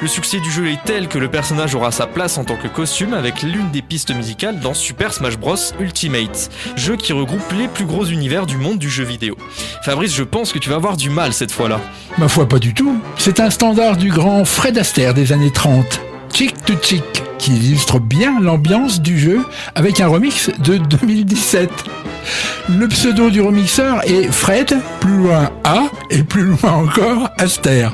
Le 0.00 0.08
succès 0.08 0.40
du 0.40 0.50
jeu 0.50 0.68
est 0.68 0.82
tel 0.84 1.08
que 1.08 1.18
le 1.18 1.28
personnage 1.28 1.74
aura 1.74 1.90
sa 1.90 2.06
place 2.06 2.38
en 2.38 2.44
tant 2.44 2.56
que 2.56 2.68
costume 2.68 3.12
avec 3.12 3.42
l'une 3.42 3.70
des 3.70 3.82
pistes 3.82 4.14
musicales 4.14 4.60
dans 4.60 4.72
Super 4.72 5.12
Smash 5.12 5.36
Bros 5.36 5.56
Ultimate, 5.78 6.48
jeu 6.76 6.96
qui 6.96 7.12
regroupe 7.12 7.52
les 7.58 7.68
plus 7.68 7.84
gros 7.84 8.06
univers 8.06 8.46
du 8.46 8.56
monde 8.56 8.78
du 8.78 8.88
jeu 8.88 9.04
vidéo. 9.04 9.21
Fabrice, 9.84 10.14
je 10.14 10.22
pense 10.22 10.52
que 10.52 10.58
tu 10.58 10.68
vas 10.70 10.76
avoir 10.76 10.96
du 10.96 11.10
mal 11.10 11.32
cette 11.32 11.52
fois-là. 11.52 11.80
Ma 12.18 12.28
foi, 12.28 12.48
pas 12.48 12.58
du 12.58 12.74
tout. 12.74 12.98
C'est 13.18 13.40
un 13.40 13.50
standard 13.50 13.96
du 13.96 14.10
grand 14.10 14.44
Fred 14.44 14.78
Astaire 14.78 15.14
des 15.14 15.32
années 15.32 15.50
30, 15.52 16.00
Chick 16.32 16.64
to 16.64 16.74
Chick, 16.82 17.02
qui 17.38 17.54
illustre 17.56 17.98
bien 18.00 18.40
l'ambiance 18.40 19.00
du 19.00 19.18
jeu 19.18 19.44
avec 19.74 20.00
un 20.00 20.08
remix 20.08 20.50
de 20.58 20.76
2017. 21.00 21.70
Le 22.68 22.86
pseudo 22.88 23.30
du 23.30 23.40
remixeur 23.40 24.00
est 24.04 24.30
Fred, 24.30 24.76
plus 25.00 25.16
loin 25.16 25.50
A 25.64 25.84
et 26.10 26.22
plus 26.22 26.44
loin 26.44 26.72
encore 26.72 27.30
Astaire. 27.38 27.92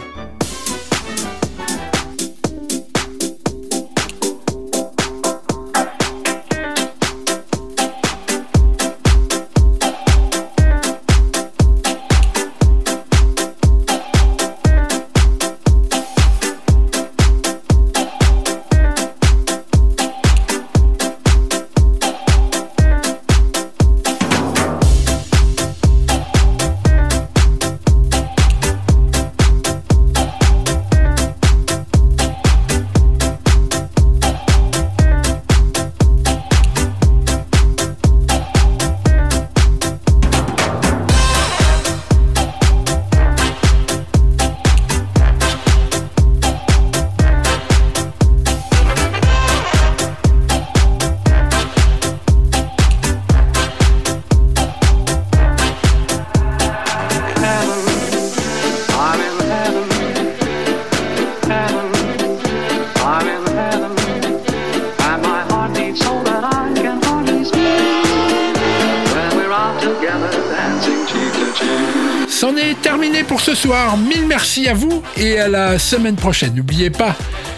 Et 75.18 75.38
à 75.38 75.48
la 75.48 75.78
semaine 75.78 76.16
prochaine. 76.16 76.54
N'oubliez 76.54 76.90
pas 76.90 77.16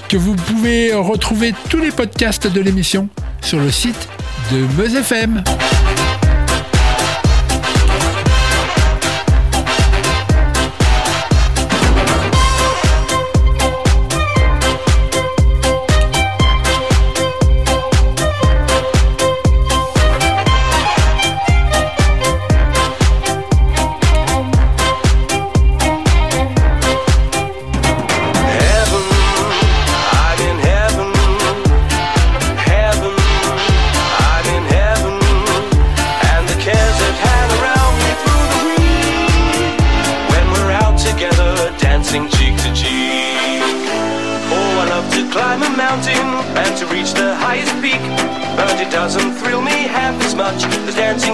que 0.08 0.16
vous 0.16 0.34
pouvez 0.34 0.92
retrouver 0.94 1.54
tous 1.68 1.78
les 1.78 1.90
podcasts 1.90 2.46
de 2.46 2.60
l'émission 2.60 3.08
sur 3.40 3.58
le 3.58 3.70
site 3.70 4.08
de 4.52 4.58
Meuse 4.76 4.94
FM. 4.96 5.42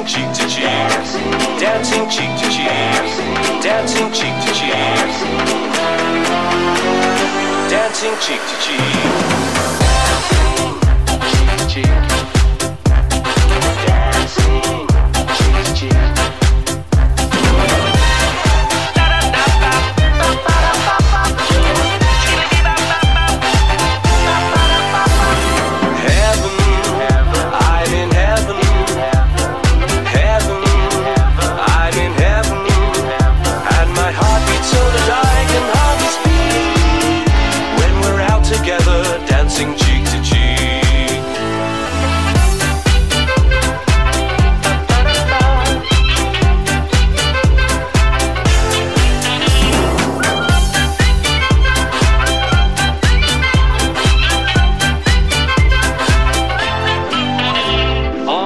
Cheek 0.06 0.32
to 0.32 0.48
cheek. 0.48 0.64
Dancing 1.58 2.08
cheek 2.08 2.30
to 2.38 2.48
cheek. 2.50 3.62
Dancing 3.62 4.12
cheek 4.12 4.34
to 4.44 4.52
cheek 4.54 5.66
dancing 7.68 8.14
cheek 8.20 8.40
to 8.40 8.56
cheek. 8.60 9.55